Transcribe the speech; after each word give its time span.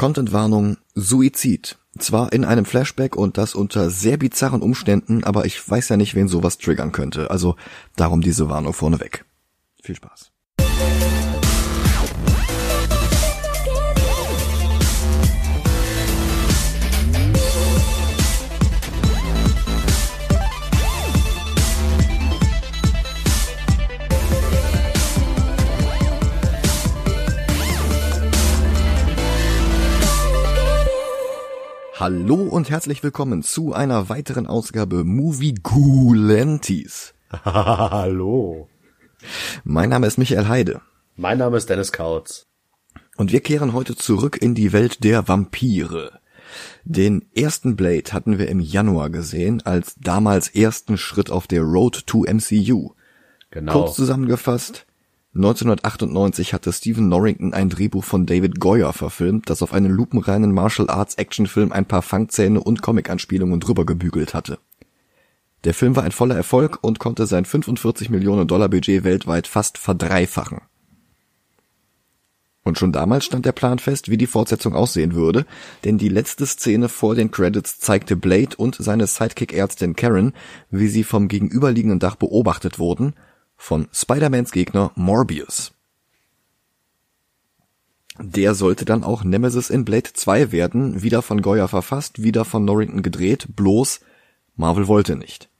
Contentwarnung 0.00 0.78
Suizid. 0.94 1.76
Zwar 1.98 2.32
in 2.32 2.46
einem 2.46 2.64
Flashback 2.64 3.16
und 3.16 3.36
das 3.36 3.54
unter 3.54 3.90
sehr 3.90 4.16
bizarren 4.16 4.62
Umständen, 4.62 5.24
aber 5.24 5.44
ich 5.44 5.68
weiß 5.68 5.90
ja 5.90 5.98
nicht, 5.98 6.14
wen 6.14 6.26
sowas 6.26 6.56
triggern 6.56 6.90
könnte. 6.90 7.30
Also 7.30 7.56
darum 7.96 8.22
diese 8.22 8.48
Warnung 8.48 8.72
vorneweg. 8.72 9.26
Viel 9.82 9.96
Spaß. 9.96 10.29
Hallo 32.00 32.36
und 32.36 32.70
herzlich 32.70 33.02
willkommen 33.02 33.42
zu 33.42 33.74
einer 33.74 34.08
weiteren 34.08 34.46
Ausgabe 34.46 35.04
Movie 35.04 35.52
Gulentis. 35.52 37.12
Hallo. 37.44 38.70
Mein 39.64 39.90
Name 39.90 40.06
ist 40.06 40.16
Michael 40.16 40.48
Heide. 40.48 40.80
Mein 41.16 41.36
Name 41.36 41.58
ist 41.58 41.68
Dennis 41.68 41.92
Kautz. 41.92 42.46
Und 43.18 43.32
wir 43.32 43.40
kehren 43.40 43.74
heute 43.74 43.96
zurück 43.96 44.38
in 44.40 44.54
die 44.54 44.72
Welt 44.72 45.04
der 45.04 45.28
Vampire. 45.28 46.20
Den 46.84 47.26
ersten 47.34 47.76
Blade 47.76 48.14
hatten 48.14 48.38
wir 48.38 48.48
im 48.48 48.60
Januar 48.60 49.10
gesehen, 49.10 49.60
als 49.66 49.96
damals 49.96 50.48
ersten 50.48 50.96
Schritt 50.96 51.30
auf 51.30 51.48
der 51.48 51.60
Road 51.60 52.06
to 52.06 52.20
MCU. 52.22 52.94
Genau. 53.50 53.72
Kurz 53.72 53.96
zusammengefasst, 53.96 54.86
1998 55.32 56.52
hatte 56.52 56.72
Stephen 56.72 57.08
Norrington 57.08 57.54
ein 57.54 57.68
Drehbuch 57.68 58.02
von 58.02 58.26
David 58.26 58.58
Goyer 58.58 58.92
verfilmt, 58.92 59.48
das 59.48 59.62
auf 59.62 59.72
einen 59.72 59.92
lupenreinen 59.92 60.52
Martial 60.52 60.90
Arts 60.90 61.14
Actionfilm 61.14 61.70
ein 61.70 61.86
paar 61.86 62.02
Fangzähne 62.02 62.60
und 62.60 62.82
Comic-Anspielungen 62.82 63.60
drüber 63.60 63.86
gebügelt 63.86 64.34
hatte. 64.34 64.58
Der 65.62 65.72
Film 65.72 65.94
war 65.94 66.02
ein 66.02 66.10
voller 66.10 66.34
Erfolg 66.34 66.78
und 66.82 66.98
konnte 66.98 67.26
sein 67.26 67.44
45 67.44 68.10
Millionen 68.10 68.48
Dollar 68.48 68.68
Budget 68.68 69.04
weltweit 69.04 69.46
fast 69.46 69.78
verdreifachen. 69.78 70.62
Und 72.64 72.78
schon 72.78 72.92
damals 72.92 73.24
stand 73.24 73.46
der 73.46 73.52
Plan 73.52 73.78
fest, 73.78 74.10
wie 74.10 74.16
die 74.16 74.26
Fortsetzung 74.26 74.74
aussehen 74.74 75.14
würde, 75.14 75.46
denn 75.84 75.96
die 75.96 76.08
letzte 76.08 76.44
Szene 76.44 76.88
vor 76.88 77.14
den 77.14 77.30
Credits 77.30 77.78
zeigte 77.78 78.16
Blade 78.16 78.56
und 78.56 78.76
seine 78.80 79.06
Sidekick-Ärztin 79.06 79.94
Karen, 79.94 80.32
wie 80.70 80.88
sie 80.88 81.04
vom 81.04 81.28
gegenüberliegenden 81.28 82.00
Dach 82.00 82.16
beobachtet 82.16 82.80
wurden– 82.80 83.14
von 83.60 83.88
Spider-Mans 83.92 84.52
Gegner 84.52 84.90
Morbius. 84.94 85.72
Der 88.18 88.54
sollte 88.54 88.86
dann 88.86 89.04
auch 89.04 89.22
Nemesis 89.22 89.68
in 89.68 89.84
Blade 89.84 90.14
2 90.14 90.50
werden, 90.50 91.02
wieder 91.02 91.20
von 91.20 91.42
Goya 91.42 91.68
verfasst, 91.68 92.22
wieder 92.22 92.46
von 92.46 92.64
Norrington 92.64 93.02
gedreht, 93.02 93.48
bloß 93.54 94.00
Marvel 94.56 94.88
wollte 94.88 95.14
nicht. 95.14 95.50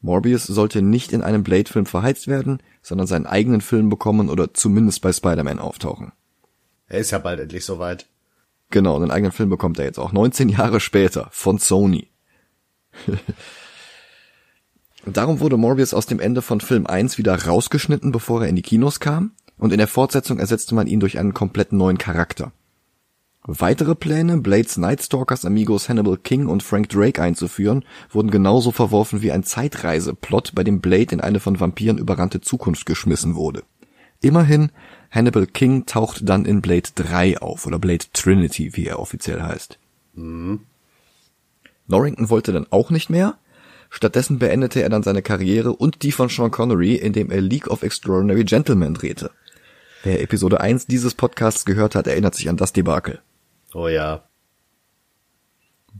Morbius 0.00 0.44
sollte 0.44 0.80
nicht 0.80 1.12
in 1.12 1.22
einem 1.22 1.42
Blade-Film 1.42 1.86
verheizt 1.86 2.28
werden, 2.28 2.62
sondern 2.82 3.08
seinen 3.08 3.26
eigenen 3.26 3.60
Film 3.60 3.90
bekommen 3.90 4.30
oder 4.30 4.54
zumindest 4.54 5.02
bei 5.02 5.12
Spider-Man 5.12 5.58
auftauchen. 5.58 6.12
Er 6.86 7.00
ist 7.00 7.10
ja 7.10 7.18
bald 7.18 7.40
endlich 7.40 7.64
soweit. 7.64 8.06
Genau, 8.70 8.94
einen 8.94 9.10
eigenen 9.10 9.32
Film 9.32 9.50
bekommt 9.50 9.78
er 9.80 9.86
jetzt 9.86 9.98
auch. 9.98 10.12
19 10.12 10.48
Jahre 10.48 10.78
später 10.78 11.28
von 11.32 11.58
Sony. 11.58 12.08
Darum 15.06 15.40
wurde 15.40 15.56
Morbius 15.56 15.94
aus 15.94 16.06
dem 16.06 16.20
Ende 16.20 16.42
von 16.42 16.60
Film 16.60 16.86
1 16.86 17.16
wieder 17.16 17.46
rausgeschnitten, 17.46 18.12
bevor 18.12 18.42
er 18.42 18.48
in 18.48 18.56
die 18.56 18.62
Kinos 18.62 19.00
kam, 19.00 19.32
und 19.56 19.72
in 19.72 19.78
der 19.78 19.88
Fortsetzung 19.88 20.38
ersetzte 20.38 20.74
man 20.74 20.86
ihn 20.86 21.00
durch 21.00 21.18
einen 21.18 21.34
komplett 21.34 21.72
neuen 21.72 21.98
Charakter. 21.98 22.52
Weitere 23.42 23.94
Pläne, 23.94 24.36
Blades 24.38 24.76
Nightstalkers 24.76 25.46
Amigos 25.46 25.88
Hannibal 25.88 26.18
King 26.18 26.46
und 26.46 26.62
Frank 26.62 26.90
Drake 26.90 27.22
einzuführen, 27.22 27.84
wurden 28.10 28.30
genauso 28.30 28.70
verworfen 28.70 29.22
wie 29.22 29.32
ein 29.32 29.44
Zeitreiseplot, 29.44 30.52
bei 30.54 30.62
dem 30.62 30.80
Blade 30.80 31.14
in 31.14 31.20
eine 31.22 31.40
von 31.40 31.58
Vampiren 31.58 31.96
überrannte 31.96 32.42
Zukunft 32.42 32.84
geschmissen 32.84 33.34
wurde. 33.34 33.62
Immerhin, 34.20 34.70
Hannibal 35.10 35.46
King 35.46 35.86
taucht 35.86 36.28
dann 36.28 36.44
in 36.44 36.60
Blade 36.60 36.90
3 36.94 37.38
auf, 37.38 37.66
oder 37.66 37.78
Blade 37.78 38.04
Trinity, 38.12 38.76
wie 38.76 38.86
er 38.86 38.98
offiziell 38.98 39.40
heißt. 39.40 39.78
Mhm. 40.14 40.60
Norrington 41.86 42.28
wollte 42.28 42.52
dann 42.52 42.66
auch 42.70 42.90
nicht 42.90 43.08
mehr, 43.08 43.38
Stattdessen 43.90 44.38
beendete 44.38 44.82
er 44.82 44.88
dann 44.88 45.02
seine 45.02 45.20
Karriere 45.20 45.72
und 45.72 46.02
die 46.02 46.12
von 46.12 46.28
Sean 46.28 46.52
Connery, 46.52 46.94
indem 46.94 47.30
er 47.30 47.40
League 47.40 47.66
of 47.66 47.82
Extraordinary 47.82 48.44
Gentlemen 48.44 48.94
drehte. 48.94 49.32
Wer 50.04 50.22
Episode 50.22 50.60
1 50.60 50.86
dieses 50.86 51.14
Podcasts 51.14 51.64
gehört 51.64 51.96
hat, 51.96 52.06
erinnert 52.06 52.36
sich 52.36 52.48
an 52.48 52.56
das 52.56 52.72
Debakel. 52.72 53.20
Oh 53.74 53.88
ja. 53.88 54.22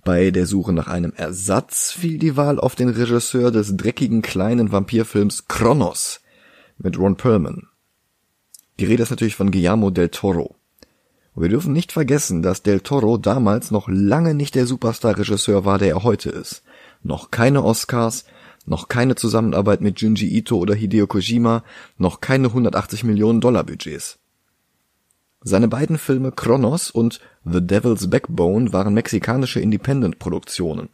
Bei 0.05 0.31
der 0.31 0.47
Suche 0.47 0.73
nach 0.73 0.87
einem 0.87 1.13
Ersatz 1.15 1.91
fiel 1.91 2.19
die 2.19 2.37
Wahl 2.37 2.61
auf 2.61 2.77
den 2.77 2.89
Regisseur 2.89 3.51
des 3.51 3.77
dreckigen 3.77 4.23
kleinen 4.23 4.71
Vampirfilms 4.71 5.49
Kronos 5.49 6.21
mit 6.79 6.97
Ron 6.97 7.17
Perlman. 7.17 7.67
Die 8.79 8.87
Rede 8.87 9.03
ist 9.03 9.11
natürlich 9.11 9.35
von 9.35 9.51
Guillermo 9.51 9.91
del 9.91 10.09
Toro. 10.09 10.55
Und 11.35 11.43
wir 11.43 11.51
dürfen 11.51 11.73
nicht 11.73 11.93
vergessen, 11.93 12.41
dass 12.41 12.63
del 12.63 12.81
Toro 12.81 13.19
damals 13.19 13.71
noch 13.71 13.89
lange 13.89 14.35
nicht 14.35 14.55
der 14.55 14.67
Superstar-Regisseur 14.67 15.65
war, 15.65 15.79
der 15.79 15.89
er 15.89 16.03
heute 16.05 16.31
ist 16.31 16.63
noch 17.03 17.31
keine 17.31 17.65
Oscars, 17.65 18.25
noch 18.67 18.89
keine 18.89 19.15
Zusammenarbeit 19.15 19.81
mit 19.81 20.01
Junji 20.01 20.29
Ito 20.37 20.57
oder 20.57 20.75
Hideo 20.75 21.07
Kojima, 21.07 21.65
noch 21.99 22.21
keine 22.21 22.49
180 22.49 23.05
Millionen 23.05 23.41
Dollar 23.41 23.65
Budgets. 23.65 24.19
Seine 25.43 25.69
beiden 25.69 25.97
Filme 25.97 26.33
Kronos 26.33 26.91
und 26.91 27.21
The 27.45 27.67
Devil's 27.67 28.11
Backbone 28.11 28.73
waren 28.75 28.93
mexikanische 28.93 29.61
Independent-Produktionen. 29.61 30.91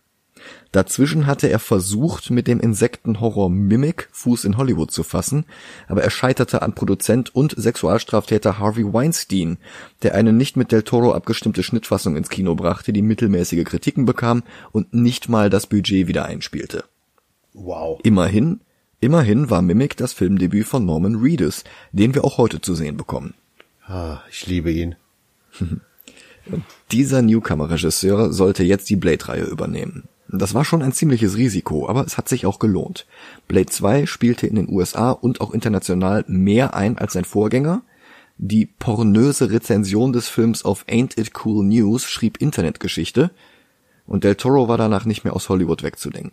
Dazwischen 0.72 1.26
hatte 1.26 1.48
er 1.48 1.58
versucht, 1.58 2.30
mit 2.30 2.46
dem 2.46 2.60
Insektenhorror 2.60 3.48
Mimic 3.48 4.08
Fuß 4.12 4.44
in 4.44 4.56
Hollywood 4.56 4.90
zu 4.90 5.02
fassen, 5.02 5.44
aber 5.88 6.02
er 6.02 6.10
scheiterte 6.10 6.62
an 6.62 6.74
Produzent 6.74 7.34
und 7.34 7.54
Sexualstraftäter 7.56 8.58
Harvey 8.58 8.84
Weinstein, 8.92 9.58
der 10.02 10.14
eine 10.14 10.32
nicht 10.32 10.56
mit 10.56 10.72
Del 10.72 10.82
Toro 10.82 11.12
abgestimmte 11.12 11.62
Schnittfassung 11.62 12.16
ins 12.16 12.28
Kino 12.28 12.54
brachte, 12.54 12.92
die 12.92 13.02
mittelmäßige 13.02 13.64
Kritiken 13.64 14.04
bekam 14.04 14.42
und 14.72 14.92
nicht 14.92 15.28
mal 15.28 15.50
das 15.50 15.66
Budget 15.66 16.08
wieder 16.08 16.26
einspielte. 16.26 16.84
Wow. 17.54 18.00
Immerhin, 18.02 18.60
immerhin 19.00 19.48
war 19.48 19.62
Mimic 19.62 19.96
das 19.96 20.12
Filmdebüt 20.12 20.66
von 20.66 20.84
Norman 20.84 21.16
Reedus, 21.16 21.64
den 21.92 22.14
wir 22.14 22.24
auch 22.24 22.36
heute 22.36 22.60
zu 22.60 22.74
sehen 22.74 22.96
bekommen. 22.98 23.34
Ah, 23.86 24.18
ich 24.30 24.46
liebe 24.46 24.70
ihn. 24.70 24.96
Dieser 26.92 27.22
Newcomer-Regisseur 27.22 28.32
sollte 28.32 28.62
jetzt 28.62 28.90
die 28.90 28.96
Blade-Reihe 28.96 29.44
übernehmen. 29.44 30.08
Das 30.28 30.54
war 30.54 30.64
schon 30.64 30.82
ein 30.82 30.92
ziemliches 30.92 31.37
Risiko, 31.37 31.88
aber 31.88 32.04
es 32.04 32.19
hat 32.19 32.28
sich 32.28 32.47
auch 32.47 32.59
gelohnt. 32.59 33.06
Blade 33.47 33.66
2 33.66 34.06
spielte 34.06 34.47
in 34.47 34.56
den 34.56 34.69
USA 34.69 35.12
und 35.12 35.41
auch 35.41 35.53
international 35.53 36.25
mehr 36.26 36.75
ein 36.75 36.98
als 36.98 37.12
sein 37.12 37.25
Vorgänger. 37.25 37.82
Die 38.38 38.66
pornöse 38.66 39.50
Rezension 39.50 40.12
des 40.12 40.28
Films 40.28 40.65
auf 40.65 40.84
Ain't 40.88 41.19
It 41.19 41.32
Cool 41.44 41.65
News 41.65 42.04
schrieb 42.04 42.41
Internetgeschichte 42.41 43.31
und 44.06 44.25
Del 44.25 44.34
Toro 44.34 44.69
war 44.69 44.78
danach 44.78 45.04
nicht 45.04 45.25
mehr 45.25 45.34
aus 45.34 45.48
Hollywood 45.48 45.82
wegzudenken. 45.82 46.32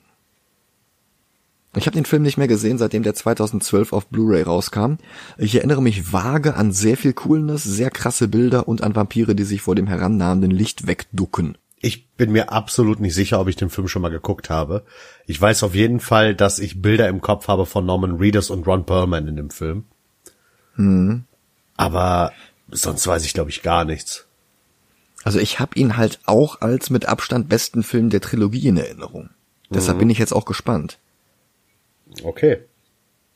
Ich 1.75 1.87
habe 1.87 1.95
den 1.95 2.05
Film 2.05 2.21
nicht 2.21 2.37
mehr 2.37 2.47
gesehen, 2.47 2.77
seitdem 2.77 3.01
der 3.01 3.15
2012 3.15 3.93
auf 3.93 4.07
Blu-ray 4.07 4.43
rauskam. 4.43 4.97
Ich 5.39 5.55
erinnere 5.55 5.81
mich 5.81 6.13
vage 6.13 6.55
an 6.55 6.71
sehr 6.71 6.97
viel 6.97 7.13
Coolness, 7.13 7.63
sehr 7.63 7.89
krasse 7.89 8.27
Bilder 8.27 8.67
und 8.67 8.83
an 8.83 8.95
Vampire, 8.95 9.33
die 9.33 9.43
sich 9.43 9.61
vor 9.61 9.73
dem 9.73 9.87
herannahenden 9.87 10.51
Licht 10.51 10.85
wegducken. 10.85 11.57
Ich 11.85 12.07
bin 12.11 12.31
mir 12.31 12.53
absolut 12.53 13.01
nicht 13.01 13.13
sicher, 13.13 13.41
ob 13.41 13.49
ich 13.49 13.57
den 13.57 13.69
Film 13.69 13.89
schon 13.89 14.01
mal 14.01 14.09
geguckt 14.09 14.49
habe. 14.49 14.85
Ich 15.25 15.39
weiß 15.39 15.63
auf 15.63 15.75
jeden 15.75 15.99
Fall, 15.99 16.33
dass 16.33 16.59
ich 16.59 16.81
Bilder 16.81 17.09
im 17.09 17.19
Kopf 17.19 17.49
habe 17.49 17.65
von 17.65 17.85
Norman 17.85 18.15
Reedus 18.15 18.49
und 18.49 18.65
Ron 18.65 18.85
Perlman 18.85 19.27
in 19.27 19.35
dem 19.35 19.49
Film. 19.49 19.83
Hm. 20.75 21.25
Aber 21.75 22.31
sonst 22.69 23.05
weiß 23.05 23.25
ich, 23.25 23.33
glaube 23.33 23.49
ich, 23.49 23.63
gar 23.63 23.83
nichts. 23.83 24.25
Also 25.25 25.39
ich 25.39 25.59
habe 25.59 25.77
ihn 25.77 25.97
halt 25.97 26.19
auch 26.25 26.61
als 26.61 26.89
mit 26.89 27.05
Abstand 27.05 27.49
besten 27.49 27.83
Film 27.83 28.09
der 28.09 28.21
Trilogie 28.21 28.67
in 28.67 28.77
Erinnerung. 28.77 29.29
Deshalb 29.69 29.97
mhm. 29.97 29.99
bin 29.99 30.09
ich 30.09 30.19
jetzt 30.19 30.33
auch 30.33 30.45
gespannt. 30.45 30.99
Okay. 32.23 32.61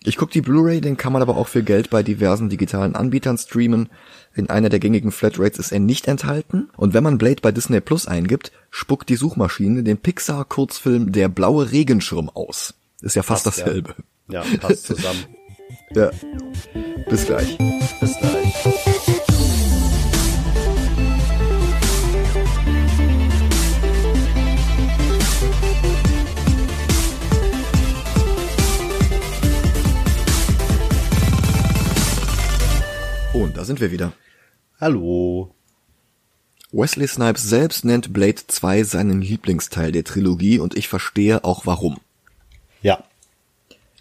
Ich 0.07 0.15
guck 0.15 0.31
die 0.31 0.39
Blu-ray, 0.39 0.80
den 0.80 0.95
kann 0.95 1.12
man 1.12 1.21
aber 1.21 1.36
auch 1.36 1.50
für 1.50 1.63
Geld 1.63 1.89
bei 1.89 2.01
diversen 2.01 2.48
digitalen 2.48 2.95
Anbietern 2.95 3.38
streamen. 3.38 3.89
In 4.36 4.50
einer 4.50 4.69
der 4.69 4.80
gängigen 4.80 5.12
Flatrates 5.12 5.59
ist 5.59 5.74
er 5.74 5.81
nicht 5.81 6.07
enthalten. 6.07 6.69
Und 6.77 6.94
wenn 6.94 7.04
man 7.04 7.18
Blade 7.18 7.42
bei 7.42 7.51
Disney 7.51 7.81
Plus 7.81 8.07
eingibt, 8.07 8.54
spuckt 8.71 9.09
die 9.09 9.18
Suchmaschine 9.18 9.83
den 9.83 9.98
Pixar-Kurzfilm 9.98 11.12
Der 11.12 11.27
blaue 11.27 11.74
Regenschirm 11.74 12.30
aus. 12.30 12.74
Ist 13.01 13.18
ja 13.18 13.21
fast 13.21 13.44
passt, 13.44 13.59
dasselbe. 13.59 13.95
Ja. 14.30 14.45
ja, 14.45 14.57
passt 14.59 14.86
zusammen. 14.86 15.25
ja. 15.94 16.09
Bis 17.09 17.25
gleich. 17.25 17.57
Bis 18.00 18.18
gleich. 18.18 18.97
Da 33.57 33.65
sind 33.65 33.81
wir 33.81 33.92
wieder. 33.92 34.13
Hallo. 34.80 35.54
Wesley 36.71 37.07
Snipes 37.07 37.44
selbst 37.44 37.86
nennt 37.86 38.13
Blade 38.13 38.42
2 38.45 38.83
seinen 38.83 39.21
Lieblingsteil 39.21 39.92
der 39.92 40.04
Trilogie 40.04 40.59
und 40.59 40.77
ich 40.77 40.88
verstehe 40.88 41.44
auch 41.44 41.65
warum. 41.65 41.98
Ja. 42.83 43.04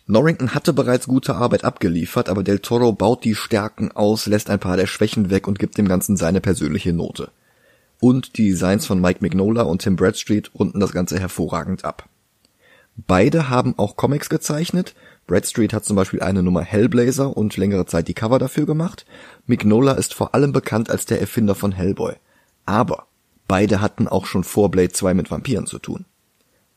Norrington 0.06 0.54
hatte 0.54 0.72
bereits 0.72 1.06
gute 1.06 1.36
Arbeit 1.36 1.64
abgeliefert, 1.64 2.28
aber 2.28 2.42
Del 2.42 2.58
Toro 2.58 2.92
baut 2.92 3.24
die 3.24 3.34
Stärken 3.34 3.92
aus, 3.92 4.26
lässt 4.26 4.50
ein 4.50 4.60
paar 4.60 4.76
der 4.76 4.86
Schwächen 4.86 5.30
weg 5.30 5.48
und 5.48 5.58
gibt 5.58 5.78
dem 5.78 5.88
Ganzen 5.88 6.16
seine 6.16 6.40
persönliche 6.42 6.92
Note. 6.92 7.30
Und 7.98 8.36
die 8.36 8.50
Designs 8.50 8.84
von 8.84 9.00
Mike 9.00 9.20
Mignola 9.22 9.62
und 9.62 9.80
Tim 9.80 9.96
Bradstreet 9.96 10.50
runden 10.54 10.80
das 10.80 10.92
Ganze 10.92 11.18
hervorragend 11.18 11.84
ab. 11.84 12.08
Beide 12.96 13.48
haben 13.48 13.74
auch 13.78 13.96
Comics 13.96 14.28
gezeichnet. 14.28 14.94
Bradstreet 15.26 15.73
hat 15.73 15.84
zum 15.84 15.96
Beispiel 15.96 16.23
eine 16.23 16.43
Nummer 16.43 16.62
Hellblazer 16.62 17.37
und 17.37 17.56
längere 17.56 17.87
Zeit 17.87 18.06
die 18.08 18.14
Cover 18.14 18.38
dafür 18.38 18.64
gemacht. 18.64 19.06
Mignola 19.46 19.93
ist 19.93 20.14
vor 20.14 20.34
allem 20.34 20.52
bekannt 20.52 20.88
als 20.88 21.05
der 21.05 21.20
Erfinder 21.20 21.55
von 21.55 21.73
Hellboy. 21.73 22.14
Aber 22.64 23.06
beide 23.49 23.81
hatten 23.81 24.06
auch 24.06 24.26
schon 24.26 24.44
vor 24.44 24.70
Blade 24.70 24.93
2 24.93 25.14
mit 25.14 25.31
Vampiren 25.31 25.67
zu 25.67 25.78
tun. 25.78 26.05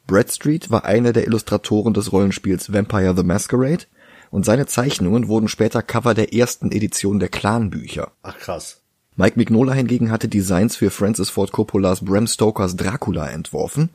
Bradstreet 0.08 0.72
war 0.72 0.86
einer 0.86 1.14
der 1.14 1.28
Illustratoren 1.28 1.94
des 1.94 2.12
Rollenspiels 2.12 2.74
Vampire 2.74 3.14
the 3.16 3.24
Masquerade 3.24 3.86
und 4.32 4.46
seine 4.46 4.66
Zeichnungen 4.66 5.28
wurden 5.28 5.48
später 5.48 5.84
Cover 5.84 6.16
der 6.16 6.34
ersten 6.34 6.72
Edition 6.72 7.20
der 7.20 7.30
Clan-Bücher. 7.30 8.12
Ach 8.24 8.38
krass. 8.38 8.82
Mike 9.16 9.38
Mignola 9.38 9.74
hingegen 9.74 10.12
hatte 10.12 10.28
Designs 10.28 10.76
für 10.76 10.90
Francis 10.90 11.30
Ford 11.30 11.52
Coppolas 11.52 12.04
Bram 12.04 12.26
Stokers 12.26 12.76
Dracula 12.76 13.28
entworfen 13.30 13.90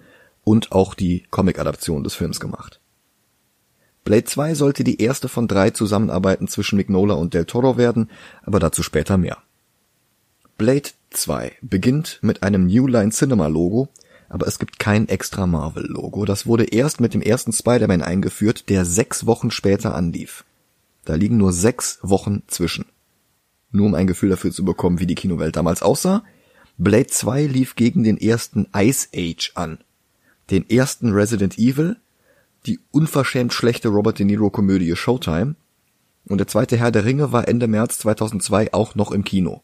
und 0.45 0.71
auch 0.71 0.95
die 0.95 1.25
Comic-Adaption 1.31 2.05
des 2.05 2.15
Films 2.15 2.39
gemacht. 2.39 2.81
Blade 4.05 4.25
2 4.25 4.55
sollte 4.55 4.85
die 4.85 5.01
erste 5.01 5.29
von 5.29 5.49
drei 5.49 5.71
Zusammenarbeiten 5.71 6.47
zwischen 6.47 6.77
Mignola 6.77 7.15
und 7.15 7.33
Del 7.33 7.47
Toro 7.47 7.79
werden, 7.79 8.11
aber 8.43 8.61
dazu 8.61 8.83
später 8.83 9.17
mehr. 9.17 9.39
Blade 10.59 10.91
2 11.11 11.53
beginnt 11.63 12.19
mit 12.21 12.43
einem 12.43 12.67
New 12.67 12.87
Line 12.87 13.11
Cinema 13.11 13.47
Logo, 13.47 13.89
aber 14.29 14.47
es 14.47 14.59
gibt 14.59 14.79
kein 14.79 15.09
extra 15.09 15.47
Marvel 15.47 15.87
Logo. 15.87 16.27
Das 16.27 16.47
wurde 16.47 16.65
erst 16.65 17.01
mit 17.01 17.15
dem 17.15 17.23
ersten 17.23 17.53
Spider-Man 17.53 18.03
eingeführt, 18.03 18.69
der 18.69 18.85
sechs 18.85 19.27
Wochen 19.27 19.51
später 19.51 19.95
anlief. 19.95 20.45
Da 21.05 21.15
liegen 21.15 21.39
nur 21.39 21.53
sechs 21.53 21.99
Wochen 22.03 22.43
zwischen. 22.47 22.87
Nur 23.71 23.87
um 23.87 23.95
ein 23.95 24.07
Gefühl 24.07 24.31
dafür 24.31 24.53
zu 24.53 24.65
bekommen, 24.65 25.01
wie 25.01 25.07
die 25.07 25.15
Kinowelt 25.15 25.57
damals 25.57 25.83
aussah. 25.83 26.25
Blade 26.77 27.07
2 27.07 27.47
lief 27.47 27.75
gegen 27.75 28.05
den 28.05 28.19
ersten 28.19 28.67
Ice 28.77 29.09
Age 29.15 29.53
an. 29.55 29.79
Den 30.51 30.69
ersten 30.69 31.13
Resident 31.13 31.59
Evil, 31.59 31.97
die 32.67 32.81
unverschämt 32.91 33.53
schlechte 33.53 33.89
Robert 33.89 34.19
De 34.19 34.27
Niro 34.27 34.51
Komödie 34.51 34.97
Showtime 34.97 35.55
und 36.27 36.39
der 36.39 36.47
zweite 36.47 36.77
Herr 36.77 36.91
der 36.91 37.05
Ringe 37.05 37.33
war 37.33 37.49
Ende 37.49 37.67
März 37.69 37.99
2002 37.99 38.73
auch 38.73 38.95
noch 38.95 39.13
im 39.13 39.25
Kino. 39.25 39.63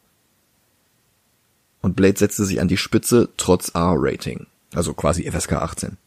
Und 1.81 1.95
Blade 1.95 2.19
setzte 2.19 2.45
sich 2.45 2.61
an 2.61 2.67
die 2.67 2.77
Spitze 2.77 3.29
trotz 3.37 3.69
R-Rating, 3.69 4.45
also 4.73 4.93
quasi 4.93 5.29
FSK 5.29 5.53
18. 5.53 5.97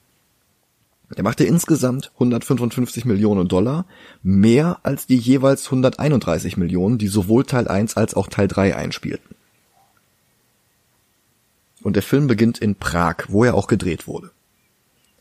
Er 1.16 1.22
machte 1.22 1.44
insgesamt 1.44 2.12
155 2.14 3.04
Millionen 3.04 3.48
Dollar, 3.48 3.86
mehr 4.22 4.78
als 4.82 5.06
die 5.06 5.18
jeweils 5.18 5.66
131 5.66 6.56
Millionen, 6.56 6.98
die 6.98 7.08
sowohl 7.08 7.44
Teil 7.44 7.68
1 7.68 7.96
als 7.96 8.14
auch 8.14 8.28
Teil 8.28 8.48
3 8.48 8.76
einspielten. 8.76 9.36
Und 11.82 11.96
der 11.96 12.02
Film 12.02 12.26
beginnt 12.26 12.58
in 12.58 12.76
Prag, 12.76 13.26
wo 13.28 13.44
er 13.44 13.54
auch 13.54 13.66
gedreht 13.66 14.06
wurde. 14.06 14.30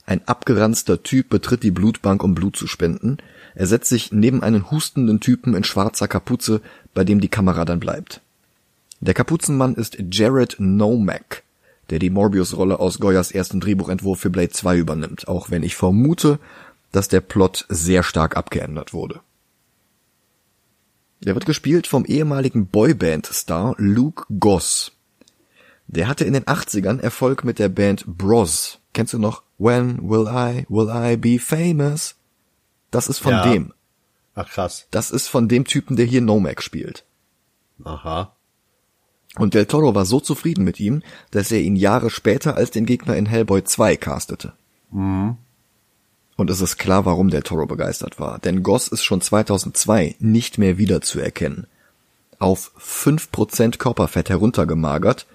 Ein 0.06 0.28
abgeranzter 0.28 1.04
Typ 1.04 1.30
betritt 1.30 1.64
die 1.64 1.72
Blutbank, 1.72 2.24
um 2.24 2.36
Blut 2.36 2.58
zu 2.58 2.68
spenden. 2.68 3.18
Er 3.56 3.68
setzt 3.68 3.90
sich 3.90 4.12
neben 4.12 4.44
einen 4.44 4.70
hustenden 4.70 5.20
Typen 5.20 5.56
in 5.56 5.64
schwarzer 5.64 6.08
Kapuze, 6.08 6.62
bei 6.94 7.04
dem 7.04 7.22
die 7.22 7.30
Kamera 7.30 7.64
dann 7.64 7.80
bleibt. 7.80 8.22
Der 9.00 9.14
Kapuzenmann 9.14 9.76
ist 9.76 9.98
Jared 10.12 10.58
Nomack, 10.60 11.44
der 11.90 12.00
die 12.00 12.10
Morbius-Rolle 12.10 12.80
aus 12.80 13.00
Goyas 13.00 13.32
ersten 13.32 13.60
Drehbuchentwurf 13.60 14.20
für 14.20 14.30
Blade 14.30 14.50
2 14.50 14.78
übernimmt, 14.78 15.28
auch 15.28 15.50
wenn 15.50 15.64
ich 15.64 15.76
vermute, 15.76 16.40
dass 16.92 17.08
der 17.08 17.22
Plot 17.22 17.66
sehr 17.70 18.04
stark 18.04 18.38
abgeändert 18.38 18.94
wurde. 18.94 19.22
Er 21.26 21.36
wird 21.36 21.46
gespielt 21.46 21.88
vom 21.88 22.06
ehemaligen 22.06 22.68
Boyband-Star 22.68 23.76
Luke 23.78 24.26
Goss. 24.40 24.92
Der 25.88 26.08
hatte 26.08 26.26
in 26.26 26.34
den 26.34 26.44
80ern 26.44 27.00
Erfolg 27.00 27.44
mit 27.44 27.60
der 27.60 27.70
Band 27.70 28.06
Bros. 28.06 28.80
Kennst 28.94 29.14
du 29.14 29.20
noch 29.20 29.43
When 29.64 30.10
Will 30.10 30.28
I, 30.28 30.66
Will 30.68 30.90
I 30.92 31.16
Be 31.16 31.40
Famous? 31.40 32.16
Das 32.92 33.08
ist 33.08 33.20
von 33.20 33.32
Ja. 33.32 33.44
dem. 33.52 33.74
Ach 34.36 34.50
krass. 34.50 34.88
Das 34.92 35.10
ist 35.12 35.28
von 35.28 35.48
dem 35.48 35.64
Typen, 35.66 35.96
der 35.96 36.06
hier 36.06 36.22
Nomac 36.22 36.62
spielt. 36.62 37.06
Aha. 37.84 38.36
Und 39.36 39.54
Del 39.54 39.66
Toro 39.66 39.96
war 39.96 40.06
so 40.06 40.20
zufrieden 40.20 40.64
mit 40.64 40.80
ihm, 40.80 41.02
dass 41.32 41.52
er 41.52 41.62
ihn 41.62 41.76
Jahre 41.76 42.10
später 42.10 42.56
als 42.56 42.72
den 42.72 42.86
Gegner 42.86 43.16
in 43.16 43.26
Hellboy 43.26 43.64
2 43.64 43.96
castete. 43.98 44.54
Und 44.92 46.50
es 46.50 46.62
ist 46.62 46.78
klar, 46.78 47.06
warum 47.06 47.30
Del 47.30 47.42
Toro 47.42 47.66
begeistert 47.66 48.20
war, 48.20 48.38
denn 48.40 48.62
Goss 48.64 48.88
ist 48.90 49.04
schon 49.04 49.22
2002 49.22 50.16
nicht 50.20 50.58
mehr 50.58 50.78
wiederzuerkennen. 50.78 51.68
Auf 52.38 52.72
5% 52.78 53.78
Körperfett 53.78 54.30
heruntergemagert, 54.30 55.26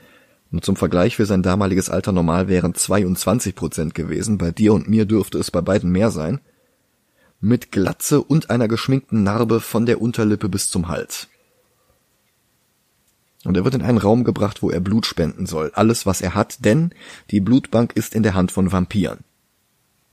nur 0.50 0.62
zum 0.62 0.77
Vergleich 0.77 1.17
für 1.17 1.27
sein 1.27 1.43
damaliges 1.43 1.91
Alter 1.91 2.12
normal 2.12 2.49
wären 2.49 2.73
22% 2.73 3.93
gewesen, 3.93 4.39
bei 4.39 4.50
dir 4.50 4.73
und 4.73 4.89
mir 4.89 5.05
dürfte 5.05 5.39
es 5.39 5.50
bei 5.50 5.61
beiden 5.61 5.91
mehr 5.91 6.11
sein, 6.11 6.41
mit 7.41 7.71
Glatze 7.71 8.23
und 8.23 8.50
einer 8.50 8.67
geschminkten 8.67 9.23
Narbe 9.23 9.61
von 9.61 9.87
der 9.87 10.00
Unterlippe 10.00 10.49
bis 10.49 10.71
zum 10.71 10.89
Hals. 10.89 11.29
Und 13.45 13.56
er 13.56 13.65
wird 13.65 13.75
in 13.75 13.83
einen 13.83 13.99
Raum 13.99 14.25
gebracht, 14.25 14.62
wo 14.62 14.71
er 14.71 14.81
Blut 14.81 15.06
spenden 15.06 15.47
soll. 15.47 15.71
Alles, 15.75 16.06
was 16.06 16.21
er 16.21 16.35
hat, 16.35 16.65
denn 16.65 16.91
die 17.31 17.41
Blutbank 17.41 17.93
ist 17.94 18.15
in 18.15 18.23
der 18.23 18.35
Hand 18.35 18.51
von 18.51 18.73
Vampiren. 18.73 19.21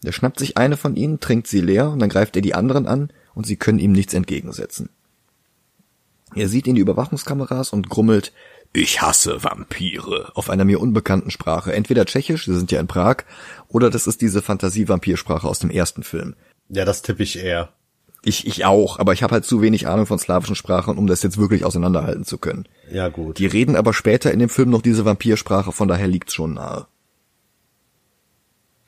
Er 0.03 0.11
schnappt 0.11 0.39
sich 0.39 0.57
eine 0.57 0.77
von 0.77 0.95
ihnen, 0.95 1.19
trinkt 1.19 1.47
sie 1.47 1.61
leer 1.61 1.89
und 1.89 1.99
dann 1.99 2.09
greift 2.09 2.35
er 2.35 2.43
die 2.43 2.53
anderen 2.53 2.85
an 2.85 3.09
und 3.33 3.47
sie 3.47 3.55
können 3.55 3.79
ihm 3.79 3.93
nichts 3.93 4.13
entgegensetzen. 4.13 4.89
Er 6.35 6.49
sieht 6.49 6.67
in 6.67 6.75
die 6.75 6.81
Überwachungskameras 6.81 7.71
und 7.71 7.89
grummelt, 7.89 8.33
ich 8.75 9.01
hasse 9.01 9.43
Vampire, 9.43 10.31
auf 10.35 10.49
einer 10.49 10.65
mir 10.65 10.79
unbekannten 10.79 11.31
Sprache. 11.31 11.73
Entweder 11.73 12.05
tschechisch, 12.05 12.45
sie 12.45 12.55
sind 12.55 12.71
ja 12.71 12.79
in 12.79 12.87
Prag, 12.87 13.23
oder 13.67 13.89
das 13.89 14.07
ist 14.07 14.21
diese 14.21 14.41
Fantasie-Vampirsprache 14.41 15.47
aus 15.47 15.59
dem 15.59 15.69
ersten 15.69 16.03
Film. 16.03 16.35
Ja, 16.69 16.85
das 16.85 17.01
tippe 17.01 17.23
ich 17.23 17.39
eher. 17.39 17.69
Ich, 18.23 18.47
ich 18.47 18.65
auch, 18.65 18.97
aber 18.97 19.13
ich 19.13 19.21
habe 19.21 19.33
halt 19.33 19.45
zu 19.45 19.61
wenig 19.61 19.87
Ahnung 19.87 20.07
von 20.07 20.17
slawischen 20.17 20.55
Sprachen, 20.55 20.97
um 20.97 21.05
das 21.05 21.21
jetzt 21.21 21.37
wirklich 21.37 21.63
auseinanderhalten 21.63 22.25
zu 22.25 22.39
können. 22.39 22.67
Ja, 22.91 23.09
gut. 23.09 23.37
Die 23.37 23.45
reden 23.45 23.75
aber 23.75 23.93
später 23.93 24.31
in 24.31 24.39
dem 24.39 24.49
Film 24.49 24.71
noch 24.71 24.81
diese 24.81 25.05
Vampirsprache, 25.05 25.71
von 25.71 25.87
daher 25.87 26.07
liegt's 26.07 26.33
schon 26.33 26.55
nahe. 26.55 26.87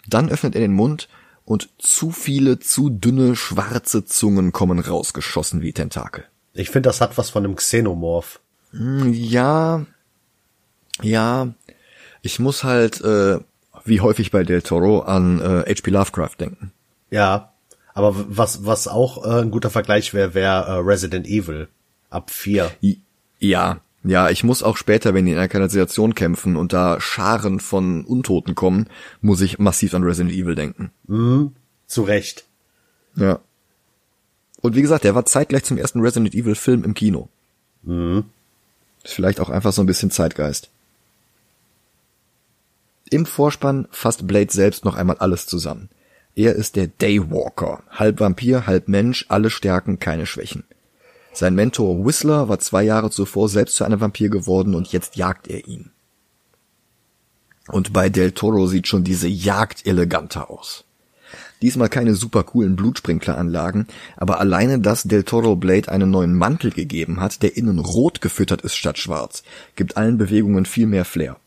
Dann 0.07 0.29
öffnet 0.29 0.55
er 0.55 0.61
den 0.61 0.73
Mund 0.73 1.07
und 1.45 1.69
zu 1.77 2.11
viele, 2.11 2.59
zu 2.59 2.89
dünne, 2.89 3.35
schwarze 3.35 4.05
Zungen 4.05 4.51
kommen 4.51 4.79
rausgeschossen 4.79 5.61
wie 5.61 5.71
Tentakel. 5.71 6.25
Ich 6.53 6.71
finde, 6.71 6.89
das 6.89 6.99
hat 6.99 7.17
was 7.17 7.29
von 7.29 7.45
einem 7.45 7.55
Xenomorph. 7.55 8.39
Hm, 8.71 9.13
Ja, 9.13 9.85
ja, 11.01 11.53
ich 12.21 12.39
muss 12.39 12.63
halt, 12.63 13.01
äh, 13.01 13.39
wie 13.85 14.01
häufig 14.01 14.31
bei 14.31 14.43
Del 14.43 14.61
Toro, 14.61 15.01
an 15.01 15.39
äh, 15.39 15.63
H.P. 15.75 15.91
Lovecraft 15.91 16.35
denken. 16.39 16.71
Ja. 17.11 17.53
Aber 17.93 18.13
was, 18.27 18.65
was 18.65 18.87
auch 18.87 19.25
äh, 19.25 19.41
ein 19.41 19.49
guter 19.51 19.69
Vergleich 19.71 20.13
wäre, 20.13 20.33
wäre 20.35 20.65
äh, 20.65 20.71
Resident 20.79 21.25
Evil. 21.27 21.67
Ab 22.09 22.29
vier. 22.31 22.71
I- 22.83 22.99
Ja, 23.39 23.79
ja, 24.03 24.29
ich 24.29 24.43
muss 24.43 24.61
auch 24.63 24.77
später, 24.77 25.13
wenn 25.13 25.25
die 25.25 25.31
in 25.31 25.37
einer 25.37 25.47
Kanalisation 25.47 26.13
kämpfen 26.15 26.55
und 26.57 26.73
da 26.73 27.01
Scharen 27.01 27.59
von 27.59 28.05
Untoten 28.05 28.53
kommen, 28.55 28.87
muss 29.21 29.41
ich 29.41 29.57
massiv 29.59 29.93
an 29.95 30.03
Resident 30.03 30.31
Evil 30.35 30.53
denken. 30.55 30.91
Zu 31.87 32.01
Recht. 32.03 32.45
Ja. 33.15 33.39
Und 34.61 34.75
wie 34.75 34.81
gesagt, 34.81 35.03
der 35.03 35.15
war 35.15 35.25
zeitgleich 35.25 35.63
zum 35.63 35.77
ersten 35.77 35.99
Resident 36.01 36.35
Evil 36.35 36.55
Film 36.55 36.83
im 36.83 36.93
Kino. 36.93 37.29
Ist 39.07 39.13
vielleicht 39.13 39.39
auch 39.39 39.49
einfach 39.49 39.71
so 39.71 39.81
ein 39.81 39.85
bisschen 39.85 40.11
Zeitgeist. 40.11 40.69
Im 43.09 43.25
Vorspann 43.25 43.87
fasst 43.89 44.27
Blade 44.27 44.51
selbst 44.51 44.83
noch 44.83 44.95
einmal 44.95 45.17
alles 45.19 45.45
zusammen. 45.45 45.87
Er 46.35 46.55
ist 46.55 46.75
der 46.75 46.87
Daywalker, 46.87 47.83
halb 47.89 48.19
Vampir, 48.19 48.67
halb 48.67 48.89
Mensch, 48.89 49.25
alle 49.29 49.49
Stärken, 49.49 49.99
keine 49.99 50.25
Schwächen. 50.25 50.65
Sein 51.31 51.55
Mentor 51.55 52.05
Whistler 52.05 52.49
war 52.49 52.59
zwei 52.59 52.83
Jahre 52.83 53.09
zuvor 53.09 53.47
selbst 53.47 53.77
zu 53.77 53.85
einem 53.85 54.01
Vampir 54.01 54.27
geworden 54.29 54.75
und 54.75 54.91
jetzt 54.91 55.15
jagt 55.15 55.47
er 55.47 55.65
ihn. 55.67 55.89
Und 57.69 57.93
bei 57.93 58.09
Del 58.09 58.33
Toro 58.33 58.67
sieht 58.67 58.87
schon 58.87 59.05
diese 59.05 59.29
Jagd 59.29 59.87
eleganter 59.87 60.49
aus. 60.49 60.83
Diesmal 61.61 61.89
keine 61.89 62.13
super 62.13 62.43
coolen 62.43 62.75
Blutsprinkleranlagen, 62.75 63.87
aber 64.15 64.39
alleine, 64.39 64.79
dass 64.79 65.03
Del 65.03 65.23
Toro 65.23 65.55
Blade 65.55 65.91
einen 65.91 66.11
neuen 66.11 66.33
Mantel 66.33 66.71
gegeben 66.71 67.19
hat, 67.19 67.41
der 67.41 67.57
innen 67.57 67.79
rot 67.79 68.21
gefüttert 68.21 68.61
ist 68.61 68.75
statt 68.75 68.97
schwarz, 68.97 69.43
gibt 69.75 69.97
allen 69.97 70.17
Bewegungen 70.17 70.65
viel 70.65 70.85
mehr 70.85 71.05
Flair. 71.05 71.37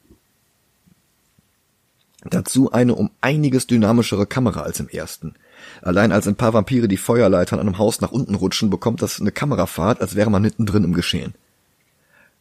Dazu 2.25 2.71
eine 2.71 2.95
um 2.95 3.11
einiges 3.21 3.67
dynamischere 3.67 4.26
Kamera 4.26 4.61
als 4.61 4.79
im 4.81 4.88
ersten. 4.88 5.35
Allein 5.81 6.12
als 6.12 6.26
ein 6.29 6.37
paar 6.37 6.52
Vampire 6.52 6.87
die 6.87 6.99
Feuerleitern 6.99 7.59
an 7.59 7.69
einem 7.69 7.79
Haus 7.79 8.00
nach 8.00 8.12
unten 8.12 8.35
rutschen, 8.35 8.69
bekommt 8.69 9.00
das 9.00 9.21
eine 9.21 9.33
Kamerafahrt, 9.33 10.00
als 10.00 10.17
wäre 10.17 10.31
man 10.31 10.43
mittendrin 10.43 10.85
im 10.85 10.93
Geschehen. 10.93 11.35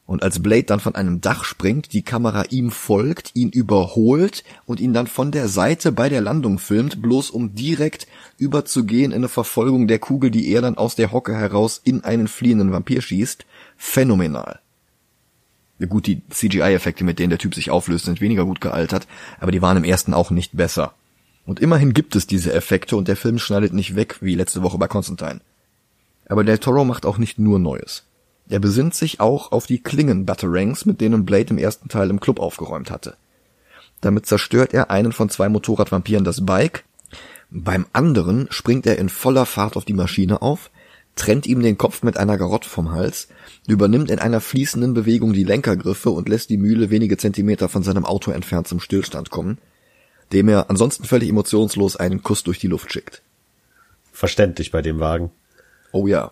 Und 0.09 0.23
als 0.23 0.41
Blade 0.41 0.63
dann 0.63 0.79
von 0.79 0.95
einem 0.95 1.21
Dach 1.21 1.43
springt, 1.43 1.93
die 1.93 2.01
Kamera 2.01 2.45
ihm 2.49 2.71
folgt, 2.71 3.29
ihn 3.35 3.49
überholt 3.49 4.43
und 4.65 4.79
ihn 4.79 4.91
dann 4.91 5.05
von 5.05 5.31
der 5.31 5.47
Seite 5.47 5.91
bei 5.91 6.09
der 6.09 6.19
Landung 6.19 6.57
filmt, 6.57 6.99
bloß 6.99 7.29
um 7.29 7.53
direkt 7.53 8.07
überzugehen 8.39 9.11
in 9.11 9.17
eine 9.17 9.27
Verfolgung 9.27 9.87
der 9.87 9.99
Kugel, 9.99 10.31
die 10.31 10.49
er 10.49 10.63
dann 10.63 10.79
aus 10.79 10.95
der 10.95 11.11
Hocke 11.11 11.35
heraus 11.35 11.79
in 11.83 12.03
einen 12.03 12.27
fliehenden 12.27 12.71
Vampir 12.71 13.03
schießt. 13.03 13.45
Phänomenal. 13.77 14.57
Gut, 15.87 16.07
die 16.07 16.23
CGI-Effekte, 16.27 17.03
mit 17.03 17.19
denen 17.19 17.29
der 17.29 17.37
Typ 17.37 17.53
sich 17.53 17.69
auflöst, 17.69 18.05
sind 18.05 18.19
weniger 18.19 18.45
gut 18.45 18.61
gealtert, 18.61 19.05
aber 19.39 19.51
die 19.51 19.61
waren 19.61 19.77
im 19.77 19.83
ersten 19.83 20.15
auch 20.15 20.31
nicht 20.31 20.57
besser. 20.57 20.95
Und 21.45 21.59
immerhin 21.59 21.93
gibt 21.93 22.15
es 22.15 22.25
diese 22.25 22.51
Effekte 22.51 22.95
und 22.95 23.07
der 23.07 23.15
Film 23.15 23.37
schneidet 23.37 23.73
nicht 23.73 23.95
weg, 23.95 24.17
wie 24.21 24.33
letzte 24.33 24.63
Woche 24.63 24.79
bei 24.79 24.87
Constantine. 24.87 25.41
Aber 26.27 26.43
Del 26.43 26.57
Toro 26.57 26.83
macht 26.83 27.05
auch 27.05 27.19
nicht 27.19 27.37
nur 27.37 27.59
Neues. 27.59 28.08
Er 28.49 28.59
besinnt 28.59 28.95
sich 28.95 29.19
auch 29.19 29.51
auf 29.51 29.67
die 29.67 29.81
Klingen-Batarangs, 29.81 30.85
mit 30.85 31.01
denen 31.01 31.25
Blade 31.25 31.51
im 31.51 31.57
ersten 31.57 31.87
Teil 31.87 32.09
im 32.09 32.19
Club 32.19 32.39
aufgeräumt 32.39 32.91
hatte. 32.91 33.15
Damit 34.01 34.25
zerstört 34.25 34.73
er 34.73 34.89
einen 34.89 35.11
von 35.11 35.29
zwei 35.29 35.49
Motorradvampiren 35.49 36.23
das 36.23 36.45
Bike, 36.45 36.83
beim 37.51 37.87
anderen 37.93 38.47
springt 38.51 38.85
er 38.85 38.99
in 38.99 39.09
voller 39.09 39.45
Fahrt 39.45 39.75
auf 39.75 39.85
die 39.85 39.93
Maschine 39.93 40.41
auf, 40.41 40.69
trennt 41.15 41.47
ihm 41.47 41.61
den 41.61 41.77
Kopf 41.77 42.03
mit 42.03 42.17
einer 42.17 42.37
Garotte 42.37 42.69
vom 42.69 42.91
Hals, 42.91 43.27
übernimmt 43.67 44.11
in 44.11 44.19
einer 44.19 44.39
fließenden 44.39 44.93
Bewegung 44.93 45.33
die 45.33 45.43
Lenkergriffe 45.43 46.11
und 46.11 46.29
lässt 46.29 46.49
die 46.49 46.57
Mühle 46.57 46.91
wenige 46.91 47.17
Zentimeter 47.17 47.67
von 47.67 47.83
seinem 47.83 48.05
Auto 48.05 48.31
entfernt 48.31 48.67
zum 48.67 48.79
Stillstand 48.79 49.31
kommen, 49.31 49.57
dem 50.31 50.47
er 50.47 50.69
ansonsten 50.69 51.05
völlig 51.05 51.29
emotionslos 51.29 51.95
einen 51.95 52.21
Kuss 52.21 52.43
durch 52.43 52.59
die 52.59 52.67
Luft 52.67 52.93
schickt. 52.93 53.23
Verständlich 54.11 54.71
bei 54.71 54.81
dem 54.81 54.99
Wagen. 54.99 55.31
Oh 55.91 56.07
ja. 56.07 56.31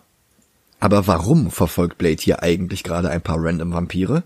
Aber 0.80 1.06
warum 1.06 1.50
verfolgt 1.50 1.98
Blade 1.98 2.22
hier 2.22 2.42
eigentlich 2.42 2.84
gerade 2.84 3.10
ein 3.10 3.22
paar 3.22 3.38
random 3.40 3.72
Vampire? 3.72 4.22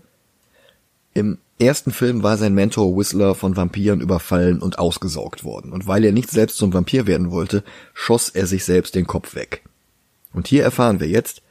Im 1.13 1.37
ersten 1.59 1.91
Film 1.91 2.23
war 2.23 2.37
sein 2.37 2.53
Mentor 2.53 2.97
Whistler 2.97 3.35
von 3.35 3.55
Vampiren 3.55 4.01
überfallen 4.01 4.61
und 4.61 4.79
ausgesaugt 4.79 5.43
worden, 5.43 5.71
und 5.71 5.87
weil 5.87 6.03
er 6.03 6.11
nicht 6.11 6.29
selbst 6.29 6.57
zum 6.57 6.73
Vampir 6.73 7.07
werden 7.07 7.31
wollte, 7.31 7.63
schoss 7.93 8.29
er 8.29 8.47
sich 8.47 8.65
selbst 8.65 8.95
den 8.95 9.07
Kopf 9.07 9.35
weg. 9.35 9.63
Und 10.33 10.47
hier 10.47 10.63
erfahren 10.63 10.99
wir 10.99 11.07
jetzt, 11.07 11.41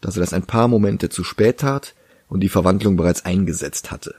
dass 0.00 0.16
er 0.16 0.20
das 0.20 0.32
ein 0.32 0.44
paar 0.44 0.68
Momente 0.68 1.08
zu 1.08 1.22
spät 1.22 1.58
tat 1.58 1.94
und 2.28 2.40
die 2.40 2.48
Verwandlung 2.48 2.96
bereits 2.96 3.24
eingesetzt 3.24 3.90
hatte. 3.90 4.16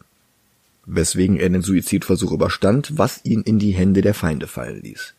Weswegen 0.86 1.38
er 1.38 1.50
den 1.50 1.62
Suizidversuch 1.62 2.32
überstand, 2.32 2.98
was 2.98 3.24
ihn 3.24 3.42
in 3.42 3.60
die 3.60 3.72
Hände 3.72 4.02
der 4.02 4.14
Feinde 4.14 4.48
fallen 4.48 4.82
ließ. 4.82 5.14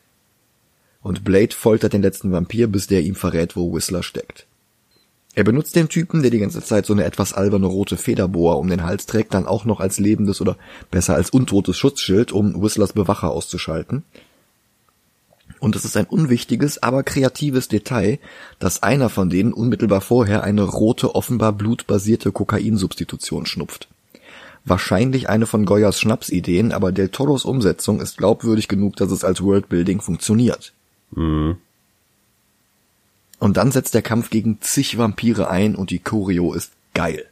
Und 1.03 1.25
Blade 1.25 1.55
foltert 1.55 1.93
den 1.93 2.03
letzten 2.03 2.33
Vampir, 2.33 2.67
bis 2.67 2.87
der 2.87 3.03
ihm 3.03 3.15
verrät, 3.15 3.57
wo 3.57 3.75
Whistler 3.75 4.03
steckt. 4.03 4.47
Er 5.35 5.45
benutzt 5.45 5.75
den 5.75 5.89
Typen, 5.89 6.23
der 6.23 6.31
die 6.31 6.39
ganze 6.39 6.63
Zeit 6.63 6.87
so 6.87 6.93
eine 6.93 7.05
etwas 7.05 7.33
alberne 7.33 7.67
rote 7.67 7.97
Federbohr 7.97 8.59
um 8.59 8.69
den 8.69 8.85
Hals 8.85 9.07
trägt, 9.07 9.35
dann 9.35 9.47
auch 9.47 9.65
noch 9.65 9.81
als 9.81 9.99
lebendes 9.99 10.41
oder 10.41 10.57
besser 10.91 11.15
als 11.15 11.31
untotes 11.31 11.77
Schutzschild, 11.77 12.31
um 12.31 12.63
Whistlers 12.63 12.93
Bewacher 12.93 13.31
auszuschalten. 13.31 14.05
Und 15.59 15.77
es 15.77 15.85
ist 15.85 15.97
ein 15.97 16.07
unwichtiges, 16.07 16.83
aber 16.83 17.03
kreatives 17.03 17.69
Detail, 17.69 18.19
dass 18.59 18.83
einer 18.83 19.09
von 19.09 19.29
denen 19.31 19.53
unmittelbar 19.53 20.01
vorher 20.01 20.45
eine 20.45 20.63
rote, 20.63 21.15
offenbar 21.15 21.53
blutbasierte 21.53 22.33
Kokainsubstitution 22.33 23.47
schnupft. 23.47 23.89
Wahrscheinlich 24.65 25.29
eine 25.29 25.47
von 25.47 25.67
Goyas 25.67 25.99
Schnapsideen, 25.99 26.73
aber 26.73 26.93
Del 26.93 27.09
Toros 27.09 27.45
Umsetzung 27.45 28.01
ist 28.01 28.19
glaubwürdig 28.19 28.69
genug, 28.69 28.97
dass 28.97 29.11
es 29.11 29.25
als 29.25 29.43
Worldbuilding 29.43 30.01
funktioniert. 30.01 30.73
Mhm. 31.13 31.57
Und 33.45 33.59
dann 33.59 33.73
setzt 33.73 33.93
der 33.93 34.01
Kampf 34.01 34.31
gegen 34.31 34.63
zig 34.63 34.97
Vampire 34.97 35.51
ein 35.51 35.75
und 35.75 35.91
die 35.91 35.99
Choreo 35.99 36.55
ist 36.55 36.73
geil. 36.95 37.27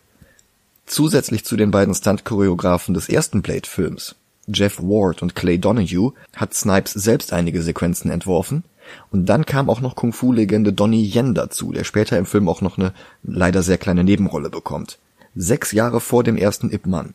Zusätzlich 0.85 1.47
zu 1.47 1.57
den 1.57 1.71
beiden 1.71 1.95
Stunt-Choreografen 1.95 2.93
des 2.93 3.09
ersten 3.09 3.41
Blade-Films, 3.41 4.15
Jeff 4.47 4.79
Ward 4.79 5.23
und 5.23 5.35
Clay 5.35 5.57
Donahue, 5.59 6.13
hat 6.37 6.53
Snipes 6.53 6.93
selbst 6.93 7.33
einige 7.33 7.63
Sequenzen 7.63 8.11
entworfen. 8.11 8.63
Und 9.11 9.25
dann 9.25 9.47
kam 9.47 9.71
auch 9.71 9.81
noch 9.81 9.97
Kung-Fu-Legende 9.97 10.75
Donnie 10.75 11.11
Yen 11.11 11.33
dazu, 11.33 11.73
der 11.73 11.85
später 11.85 12.19
im 12.19 12.27
Film 12.27 12.47
auch 12.47 12.61
noch 12.61 12.77
eine 12.77 12.93
leider 13.23 13.63
sehr 13.63 13.79
kleine 13.79 14.05
Nebenrolle 14.05 14.51
bekommt. 14.51 14.99
Sechs 15.35 15.73
Jahre 15.73 16.03
vor 16.03 16.25
dem 16.25 16.37
ersten 16.37 16.71
Ip 16.71 16.85
Man. 16.85 17.15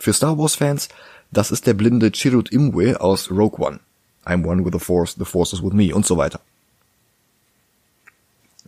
Für 0.00 0.12
Star 0.12 0.36
Wars-Fans, 0.36 0.88
das 1.30 1.52
ist 1.52 1.64
der 1.68 1.74
blinde 1.74 2.10
Chirrut 2.10 2.50
Imwe 2.50 3.00
aus 3.00 3.30
Rogue 3.30 3.64
One. 3.64 3.78
I'm 4.24 4.44
one 4.44 4.64
with 4.64 4.72
the 4.72 4.84
Force, 4.84 5.14
the 5.16 5.24
Force 5.24 5.52
is 5.52 5.62
with 5.62 5.74
me 5.74 5.94
und 5.94 6.04
so 6.04 6.16
weiter. 6.16 6.40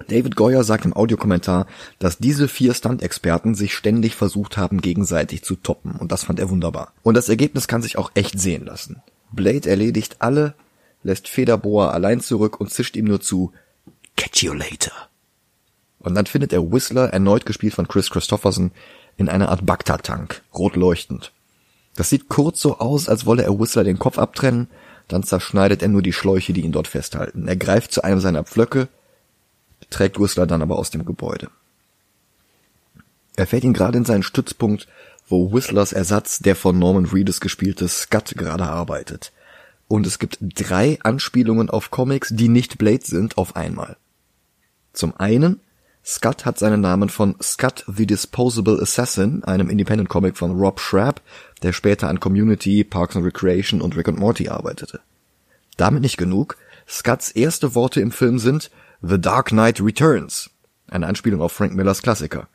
David 0.07 0.37
Goyer 0.37 0.65
sagt 0.65 0.85
im 0.85 0.95
Audiokommentar, 0.95 1.67
dass 1.99 2.19
diese 2.19 2.49
vier 2.49 2.75
Stunt-Experten 2.75 3.55
sich 3.55 3.75
ständig 3.75 4.15
versucht 4.15 4.57
haben, 4.57 4.81
gegenseitig 4.81 5.43
zu 5.43 5.57
toppen, 5.57 5.93
und 5.93 6.13
das 6.13 6.25
fand 6.25 6.39
er 6.39 6.51
wunderbar. 6.51 6.93
Und 7.03 7.17
das 7.17 7.29
Ergebnis 7.29 7.69
kann 7.69 7.83
sich 7.83 7.99
auch 7.99 8.11
echt 8.15 8.39
sehen 8.39 8.65
lassen. 8.65 9.03
Blade 9.33 9.69
erledigt 9.69 10.17
alle, 10.21 10.55
lässt 11.03 11.29
Federboa 11.29 11.91
allein 11.91 12.21
zurück 12.21 12.61
und 12.61 12.73
zischt 12.73 12.97
ihm 12.97 13.07
nur 13.07 13.21
zu 13.21 13.53
Catch 14.17 14.43
you 14.43 14.53
later. 14.53 14.93
Und 16.01 16.15
dann 16.15 16.27
findet 16.27 16.53
er 16.53 16.73
Whistler, 16.73 17.13
erneut 17.13 17.45
gespielt 17.45 17.75
von 17.75 17.89
Chris 17.89 18.11
Christopherson, 18.11 18.71
in 19.17 19.29
einer 19.29 19.49
Art 19.49 19.67
Bagdad-Tank, 19.67 20.43
rot 20.55 20.77
leuchtend. 20.77 21.33
Das 21.97 22.11
sieht 22.11 22.29
kurz 22.29 22.61
so 22.61 22.79
aus, 22.79 23.09
als 23.09 23.27
wolle 23.27 23.43
er 23.43 23.59
Whistler 23.59 23.85
den 23.85 23.99
Kopf 23.99 24.19
abtrennen, 24.19 24.69
dann 25.09 25.25
zerschneidet 25.25 25.83
er 25.83 25.89
nur 25.89 26.03
die 26.03 26.13
Schläuche, 26.13 26.53
die 26.53 26.61
ihn 26.61 26.73
dort 26.73 26.87
festhalten. 26.87 27.49
Er 27.49 27.57
greift 27.57 27.93
zu 27.93 28.05
einem 28.05 28.21
seiner 28.21 28.45
Pflöcke, 28.45 28.89
trägt 29.91 30.21
Whistler 30.21 30.47
dann 30.47 30.63
aber 30.63 30.79
aus 30.79 30.91
dem 30.91 31.05
Gebäude. 31.05 31.49
Er 33.37 33.47
fährt 33.47 33.65
ihn 33.65 33.73
gerade 33.73 33.99
in 33.99 34.05
seinen 34.05 34.23
Stützpunkt, 34.23 34.89
wo 35.29 35.53
Whistlers 35.53 35.93
Ersatz, 35.93 36.39
der 36.41 36.57
von 36.57 36.79
Norman 36.79 37.07
Reedus 37.07 37.41
gespielte 37.41 37.87
Scott, 37.89 38.35
gerade 38.37 38.65
arbeitet. 38.65 39.33
Und 39.87 40.07
es 40.07 40.19
gibt 40.19 40.39
drei 40.41 40.99
Anspielungen 41.03 41.71
auf 41.71 41.91
Comics, 41.91 42.31
die 42.33 42.49
nicht 42.49 42.79
Blade 42.79 43.05
sind, 43.05 43.39
auf 43.39 43.57
einmal. 43.57 43.97
Zum 44.93 45.17
einen, 45.17 45.61
Scott 46.05 46.47
hat 46.47 46.59
seinen 46.59 46.81
Namen 46.81 47.11
von 47.11 47.37
Scott 47.43 47.85
the 47.87 48.07
Disposable 48.07 48.81
Assassin, 48.81 49.45
einem 49.45 49.69
Independent 49.69 50.09
Comic 50.09 50.37
von 50.37 50.59
Rob 50.59 50.81
Schrab, 50.81 51.21
der 51.63 51.73
später 51.73 52.09
an 52.09 52.21
Community, 52.21 52.83
Parks 52.83 53.15
and 53.15 53.25
Recreation 53.25 53.81
und 53.81 53.97
Rick 53.97 54.09
and 54.09 54.19
Morty 54.19 54.49
arbeitete. 54.49 55.01
Damit 55.77 56.03
nicht 56.03 56.17
genug, 56.17 56.57
Scotts 56.89 57.31
erste 57.31 57.75
Worte 57.75 58.01
im 58.01 58.11
Film 58.11 58.39
sind 58.39 58.71
The 59.01 59.21
Dark 59.21 59.51
Knight 59.51 59.81
Returns, 59.81 60.51
eine 60.89 61.07
Anspielung 61.07 61.41
auf 61.41 61.53
Frank 61.53 61.73
Millers 61.73 62.03
Klassiker. 62.03 62.49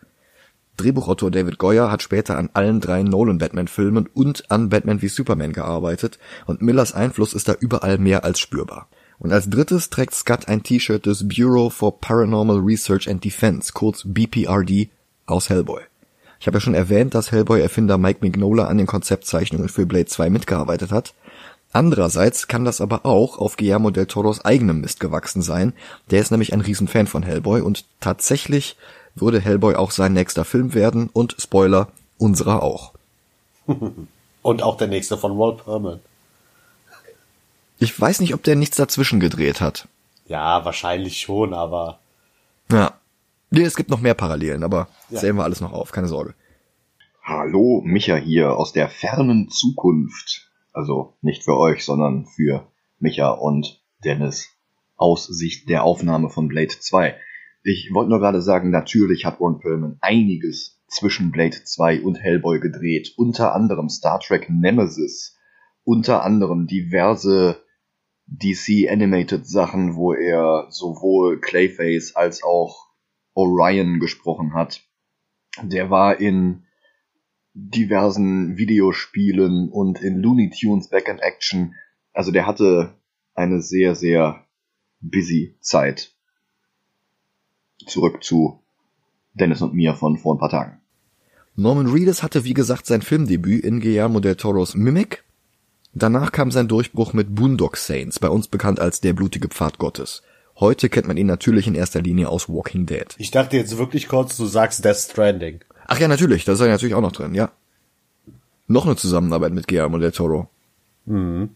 Drehbuchautor 0.75 1.31
David 1.31 1.57
Goyer 1.57 1.89
hat 1.89 2.03
später 2.03 2.37
an 2.37 2.49
allen 2.53 2.81
drei 2.81 3.01
Nolan-Batman-Filmen 3.01 4.07
und 4.13 4.51
an 4.51 4.67
Batman 4.67 5.01
wie 5.01 5.07
Superman 5.07 5.53
gearbeitet 5.53 6.19
und 6.45 6.61
Millers 6.61 6.91
Einfluss 6.91 7.33
ist 7.33 7.47
da 7.47 7.53
überall 7.53 7.97
mehr 7.97 8.25
als 8.25 8.41
spürbar. 8.41 8.89
Und 9.19 9.31
als 9.31 9.49
drittes 9.49 9.89
trägt 9.89 10.15
Scott 10.15 10.49
ein 10.49 10.63
T-Shirt 10.63 11.05
des 11.05 11.25
Bureau 11.29 11.69
for 11.69 12.01
Paranormal 12.01 12.57
Research 12.57 13.09
and 13.09 13.23
Defense, 13.23 13.71
kurz 13.71 14.03
BPRD, 14.05 14.89
aus 15.25 15.47
Hellboy. 15.47 15.83
Ich 16.41 16.47
habe 16.47 16.57
ja 16.57 16.61
schon 16.61 16.75
erwähnt, 16.75 17.15
dass 17.15 17.31
Hellboy-Erfinder 17.31 17.97
Mike 17.97 18.19
Mignola 18.19 18.67
an 18.67 18.77
den 18.77 18.87
Konzeptzeichnungen 18.87 19.69
für 19.69 19.85
Blade 19.85 20.07
2 20.07 20.29
mitgearbeitet 20.29 20.91
hat 20.91 21.13
Andererseits 21.73 22.47
kann 22.47 22.65
das 22.65 22.81
aber 22.81 23.03
auch 23.03 23.39
auf 23.39 23.57
Guillermo 23.57 23.89
del 23.89 24.05
Toros 24.05 24.45
eigenem 24.45 24.81
Mist 24.81 24.99
gewachsen 24.99 25.41
sein. 25.41 25.73
Der 26.11 26.21
ist 26.21 26.29
nämlich 26.29 26.53
ein 26.53 26.61
Riesenfan 26.61 27.07
von 27.07 27.23
Hellboy 27.23 27.61
und 27.61 27.85
tatsächlich 27.99 28.77
würde 29.15 29.39
Hellboy 29.39 29.75
auch 29.75 29.89
sein 29.89 30.13
nächster 30.13 30.45
Film 30.45 30.75
werden 30.75 31.09
und 31.11 31.35
Spoiler, 31.39 31.87
unserer 32.19 32.61
auch. 32.61 32.93
und 34.43 34.61
auch 34.61 34.77
der 34.77 34.87
nächste 34.87 35.17
von 35.17 35.37
Walt 35.39 35.63
Perman. 35.63 35.99
Ich 37.79 37.99
weiß 37.99 38.19
nicht, 38.19 38.35
ob 38.35 38.43
der 38.43 38.55
nichts 38.55 38.77
dazwischen 38.77 39.19
gedreht 39.19 39.59
hat. 39.59 39.87
Ja, 40.27 40.63
wahrscheinlich 40.65 41.21
schon, 41.21 41.55
aber. 41.55 41.99
Ja. 42.71 42.93
Nee, 43.49 43.63
es 43.63 43.75
gibt 43.75 43.89
noch 43.89 43.99
mehr 43.99 44.13
Parallelen, 44.13 44.63
aber 44.63 44.87
ja. 45.09 45.19
sehen 45.19 45.35
wir 45.35 45.43
alles 45.43 45.59
noch 45.59 45.73
auf, 45.73 45.91
keine 45.91 46.07
Sorge. 46.07 46.35
Hallo, 47.23 47.81
Micha 47.83 48.15
hier 48.15 48.55
aus 48.55 48.73
der 48.73 48.89
fernen 48.89 49.49
Zukunft. 49.49 50.47
Also 50.73 51.13
nicht 51.21 51.43
für 51.43 51.55
euch, 51.55 51.85
sondern 51.85 52.25
für 52.25 52.67
Micha 52.99 53.29
und 53.29 53.81
Dennis 54.03 54.49
aus 54.95 55.25
Sicht 55.27 55.69
der 55.69 55.83
Aufnahme 55.83 56.29
von 56.29 56.47
Blade 56.47 56.67
2. 56.79 57.15
Ich 57.63 57.91
wollte 57.93 58.09
nur 58.09 58.19
gerade 58.19 58.41
sagen, 58.41 58.71
natürlich 58.71 59.25
hat 59.25 59.39
Ron 59.39 59.59
Perlman 59.59 59.97
einiges 60.01 60.81
zwischen 60.87 61.31
Blade 61.31 61.63
2 61.63 62.01
und 62.01 62.15
Hellboy 62.15 62.59
gedreht. 62.59 63.13
Unter 63.17 63.53
anderem 63.55 63.87
Star 63.89 64.19
Trek 64.19 64.49
Nemesis. 64.49 65.37
Unter 65.85 66.23
anderem 66.23 66.67
diverse 66.67 67.63
DC 68.27 68.89
Animated 68.89 69.47
Sachen, 69.47 69.95
wo 69.95 70.13
er 70.13 70.67
sowohl 70.69 71.39
Clayface 71.39 72.15
als 72.15 72.43
auch 72.43 72.87
Orion 73.33 73.99
gesprochen 73.99 74.53
hat. 74.53 74.81
Der 75.61 75.89
war 75.89 76.19
in 76.19 76.65
diversen 77.53 78.57
Videospielen 78.57 79.69
und 79.69 80.01
in 80.01 80.17
Looney 80.17 80.49
Tunes 80.49 80.89
Back 80.89 81.07
in 81.07 81.19
Action. 81.19 81.75
Also 82.13 82.31
der 82.31 82.47
hatte 82.47 82.95
eine 83.35 83.61
sehr, 83.61 83.95
sehr 83.95 84.45
busy 85.01 85.55
Zeit. 85.61 86.13
Zurück 87.85 88.23
zu 88.23 88.59
Dennis 89.33 89.61
und 89.61 89.73
mir 89.73 89.93
von 89.93 90.17
vor 90.17 90.35
ein 90.35 90.39
paar 90.39 90.49
Tagen. 90.49 90.79
Norman 91.55 91.87
Reedus 91.87 92.23
hatte 92.23 92.43
wie 92.43 92.53
gesagt 92.53 92.87
sein 92.87 93.01
Filmdebüt 93.01 93.63
in 93.63 93.79
Guillermo 93.79 94.19
del 94.19 94.35
Toros 94.35 94.75
Mimic. 94.75 95.23
Danach 95.93 96.31
kam 96.31 96.49
sein 96.49 96.67
Durchbruch 96.67 97.13
mit 97.13 97.35
Boondock 97.35 97.77
Saints, 97.77 98.17
bei 98.17 98.29
uns 98.29 98.47
bekannt 98.47 98.79
als 98.79 99.01
Der 99.01 99.13
blutige 99.13 99.47
Pfad 99.47 99.77
Gottes. 99.77 100.23
Heute 100.59 100.89
kennt 100.89 101.07
man 101.07 101.17
ihn 101.17 101.27
natürlich 101.27 101.67
in 101.67 101.75
erster 101.75 102.01
Linie 102.01 102.29
aus 102.29 102.49
Walking 102.49 102.87
Dead. 102.87 103.05
Ich 103.17 103.29
dachte 103.29 103.57
jetzt 103.57 103.77
wirklich 103.77 104.07
kurz, 104.07 104.37
du 104.37 104.45
sagst 104.45 104.83
Death 104.83 104.97
Stranding. 104.97 105.63
Ach 105.93 105.99
ja, 105.99 106.07
natürlich, 106.07 106.43
da 106.43 106.53
ist 106.53 106.59
er 106.59 106.69
natürlich 106.69 106.95
auch 106.95 107.01
noch 107.01 107.11
drin, 107.11 107.35
ja. 107.35 107.51
Noch 108.65 108.87
eine 108.87 108.95
Zusammenarbeit 108.95 109.53
mit 109.53 109.67
Guillermo 109.67 109.99
del 109.99 110.11
Toro. 110.11 110.49
Mhm. 111.05 111.51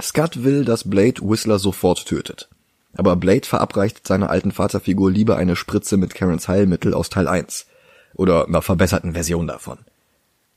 Scott 0.00 0.42
will, 0.42 0.64
dass 0.64 0.88
Blade 0.88 1.20
Whistler 1.20 1.58
sofort 1.58 2.06
tötet. 2.06 2.48
Aber 2.94 3.14
Blade 3.16 3.46
verabreicht 3.46 4.06
seiner 4.06 4.30
alten 4.30 4.52
Vaterfigur 4.52 5.10
lieber 5.10 5.36
eine 5.36 5.54
Spritze 5.54 5.98
mit 5.98 6.14
Karens 6.14 6.48
Heilmittel 6.48 6.94
aus 6.94 7.10
Teil 7.10 7.28
1. 7.28 7.66
Oder 8.14 8.46
einer 8.46 8.62
verbesserten 8.62 9.12
Version 9.12 9.46
davon. 9.46 9.76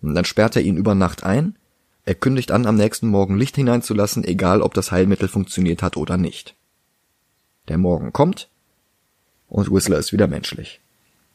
Und 0.02 0.16
dann 0.16 0.24
sperrt 0.24 0.56
er 0.56 0.62
ihn 0.62 0.78
über 0.78 0.96
Nacht 0.96 1.24
ein. 1.24 1.58
Er 2.06 2.16
kündigt 2.16 2.54
an, 2.54 2.66
am 2.66 2.76
nächsten 2.78 3.10
Morgen 3.10 3.38
Licht 3.38 3.58
hineinzulassen, 3.58 4.24
egal 4.24 4.62
ob 4.62 4.74
das 4.74 4.94
Heilmittel 4.94 5.28
funktioniert 5.28 5.84
hat 5.84 5.98
oder 5.98 6.16
nicht. 6.16 6.56
Der 7.68 7.78
Morgen 7.78 8.14
kommt 8.14 8.48
und 9.50 9.70
Whistler 9.70 9.98
ist 9.98 10.14
wieder 10.14 10.28
menschlich. 10.28 10.80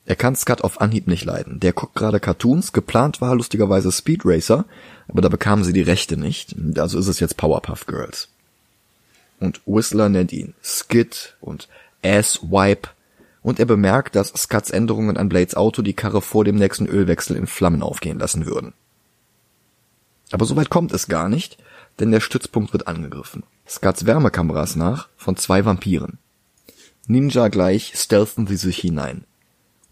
Er 0.07 0.15
kann 0.17 0.37
Scott 0.37 0.63
auf 0.63 0.81
Anhieb 0.81 1.09
nicht 1.09 1.25
leiden. 1.25 1.59
Der 1.59 1.73
guckt 1.73 1.97
gerade 1.97 2.21
Cartoons, 2.21 2.73
geplant 2.73 3.21
war 3.21 3.35
lustigerweise 3.35 3.91
Speed 3.91 4.23
Racer, 4.25 4.65
aber 5.09 5.21
da 5.21 5.29
bekamen 5.29 5.65
sie 5.65 5.73
die 5.73 5.83
Rechte 5.83 6.17
nicht, 6.17 6.55
also 6.79 6.99
ist 6.99 7.09
es 7.09 7.19
jetzt 7.19 7.37
Powerpuff 7.37 7.87
Girls. 7.87 8.29
Und 9.41 9.61
Whistler 9.67 10.09
nennt 10.09 10.33
ihn 10.33 10.55
Skid 10.63 11.37
und 11.41 11.69
Asswipe 12.05 12.91
und 13.43 13.59
er 13.59 13.67
bemerkt, 13.67 14.15
dass 14.15 14.29
Scuds 14.29 14.71
Änderungen 14.71 15.17
an 15.17 15.29
Blades 15.29 15.57
Auto 15.57 15.83
die 15.83 15.93
Karre 15.93 16.23
vor 16.23 16.45
dem 16.45 16.57
nächsten 16.57 16.87
Ölwechsel 16.87 17.37
in 17.37 17.49
Flammen 17.49 17.83
aufgehen 17.83 18.19
lassen 18.19 18.47
würden. 18.47 18.73
Aber 20.31 20.47
soweit 20.47 20.71
kommt 20.71 20.93
es 20.93 21.09
gar 21.09 21.29
nicht, 21.29 21.59
denn 21.99 22.13
der 22.13 22.21
Stützpunkt 22.21 22.73
wird 22.73 22.87
angegriffen. 22.87 23.43
Scuds 23.69 24.07
Wärmekameras 24.07 24.77
nach 24.77 25.09
von 25.17 25.37
zwei 25.37 25.65
Vampiren. 25.65 26.19
Ninja 27.09 27.49
gleich 27.49 27.93
stealthen 27.97 28.47
sie 28.47 28.57
sich 28.57 28.79
hinein. 28.79 29.25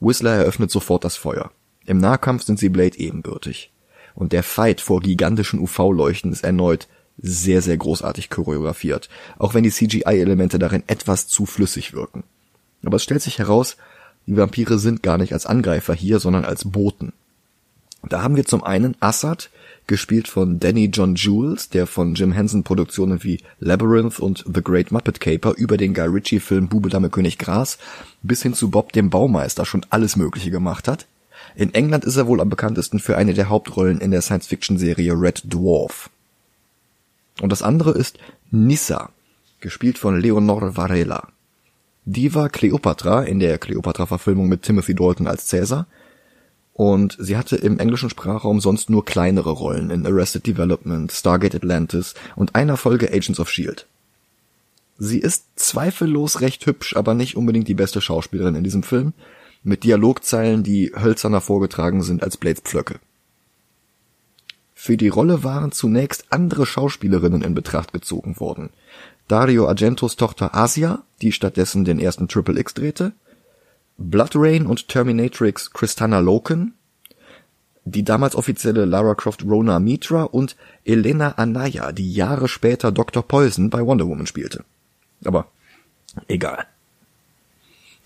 Whistler 0.04 0.32
eröffnet 0.32 0.70
sofort 0.70 1.04
das 1.04 1.16
Feuer. 1.16 1.50
Im 1.86 1.98
Nahkampf 1.98 2.44
sind 2.44 2.58
sie 2.58 2.68
Blade 2.68 2.98
ebenbürtig. 2.98 3.72
Und 4.14 4.32
der 4.32 4.42
Fight 4.42 4.80
vor 4.80 5.00
gigantischen 5.00 5.60
UV-Leuchten 5.60 6.32
ist 6.32 6.44
erneut 6.44 6.88
sehr, 7.18 7.62
sehr 7.62 7.76
großartig 7.76 8.30
choreografiert, 8.30 9.08
auch 9.38 9.54
wenn 9.54 9.64
die 9.64 9.70
CGI-Elemente 9.70 10.58
darin 10.58 10.82
etwas 10.86 11.28
zu 11.28 11.46
flüssig 11.46 11.92
wirken. 11.92 12.24
Aber 12.84 12.96
es 12.96 13.04
stellt 13.04 13.22
sich 13.22 13.38
heraus, 13.38 13.76
die 14.26 14.36
Vampire 14.36 14.78
sind 14.78 15.02
gar 15.02 15.18
nicht 15.18 15.32
als 15.32 15.46
Angreifer 15.46 15.94
hier, 15.94 16.18
sondern 16.18 16.44
als 16.44 16.70
Boten. 16.70 17.12
Da 18.08 18.22
haben 18.22 18.36
wir 18.36 18.44
zum 18.44 18.64
einen 18.64 18.96
Assad, 19.00 19.50
gespielt 19.86 20.28
von 20.28 20.58
Danny 20.60 20.86
John 20.92 21.14
Jules, 21.14 21.68
der 21.68 21.86
von 21.86 22.14
Jim 22.14 22.32
Henson 22.32 22.64
Produktionen 22.64 23.22
wie 23.22 23.40
Labyrinth 23.60 24.18
und 24.18 24.44
The 24.52 24.62
Great 24.62 24.90
Muppet 24.92 25.20
Caper 25.20 25.54
über 25.56 25.76
den 25.76 25.94
Guy 25.94 26.06
Ritchie 26.06 26.40
Film 26.40 26.68
Bube 26.68 26.88
Dame 26.88 27.10
König 27.10 27.38
Gras 27.38 27.78
bis 28.22 28.42
hin 28.42 28.54
zu 28.54 28.70
Bob 28.70 28.92
dem 28.92 29.10
Baumeister 29.10 29.66
schon 29.66 29.84
alles 29.90 30.16
Mögliche 30.16 30.50
gemacht 30.50 30.88
hat. 30.88 31.06
In 31.54 31.74
England 31.74 32.04
ist 32.04 32.16
er 32.16 32.26
wohl 32.26 32.40
am 32.40 32.48
bekanntesten 32.48 32.98
für 32.98 33.16
eine 33.16 33.34
der 33.34 33.48
Hauptrollen 33.48 34.00
in 34.00 34.10
der 34.10 34.22
Science-Fiction-Serie 34.22 35.12
Red 35.12 35.42
Dwarf. 35.52 36.10
Und 37.40 37.50
das 37.50 37.62
andere 37.62 37.92
ist 37.92 38.18
Nissa, 38.50 39.10
gespielt 39.60 39.98
von 39.98 40.18
Leonor 40.18 40.76
Varela. 40.76 41.28
Die 42.06 42.34
war 42.34 42.48
Cleopatra 42.48 43.22
in 43.22 43.38
der 43.38 43.58
Cleopatra-Verfilmung 43.58 44.48
mit 44.48 44.62
Timothy 44.62 44.94
Dalton 44.94 45.26
als 45.26 45.46
Cäsar 45.46 45.86
und 46.74 47.16
sie 47.20 47.36
hatte 47.36 47.54
im 47.56 47.78
englischen 47.78 48.10
Sprachraum 48.10 48.60
sonst 48.60 48.90
nur 48.90 49.04
kleinere 49.04 49.50
Rollen 49.50 49.90
in 49.90 50.04
Arrested 50.06 50.46
Development, 50.46 51.10
Stargate 51.10 51.54
Atlantis 51.54 52.14
und 52.34 52.56
einer 52.56 52.76
Folge 52.76 53.10
Agents 53.12 53.38
of 53.40 53.48
Shield. 53.48 53.86
Sie 54.98 55.20
ist 55.20 55.46
zweifellos 55.56 56.40
recht 56.40 56.66
hübsch, 56.66 56.96
aber 56.96 57.14
nicht 57.14 57.36
unbedingt 57.36 57.68
die 57.68 57.74
beste 57.74 58.00
Schauspielerin 58.00 58.56
in 58.56 58.64
diesem 58.64 58.82
Film, 58.82 59.12
mit 59.62 59.84
Dialogzeilen, 59.84 60.64
die 60.64 60.92
hölzerner 60.94 61.40
vorgetragen 61.40 62.02
sind 62.02 62.22
als 62.22 62.36
Blades 62.36 62.60
Pflöcke. 62.62 62.98
Für 64.74 64.96
die 64.96 65.08
Rolle 65.08 65.44
waren 65.44 65.72
zunächst 65.72 66.26
andere 66.30 66.66
Schauspielerinnen 66.66 67.42
in 67.42 67.54
Betracht 67.54 67.92
gezogen 67.92 68.38
worden. 68.40 68.70
Dario 69.28 69.68
Argentos 69.68 70.16
Tochter 70.16 70.54
Asia, 70.54 71.04
die 71.22 71.32
stattdessen 71.32 71.84
den 71.84 71.98
ersten 71.98 72.28
Triple 72.28 72.60
X 72.60 72.74
drehte, 72.74 73.12
Blood 73.96 74.32
Rain 74.34 74.66
und 74.66 74.88
Terminatrix 74.88 75.72
Kristana 75.72 76.18
Loken, 76.18 76.74
die 77.84 78.02
damals 78.02 78.34
offizielle 78.34 78.86
Lara 78.86 79.14
Croft 79.14 79.44
Rona 79.44 79.78
Mitra 79.78 80.24
und 80.24 80.56
Elena 80.84 81.32
Anaya, 81.32 81.92
die 81.92 82.12
Jahre 82.12 82.48
später 82.48 82.90
Dr. 82.92 83.22
Poison 83.22 83.70
bei 83.70 83.84
Wonder 83.84 84.06
Woman 84.08 84.26
spielte. 84.26 84.64
Aber 85.24 85.46
egal. 86.28 86.66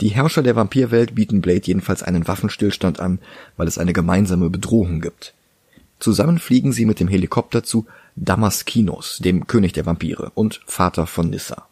Die 0.00 0.08
Herrscher 0.08 0.42
der 0.42 0.56
Vampirwelt 0.56 1.14
bieten 1.14 1.40
Blade 1.40 1.62
jedenfalls 1.64 2.02
einen 2.02 2.28
Waffenstillstand 2.28 3.00
an, 3.00 3.18
weil 3.56 3.66
es 3.66 3.78
eine 3.78 3.92
gemeinsame 3.92 4.50
Bedrohung 4.50 5.00
gibt. 5.00 5.34
Zusammen 5.98 6.38
fliegen 6.38 6.72
sie 6.72 6.84
mit 6.84 7.00
dem 7.00 7.08
Helikopter 7.08 7.64
zu 7.64 7.86
Damaskinos, 8.14 9.18
dem 9.18 9.46
König 9.46 9.72
der 9.72 9.86
Vampire 9.86 10.30
und 10.34 10.60
Vater 10.66 11.06
von 11.06 11.30
Nissa. 11.30 11.66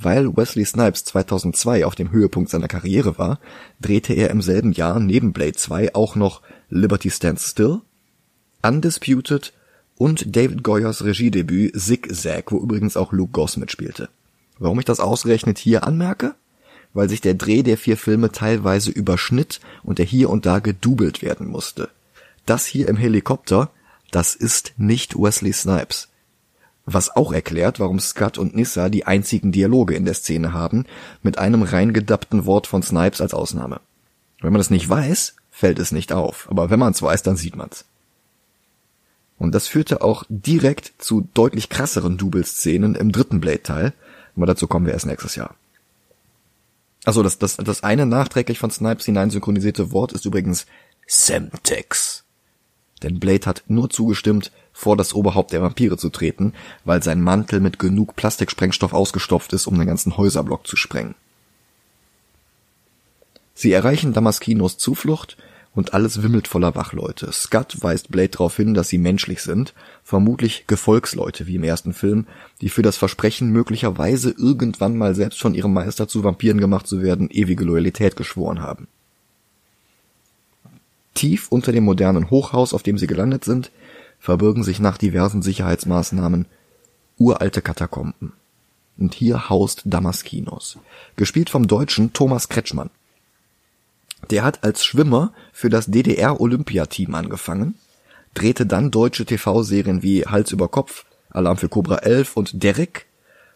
Weil 0.00 0.36
Wesley 0.36 0.64
Snipes 0.64 1.04
2002 1.04 1.84
auf 1.84 1.96
dem 1.96 2.12
Höhepunkt 2.12 2.50
seiner 2.50 2.68
Karriere 2.68 3.18
war, 3.18 3.40
drehte 3.80 4.12
er 4.12 4.30
im 4.30 4.42
selben 4.42 4.72
Jahr 4.72 5.00
neben 5.00 5.32
Blade 5.32 5.54
2 5.54 5.94
auch 5.94 6.14
noch 6.14 6.42
Liberty 6.70 7.10
Stands 7.10 7.50
Still, 7.50 7.80
Undisputed 8.62 9.52
und 9.96 10.36
David 10.36 10.62
Goyers 10.62 11.04
Regiedebüt 11.04 11.74
Zig-Zag, 11.80 12.52
wo 12.52 12.58
übrigens 12.58 12.96
auch 12.96 13.12
Luke 13.12 13.32
Goss 13.32 13.56
mitspielte. 13.56 14.08
Warum 14.60 14.78
ich 14.78 14.84
das 14.84 15.00
ausgerechnet 15.00 15.58
hier 15.58 15.84
anmerke? 15.84 16.36
Weil 16.94 17.08
sich 17.08 17.20
der 17.20 17.34
Dreh 17.34 17.62
der 17.64 17.76
vier 17.76 17.96
Filme 17.96 18.30
teilweise 18.30 18.90
überschnitt 18.92 19.60
und 19.82 19.98
er 19.98 20.06
hier 20.06 20.30
und 20.30 20.46
da 20.46 20.60
gedoubelt 20.60 21.22
werden 21.22 21.48
musste. 21.48 21.88
Das 22.46 22.66
hier 22.66 22.88
im 22.88 22.96
Helikopter, 22.96 23.70
das 24.12 24.36
ist 24.36 24.74
nicht 24.76 25.16
Wesley 25.16 25.52
Snipes. 25.52 26.08
Was 26.90 27.14
auch 27.14 27.34
erklärt, 27.34 27.80
warum 27.80 28.00
Scott 28.00 28.38
und 28.38 28.56
Nissa 28.56 28.88
die 28.88 29.04
einzigen 29.04 29.52
Dialoge 29.52 29.94
in 29.94 30.06
der 30.06 30.14
Szene 30.14 30.54
haben, 30.54 30.86
mit 31.22 31.36
einem 31.36 31.62
reingedappten 31.62 32.46
Wort 32.46 32.66
von 32.66 32.82
Snipes 32.82 33.20
als 33.20 33.34
Ausnahme. 33.34 33.82
Wenn 34.40 34.54
man 34.54 34.60
das 34.60 34.70
nicht 34.70 34.88
weiß, 34.88 35.36
fällt 35.50 35.78
es 35.80 35.92
nicht 35.92 36.14
auf, 36.14 36.48
aber 36.50 36.70
wenn 36.70 36.78
man 36.78 36.92
es 36.92 37.02
weiß, 37.02 37.22
dann 37.22 37.36
sieht 37.36 37.56
man's. 37.56 37.84
Und 39.36 39.54
das 39.54 39.68
führte 39.68 40.00
auch 40.00 40.24
direkt 40.30 40.94
zu 40.96 41.28
deutlich 41.34 41.68
krasseren 41.68 42.16
Double-Szenen 42.16 42.94
im 42.94 43.12
dritten 43.12 43.40
Blade-Teil, 43.40 43.92
aber 44.34 44.46
dazu 44.46 44.66
kommen 44.66 44.86
wir 44.86 44.94
erst 44.94 45.04
nächstes 45.04 45.36
Jahr. 45.36 45.56
Also 47.04 47.22
das, 47.22 47.36
das, 47.36 47.58
das 47.58 47.82
eine 47.82 48.06
nachträglich 48.06 48.58
von 48.58 48.70
Snipes 48.70 49.04
hineinsynchronisierte 49.04 49.92
Wort 49.92 50.12
ist 50.12 50.24
übrigens 50.24 50.64
Semtex. 51.06 52.24
Denn 53.02 53.20
Blade 53.20 53.44
hat 53.44 53.64
nur 53.68 53.90
zugestimmt, 53.90 54.52
vor 54.78 54.96
das 54.96 55.12
Oberhaupt 55.12 55.52
der 55.52 55.60
Vampire 55.60 55.96
zu 55.96 56.08
treten, 56.08 56.52
weil 56.84 57.02
sein 57.02 57.20
Mantel 57.20 57.58
mit 57.58 57.80
genug 57.80 58.14
Plastiksprengstoff 58.14 58.92
ausgestopft 58.92 59.52
ist, 59.52 59.66
um 59.66 59.76
den 59.76 59.88
ganzen 59.88 60.16
Häuserblock 60.16 60.68
zu 60.68 60.76
sprengen. 60.76 61.16
Sie 63.54 63.72
erreichen 63.72 64.12
Damaskinos 64.12 64.78
Zuflucht 64.78 65.36
und 65.74 65.94
alles 65.94 66.22
wimmelt 66.22 66.46
voller 66.46 66.76
Wachleute. 66.76 67.32
Scott 67.32 67.78
weist 67.80 68.12
Blade 68.12 68.28
darauf 68.28 68.56
hin, 68.56 68.72
dass 68.72 68.88
sie 68.88 68.98
menschlich 68.98 69.42
sind, 69.42 69.74
vermutlich 70.04 70.68
Gefolgsleute 70.68 71.48
wie 71.48 71.56
im 71.56 71.64
ersten 71.64 71.92
Film, 71.92 72.28
die 72.60 72.68
für 72.68 72.82
das 72.82 72.96
Versprechen 72.96 73.50
möglicherweise 73.50 74.30
irgendwann 74.30 74.96
mal 74.96 75.16
selbst 75.16 75.40
von 75.40 75.54
ihrem 75.54 75.72
Meister 75.72 76.06
zu 76.06 76.22
Vampiren 76.22 76.60
gemacht 76.60 76.86
zu 76.86 77.02
werden, 77.02 77.30
ewige 77.32 77.64
Loyalität 77.64 78.14
geschworen 78.14 78.62
haben. 78.62 78.86
Tief 81.14 81.48
unter 81.50 81.72
dem 81.72 81.82
modernen 81.82 82.30
Hochhaus, 82.30 82.72
auf 82.74 82.84
dem 82.84 82.96
sie 82.96 83.08
gelandet 83.08 83.44
sind, 83.44 83.72
verbirgen 84.18 84.64
sich 84.64 84.80
nach 84.80 84.98
diversen 84.98 85.42
Sicherheitsmaßnahmen 85.42 86.46
uralte 87.18 87.62
Katakomben. 87.62 88.32
Und 88.96 89.14
hier 89.14 89.48
haust 89.48 89.82
Damaskinos, 89.84 90.78
gespielt 91.16 91.50
vom 91.50 91.68
Deutschen 91.68 92.12
Thomas 92.12 92.48
Kretschmann. 92.48 92.90
Der 94.30 94.42
hat 94.42 94.64
als 94.64 94.84
Schwimmer 94.84 95.32
für 95.52 95.70
das 95.70 95.86
DDR-Olympiateam 95.86 97.14
angefangen, 97.14 97.74
drehte 98.34 98.66
dann 98.66 98.90
deutsche 98.90 99.24
TV-Serien 99.24 100.02
wie 100.02 100.24
Hals 100.24 100.50
über 100.50 100.68
Kopf, 100.68 101.04
Alarm 101.30 101.56
für 101.56 101.68
Cobra 101.68 101.98
11 101.98 102.36
und 102.36 102.62
Derrick 102.62 103.06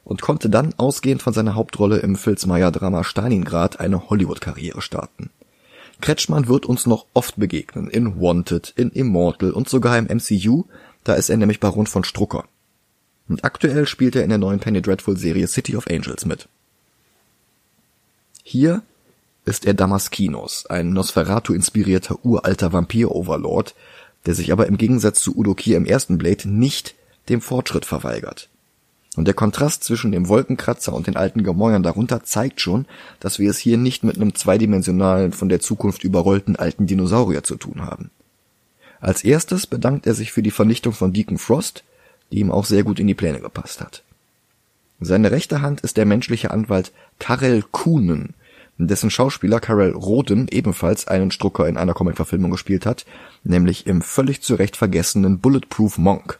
und 0.04 0.22
konnte 0.22 0.48
dann 0.48 0.74
ausgehend 0.76 1.22
von 1.22 1.32
seiner 1.32 1.54
Hauptrolle 1.54 1.98
im 1.98 2.16
Filzmeier-Drama 2.16 3.04
Stalingrad 3.04 3.80
eine 3.80 4.10
Hollywood-Karriere 4.10 4.82
starten. 4.82 5.30
Kretschmann 6.02 6.48
wird 6.48 6.66
uns 6.66 6.84
noch 6.84 7.06
oft 7.14 7.36
begegnen, 7.36 7.88
in 7.88 8.20
Wanted, 8.20 8.74
in 8.76 8.90
Immortal 8.90 9.52
und 9.52 9.68
sogar 9.68 9.96
im 9.96 10.04
MCU, 10.04 10.64
da 11.04 11.14
ist 11.14 11.30
er 11.30 11.38
nämlich 11.38 11.60
Baron 11.60 11.86
von 11.86 12.04
Strucker. 12.04 12.44
Und 13.28 13.44
aktuell 13.44 13.86
spielt 13.86 14.16
er 14.16 14.24
in 14.24 14.28
der 14.28 14.38
neuen 14.38 14.60
Penny 14.60 14.82
Dreadful 14.82 15.16
Serie 15.16 15.46
City 15.46 15.76
of 15.76 15.86
Angels 15.86 16.26
mit. 16.26 16.48
Hier 18.42 18.82
ist 19.44 19.64
er 19.64 19.74
Damaskinos, 19.74 20.66
ein 20.66 20.92
Nosferatu-inspirierter 20.92 22.24
uralter 22.24 22.72
Vampir-Overlord, 22.72 23.74
der 24.26 24.34
sich 24.34 24.52
aber 24.52 24.66
im 24.66 24.76
Gegensatz 24.76 25.22
zu 25.22 25.36
Udo 25.36 25.54
Kier 25.54 25.76
im 25.76 25.86
ersten 25.86 26.18
Blade 26.18 26.48
nicht 26.48 26.94
dem 27.28 27.40
Fortschritt 27.40 27.86
verweigert. 27.86 28.48
Und 29.16 29.26
der 29.26 29.34
Kontrast 29.34 29.84
zwischen 29.84 30.10
dem 30.10 30.28
Wolkenkratzer 30.28 30.94
und 30.94 31.06
den 31.06 31.16
alten 31.16 31.42
Gemäuern 31.42 31.82
darunter 31.82 32.24
zeigt 32.24 32.60
schon, 32.60 32.86
dass 33.20 33.38
wir 33.38 33.50
es 33.50 33.58
hier 33.58 33.76
nicht 33.76 34.04
mit 34.04 34.16
einem 34.16 34.34
zweidimensionalen, 34.34 35.32
von 35.32 35.50
der 35.50 35.60
Zukunft 35.60 36.02
überrollten 36.02 36.56
alten 36.56 36.86
Dinosaurier 36.86 37.42
zu 37.42 37.56
tun 37.56 37.82
haben. 37.82 38.10
Als 39.00 39.22
erstes 39.24 39.66
bedankt 39.66 40.06
er 40.06 40.14
sich 40.14 40.32
für 40.32 40.42
die 40.42 40.50
Vernichtung 40.50 40.94
von 40.94 41.12
Deacon 41.12 41.36
Frost, 41.36 41.84
die 42.30 42.38
ihm 42.38 42.50
auch 42.50 42.64
sehr 42.64 42.84
gut 42.84 43.00
in 43.00 43.06
die 43.06 43.14
Pläne 43.14 43.40
gepasst 43.40 43.80
hat. 43.80 44.02
Seine 45.00 45.30
rechte 45.30 45.60
Hand 45.60 45.80
ist 45.82 45.96
der 45.96 46.06
menschliche 46.06 46.50
Anwalt 46.50 46.92
Karel 47.18 47.64
Kuhnen, 47.70 48.34
dessen 48.78 49.10
Schauspieler 49.10 49.60
Karel 49.60 49.92
Roden 49.92 50.48
ebenfalls 50.48 51.08
einen 51.08 51.30
Strucker 51.30 51.68
in 51.68 51.76
einer 51.76 51.94
Comicverfilmung 51.94 52.50
gespielt 52.50 52.86
hat, 52.86 53.04
nämlich 53.44 53.86
im 53.86 54.02
völlig 54.02 54.42
zu 54.42 54.54
Recht 54.54 54.76
vergessenen 54.76 55.40
Bulletproof 55.40 55.98
Monk. 55.98 56.38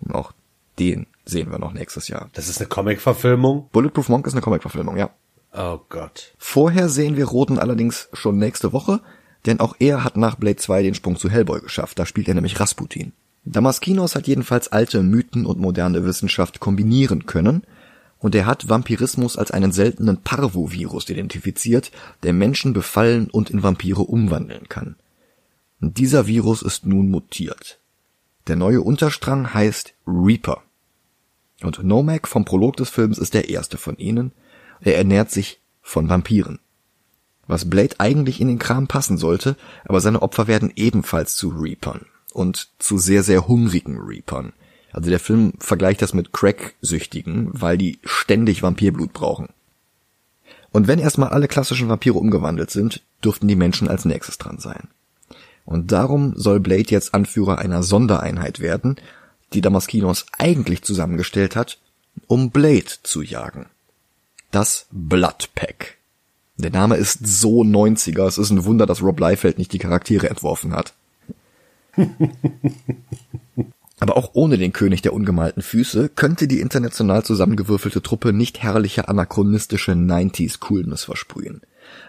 Und 0.00 0.14
auch 0.14 0.32
den 0.78 1.06
sehen 1.24 1.50
wir 1.50 1.58
noch 1.58 1.72
nächstes 1.72 2.08
Jahr. 2.08 2.30
Das 2.32 2.48
ist 2.48 2.60
eine 2.60 2.68
Comic-Verfilmung? 2.68 3.68
Bulletproof 3.72 4.08
Monk 4.08 4.26
ist 4.26 4.34
eine 4.34 4.42
Comic-Verfilmung, 4.42 4.96
ja. 4.96 5.10
Oh 5.52 5.78
Gott. 5.88 6.34
Vorher 6.38 6.88
sehen 6.88 7.16
wir 7.16 7.26
Roden 7.26 7.58
allerdings 7.58 8.08
schon 8.12 8.38
nächste 8.38 8.72
Woche, 8.72 9.00
denn 9.46 9.60
auch 9.60 9.76
er 9.78 10.02
hat 10.02 10.16
nach 10.16 10.36
Blade 10.36 10.56
2 10.56 10.82
den 10.82 10.94
Sprung 10.94 11.16
zu 11.16 11.30
Hellboy 11.30 11.60
geschafft. 11.60 11.98
Da 11.98 12.06
spielt 12.06 12.28
er 12.28 12.34
nämlich 12.34 12.58
Rasputin. 12.58 13.12
Damaskinos 13.44 14.16
hat 14.16 14.26
jedenfalls 14.26 14.68
alte 14.68 15.02
Mythen 15.02 15.46
und 15.46 15.60
moderne 15.60 16.04
Wissenschaft 16.04 16.60
kombinieren 16.60 17.26
können 17.26 17.62
und 18.18 18.34
er 18.34 18.46
hat 18.46 18.70
Vampirismus 18.70 19.36
als 19.36 19.50
einen 19.50 19.70
seltenen 19.70 20.22
Parvovirus 20.22 21.10
identifiziert, 21.10 21.90
der 22.22 22.32
Menschen 22.32 22.72
befallen 22.72 23.28
und 23.28 23.50
in 23.50 23.62
Vampire 23.62 24.00
umwandeln 24.00 24.66
kann. 24.70 24.96
Und 25.82 25.98
dieser 25.98 26.26
Virus 26.26 26.62
ist 26.62 26.86
nun 26.86 27.10
mutiert. 27.10 27.80
Der 28.46 28.56
neue 28.56 28.80
Unterstrang 28.80 29.52
heißt 29.52 29.92
Reaper. 30.06 30.62
Und 31.64 31.82
Nomak 31.82 32.28
vom 32.28 32.44
Prolog 32.44 32.76
des 32.76 32.90
Films 32.90 33.18
ist 33.18 33.34
der 33.34 33.48
erste 33.48 33.78
von 33.78 33.96
ihnen. 33.96 34.32
Er 34.80 34.96
ernährt 34.96 35.30
sich 35.30 35.60
von 35.80 36.08
Vampiren. 36.08 36.58
Was 37.46 37.68
Blade 37.68 37.96
eigentlich 37.98 38.40
in 38.40 38.48
den 38.48 38.58
Kram 38.58 38.86
passen 38.86 39.18
sollte, 39.18 39.56
aber 39.84 40.00
seine 40.00 40.22
Opfer 40.22 40.46
werden 40.46 40.72
ebenfalls 40.76 41.36
zu 41.36 41.48
Reapern. 41.48 42.06
Und 42.32 42.68
zu 42.78 42.98
sehr, 42.98 43.22
sehr 43.22 43.48
hungrigen 43.48 43.98
Reapern. 43.98 44.52
Also 44.92 45.08
der 45.08 45.20
Film 45.20 45.54
vergleicht 45.58 46.02
das 46.02 46.14
mit 46.14 46.32
Crack-Süchtigen, 46.32 47.50
weil 47.52 47.78
die 47.78 47.98
ständig 48.04 48.62
Vampirblut 48.62 49.12
brauchen. 49.12 49.48
Und 50.70 50.88
wenn 50.88 50.98
erstmal 50.98 51.30
alle 51.30 51.48
klassischen 51.48 51.88
Vampire 51.88 52.18
umgewandelt 52.18 52.70
sind, 52.70 53.02
dürften 53.24 53.48
die 53.48 53.56
Menschen 53.56 53.88
als 53.88 54.04
nächstes 54.04 54.38
dran 54.38 54.58
sein. 54.58 54.88
Und 55.64 55.92
darum 55.92 56.34
soll 56.36 56.60
Blade 56.60 56.90
jetzt 56.90 57.14
Anführer 57.14 57.58
einer 57.58 57.82
Sondereinheit 57.82 58.60
werden, 58.60 58.96
die 59.54 59.60
Damaskinos 59.60 60.26
eigentlich 60.38 60.82
zusammengestellt 60.82 61.56
hat, 61.56 61.78
um 62.26 62.50
Blade 62.50 62.90
zu 63.02 63.22
jagen. 63.22 63.66
Das 64.50 64.86
Blood 64.90 65.50
Pack. 65.54 65.96
Der 66.56 66.70
Name 66.70 66.96
ist 66.96 67.26
so 67.26 67.62
90er, 67.62 68.26
es 68.26 68.38
ist 68.38 68.50
ein 68.50 68.64
Wunder, 68.64 68.86
dass 68.86 69.02
Rob 69.02 69.18
Liefeld 69.18 69.58
nicht 69.58 69.72
die 69.72 69.78
Charaktere 69.78 70.30
entworfen 70.30 70.72
hat. 70.72 70.94
Aber 74.00 74.16
auch 74.16 74.30
ohne 74.34 74.58
den 74.58 74.72
König 74.72 75.02
der 75.02 75.12
ungemalten 75.12 75.62
Füße 75.62 76.10
könnte 76.10 76.46
die 76.46 76.60
international 76.60 77.24
zusammengewürfelte 77.24 78.02
Truppe 78.02 78.32
nicht 78.32 78.62
herrliche 78.62 79.08
anachronistische 79.08 79.92
90s 79.92 80.60
Coolness 80.60 81.04
versprühen. 81.04 81.62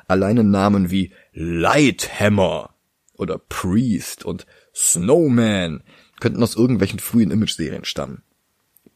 Alleine 0.07 0.43
Namen 0.43 0.91
wie 0.91 1.11
Lighthammer 1.33 2.74
oder 3.17 3.37
Priest 3.37 4.25
und 4.25 4.45
Snowman 4.73 5.83
könnten 6.19 6.41
aus 6.43 6.55
irgendwelchen 6.55 6.99
frühen 6.99 7.31
Image-Serien 7.31 7.85
stammen. 7.85 8.23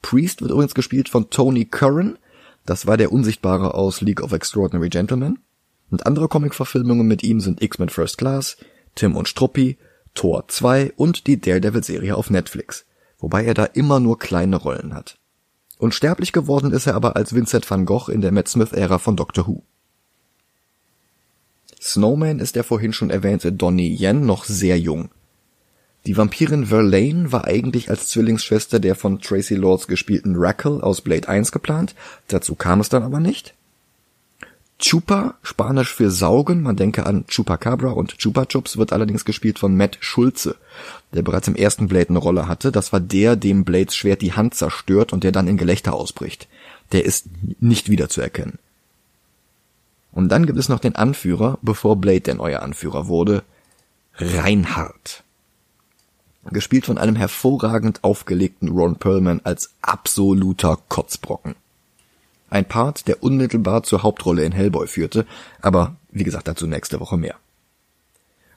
Priest 0.02 0.42
wird 0.42 0.52
übrigens 0.52 0.76
gespielt 0.76 1.10
von 1.10 1.30
Tony 1.30 1.66
Curran, 1.66 2.18
das 2.66 2.86
war 2.86 2.98
der 2.98 3.12
Unsichtbare 3.12 3.74
aus 3.74 4.02
League 4.02 4.22
of 4.22 4.32
Extraordinary 4.32 4.90
Gentlemen. 4.90 5.40
Und 5.90 6.06
andere 6.06 6.28
Comic-Verfilmungen 6.28 7.08
mit 7.08 7.24
ihm 7.24 7.40
sind 7.40 7.64
X-Men 7.64 7.90
First 7.90 8.20
Class, 8.20 8.58
Tim 8.96 9.16
und 9.16 9.28
Struppi, 9.28 9.78
Thor 10.14 10.48
2 10.48 10.94
und 10.96 11.26
die 11.28 11.42
Daredevil-Serie 11.42 12.16
auf 12.16 12.30
Netflix, 12.30 12.86
wobei 13.18 13.44
er 13.44 13.54
da 13.54 13.66
immer 13.66 14.00
nur 14.00 14.20
kleine 14.20 14.58
Rollen 14.58 14.94
hat. 14.94 15.18
Unsterblich 15.78 16.32
geworden 16.32 16.72
ist 16.72 16.88
er 16.88 16.96
aber 16.96 17.16
als 17.16 17.34
Vincent 17.34 17.70
van 17.70 17.86
Gogh 17.86 18.12
in 18.12 18.22
der 18.22 18.32
Matt 18.32 18.50
Smith-Ära 18.50 19.00
von 19.00 19.16
Doctor 19.16 19.48
Who. 19.48 19.64
Snowman 21.82 22.40
ist 22.40 22.56
der 22.56 22.64
vorhin 22.64 22.94
schon 22.94 23.10
erwähnte 23.10 23.52
Donnie 23.52 23.96
Yen 23.96 24.26
noch 24.26 24.44
sehr 24.44 24.78
jung. 24.80 25.10
Die 26.06 26.18
Vampirin 26.18 26.68
Verlaine 26.68 27.32
war 27.32 27.46
eigentlich 27.46 27.90
als 27.90 28.08
Zwillingsschwester 28.08 28.80
der 28.80 28.96
von 28.96 29.20
Tracy 29.20 29.56
Lords 29.56 29.88
gespielten 29.88 30.36
Rackle 30.38 30.82
aus 30.82 31.02
Blade 31.02 31.28
1 31.28 31.52
geplant, 31.52 31.96
dazu 32.28 32.56
kam 32.56 32.80
es 32.80 32.90
dann 32.90 33.04
aber 33.04 33.20
nicht. 33.20 33.54
Chupa, 34.80 35.36
Spanisch 35.44 35.94
für 35.94 36.10
Saugen, 36.10 36.62
man 36.62 36.78
denke 36.78 37.06
an 37.06 37.26
Chupacabra 37.28 37.92
und 37.92 38.18
Chupa 38.18 38.46
Chups, 38.46 38.78
wird 38.78 38.94
allerdings 38.94 39.26
gespielt 39.26 39.60
von 39.60 39.76
Matt 39.76 39.98
Schulze, 40.00 40.56
der 41.14 41.22
bereits 41.22 41.50
im 41.50 41.56
ersten 41.56 41.90
Blade 41.90 42.10
eine 42.10 42.20
Rolle 42.20 42.48
hatte. 42.48 42.72
Das 42.72 42.94
war 42.94 43.02
der, 43.02 43.36
dem 43.36 43.66
Blades 43.66 43.94
Schwert 43.94 44.22
die 44.22 44.34
Hand 44.34 44.56
zerstört 44.56 45.12
und 45.12 45.26
der 45.26 45.34
dann 45.34 45.50
in 45.50 45.58
Gelächter 45.58 45.94
ausbricht. 45.94 46.48
Der 46.94 47.04
ist 47.04 47.26
nicht 47.60 47.90
wiederzuerkennen. 47.90 48.58
Und 50.20 50.28
dann 50.28 50.46
gibt 50.46 50.60
es 50.60 50.68
noch 50.68 50.82
den 50.82 50.98
Anführer, 50.98 51.60
bevor 51.62 51.96
Blade 51.96 52.20
der 52.20 52.36
neue 52.36 52.62
Anführer 52.62 53.08
wurde, 53.08 53.42
Reinhard. 54.16 55.24
Gespielt 56.52 56.86
von 56.86 56.98
einem 56.98 57.16
hervorragend 57.16 58.04
aufgelegten 58.04 58.68
Ron 58.68 58.98
Perlman 58.98 59.40
als 59.46 59.70
absoluter 59.82 60.78
Kotzbrocken. 60.90 61.56
Ein 62.50 62.66
Part, 62.66 63.08
der 63.08 63.24
unmittelbar 63.24 63.84
zur 63.84 64.04
Hauptrolle 64.04 64.44
in 64.44 64.52
Hellboy 64.52 64.88
führte, 64.88 65.26
aber 65.62 65.96
wie 66.12 66.26
gesagt 66.26 66.50
dazu 66.50 66.68
nächste 66.68 67.00
Woche 67.00 67.16
mehr. 67.16 67.36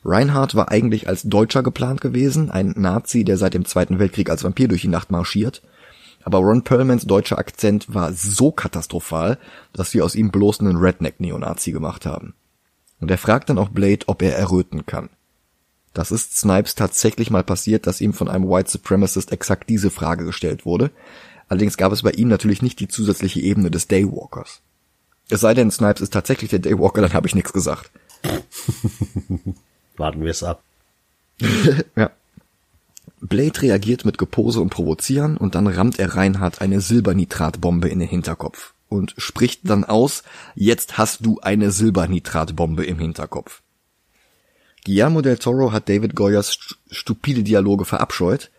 Reinhardt 0.04 0.56
war 0.56 0.68
eigentlich 0.72 1.06
als 1.06 1.22
Deutscher 1.22 1.62
geplant 1.62 2.00
gewesen, 2.00 2.50
ein 2.50 2.74
Nazi, 2.76 3.22
der 3.22 3.38
seit 3.38 3.54
dem 3.54 3.66
Zweiten 3.66 4.00
Weltkrieg 4.00 4.30
als 4.30 4.42
Vampir 4.42 4.66
durch 4.66 4.80
die 4.82 4.88
Nacht 4.88 5.12
marschiert. 5.12 5.62
Aber 6.24 6.38
Ron 6.38 6.62
Perlmans 6.62 7.04
deutscher 7.04 7.38
Akzent 7.38 7.92
war 7.92 8.12
so 8.12 8.52
katastrophal, 8.52 9.38
dass 9.72 9.90
sie 9.90 10.02
aus 10.02 10.14
ihm 10.14 10.30
bloß 10.30 10.60
einen 10.60 10.76
Redneck-Neonazi 10.76 11.72
gemacht 11.72 12.06
haben. 12.06 12.34
Und 13.00 13.10
er 13.10 13.18
fragt 13.18 13.50
dann 13.50 13.58
auch 13.58 13.68
Blade, 13.68 14.06
ob 14.06 14.22
er 14.22 14.36
erröten 14.36 14.86
kann. 14.86 15.08
Das 15.92 16.10
ist 16.10 16.38
Snipes 16.38 16.74
tatsächlich 16.74 17.30
mal 17.30 17.44
passiert, 17.44 17.86
dass 17.86 18.00
ihm 18.00 18.14
von 18.14 18.28
einem 18.28 18.48
White 18.48 18.70
Supremacist 18.70 19.32
exakt 19.32 19.68
diese 19.68 19.90
Frage 19.90 20.24
gestellt 20.24 20.64
wurde, 20.64 20.90
Allerdings 21.52 21.76
gab 21.76 21.92
es 21.92 22.00
bei 22.00 22.12
ihm 22.12 22.28
natürlich 22.28 22.62
nicht 22.62 22.80
die 22.80 22.88
zusätzliche 22.88 23.38
Ebene 23.40 23.70
des 23.70 23.86
Daywalkers. 23.86 24.62
Es 25.28 25.42
sei 25.42 25.52
denn, 25.52 25.70
Snipes 25.70 26.00
ist 26.00 26.14
tatsächlich 26.14 26.48
der 26.48 26.60
Daywalker, 26.60 27.02
dann 27.02 27.12
habe 27.12 27.26
ich 27.26 27.34
nichts 27.34 27.52
gesagt. 27.52 27.90
Warten 29.98 30.22
wir 30.22 30.30
es 30.30 30.42
ab. 30.42 30.62
ja. 31.94 32.10
Blade 33.22 33.62
reagiert 33.62 34.04
mit 34.04 34.18
Gepose 34.18 34.60
und 34.60 34.70
Provozieren 34.70 35.36
und 35.36 35.54
dann 35.54 35.68
rammt 35.68 36.00
er 36.00 36.16
Reinhard 36.16 36.60
eine 36.60 36.80
Silbernitratbombe 36.80 37.88
in 37.88 38.00
den 38.00 38.08
Hinterkopf 38.08 38.74
und 38.88 39.14
spricht 39.16 39.60
dann 39.70 39.84
aus, 39.84 40.24
jetzt 40.56 40.98
hast 40.98 41.24
du 41.24 41.38
eine 41.40 41.70
Silbernitratbombe 41.70 42.84
im 42.84 42.98
Hinterkopf. 42.98 43.62
Guillermo 44.84 45.22
del 45.22 45.38
Toro 45.38 45.70
hat 45.70 45.88
David 45.88 46.16
Goyers 46.16 46.58
stupide 46.90 47.44
Dialoge 47.44 47.84
verabscheut, 47.84 48.50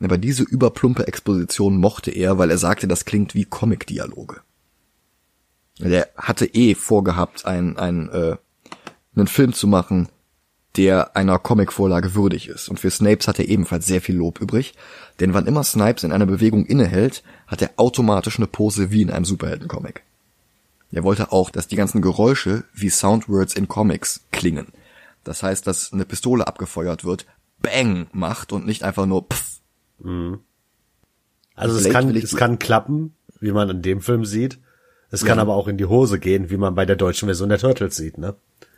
aber 0.00 0.16
diese 0.16 0.44
überplumpe 0.44 1.08
Exposition 1.08 1.76
mochte 1.76 2.12
er, 2.12 2.38
weil 2.38 2.50
er 2.50 2.58
sagte, 2.58 2.86
das 2.86 3.04
klingt 3.04 3.34
wie 3.34 3.44
Comic-Dialoge. 3.44 4.42
Der 5.80 6.08
hatte 6.16 6.46
eh 6.46 6.76
vorgehabt, 6.76 7.46
ein, 7.46 7.76
ein, 7.78 8.08
äh, 8.10 8.36
einen 9.16 9.26
Film 9.26 9.52
zu 9.52 9.66
machen, 9.66 10.08
der 10.76 11.16
einer 11.16 11.38
Comic-Vorlage 11.38 12.14
würdig 12.14 12.48
ist. 12.48 12.68
Und 12.68 12.80
für 12.80 12.90
Snapes 12.90 13.28
hat 13.28 13.38
er 13.38 13.48
ebenfalls 13.48 13.86
sehr 13.86 14.00
viel 14.00 14.16
Lob 14.16 14.40
übrig, 14.40 14.74
denn 15.20 15.34
wann 15.34 15.46
immer 15.46 15.62
Snipes 15.62 16.02
in 16.02 16.12
einer 16.12 16.26
Bewegung 16.26 16.66
innehält, 16.66 17.22
hat 17.46 17.62
er 17.62 17.70
automatisch 17.76 18.38
eine 18.38 18.46
Pose 18.46 18.90
wie 18.90 19.02
in 19.02 19.10
einem 19.10 19.24
Superhelden-Comic. 19.24 20.02
Er 20.92 21.04
wollte 21.04 21.32
auch, 21.32 21.50
dass 21.50 21.68
die 21.68 21.76
ganzen 21.76 22.02
Geräusche 22.02 22.64
wie 22.72 22.90
Soundwords 22.90 23.54
in 23.54 23.68
Comics 23.68 24.24
klingen. 24.30 24.68
Das 25.24 25.42
heißt, 25.42 25.66
dass 25.66 25.92
eine 25.92 26.04
Pistole 26.04 26.46
abgefeuert 26.46 27.04
wird, 27.04 27.26
Bang 27.60 28.06
macht 28.12 28.52
und 28.52 28.66
nicht 28.66 28.82
einfach 28.82 29.06
nur 29.06 29.22
Pff 29.22 29.54
Mhm. 29.98 30.40
Also 31.54 31.78
es 31.78 31.88
kann, 31.90 32.14
es 32.16 32.36
kann 32.36 32.58
klappen, 32.58 33.14
wie 33.40 33.52
man 33.52 33.70
in 33.70 33.82
dem 33.82 34.00
Film 34.00 34.24
sieht. 34.24 34.58
Es 35.10 35.22
ja. 35.22 35.28
kann 35.28 35.38
aber 35.38 35.54
auch 35.54 35.68
in 35.68 35.76
die 35.76 35.84
Hose 35.84 36.18
gehen, 36.18 36.50
wie 36.50 36.56
man 36.56 36.74
bei 36.74 36.84
der 36.84 36.96
deutschen 36.96 37.26
Version 37.26 37.48
der 37.48 37.58
Turtles 37.58 37.96
sieht, 37.96 38.18
ne? 38.18 38.34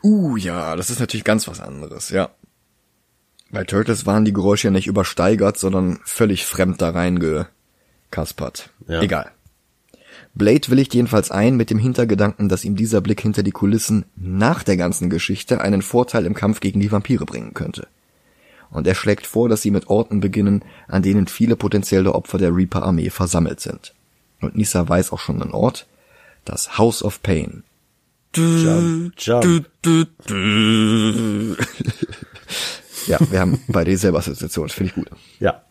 Uh, 0.06 0.36
ja, 0.36 0.76
das 0.76 0.88
ist 0.88 1.00
natürlich 1.00 1.24
ganz 1.24 1.48
was 1.48 1.60
anderes, 1.60 2.10
ja. 2.10 2.30
Bei 3.50 3.64
Turtles 3.64 4.06
waren 4.06 4.24
die 4.24 4.32
Geräusche 4.32 4.68
ja 4.68 4.70
nicht 4.70 4.86
übersteigert, 4.86 5.58
sondern 5.58 5.98
völlig 6.04 6.46
fremd 6.46 6.80
da 6.80 6.90
reingekaspert. 6.90 8.70
Ja. 8.86 9.02
Egal. 9.02 9.32
Blade 10.34 10.68
willigt 10.68 10.94
jedenfalls 10.94 11.32
ein 11.32 11.56
mit 11.56 11.70
dem 11.70 11.78
Hintergedanken, 11.78 12.48
dass 12.48 12.64
ihm 12.64 12.76
dieser 12.76 13.00
Blick 13.00 13.20
hinter 13.20 13.42
die 13.42 13.50
Kulissen 13.50 14.04
nach 14.14 14.62
der 14.62 14.76
ganzen 14.76 15.10
Geschichte 15.10 15.60
einen 15.60 15.82
Vorteil 15.82 16.24
im 16.24 16.34
Kampf 16.34 16.60
gegen 16.60 16.78
die 16.78 16.92
Vampire 16.92 17.24
bringen 17.24 17.54
könnte. 17.54 17.88
Und 18.70 18.86
er 18.86 18.94
schlägt 18.94 19.26
vor, 19.26 19.48
dass 19.48 19.62
sie 19.62 19.72
mit 19.72 19.88
Orten 19.88 20.20
beginnen, 20.20 20.62
an 20.86 21.02
denen 21.02 21.26
viele 21.26 21.56
potenzielle 21.56 22.14
Opfer 22.14 22.38
der 22.38 22.54
Reaper-Armee 22.54 23.10
versammelt 23.10 23.58
sind. 23.58 23.92
Und 24.40 24.54
Nisa 24.54 24.88
weiß 24.88 25.12
auch 25.12 25.20
schon 25.20 25.42
einen 25.42 25.52
Ort, 25.52 25.86
das 26.44 26.78
House 26.78 27.02
of 27.02 27.22
Pain. 27.22 27.64
Jump, 28.34 29.14
jump. 29.18 29.66
Ja, 33.06 33.18
wir 33.30 33.40
haben 33.40 33.60
beide 33.68 33.90
dieselbe 33.90 34.18
Assoziation, 34.18 34.66
das 34.66 34.74
finde 34.74 34.90
ich 34.90 34.94
gut. 34.94 35.08
Ja. 35.38 35.62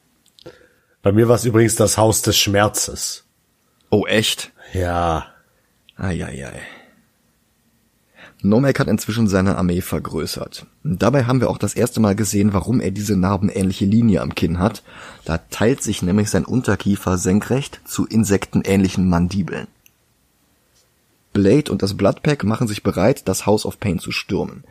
Bei 1.01 1.11
mir 1.11 1.27
war 1.27 1.35
es 1.35 1.45
übrigens 1.45 1.75
das 1.75 1.97
Haus 1.97 2.21
des 2.21 2.37
Schmerzes. 2.37 3.25
Oh, 3.89 4.05
echt? 4.07 4.51
Ja. 4.73 5.27
Eieiei. 5.97 6.61
Nomek 8.41 8.79
hat 8.79 8.87
inzwischen 8.87 9.27
seine 9.27 9.57
Armee 9.57 9.81
vergrößert. 9.81 10.65
Dabei 10.83 11.25
haben 11.25 11.41
wir 11.41 11.49
auch 11.49 11.57
das 11.57 11.73
erste 11.73 11.99
Mal 11.99 12.15
gesehen, 12.15 12.53
warum 12.53 12.79
er 12.79 12.91
diese 12.91 13.17
narbenähnliche 13.17 13.85
Linie 13.85 14.21
am 14.21 14.35
Kinn 14.35 14.59
hat. 14.59 14.83
Da 15.25 15.37
teilt 15.37 15.81
sich 15.81 16.01
nämlich 16.01 16.29
sein 16.29 16.45
Unterkiefer 16.45 17.17
senkrecht 17.17 17.81
zu 17.85 18.05
insektenähnlichen 18.05 19.09
Mandibeln. 19.09 19.67
Blade 21.35 21.69
und 21.69 21.83
das 21.83 21.95
Bloodpack 21.95 22.45
machen 22.45 22.67
sich 22.67 22.81
bereit, 22.81 23.27
das 23.27 23.45
House 23.45 23.65
of 23.65 23.79
Pain 23.79 23.99
zu 23.99 24.11
stürmen. 24.11 24.63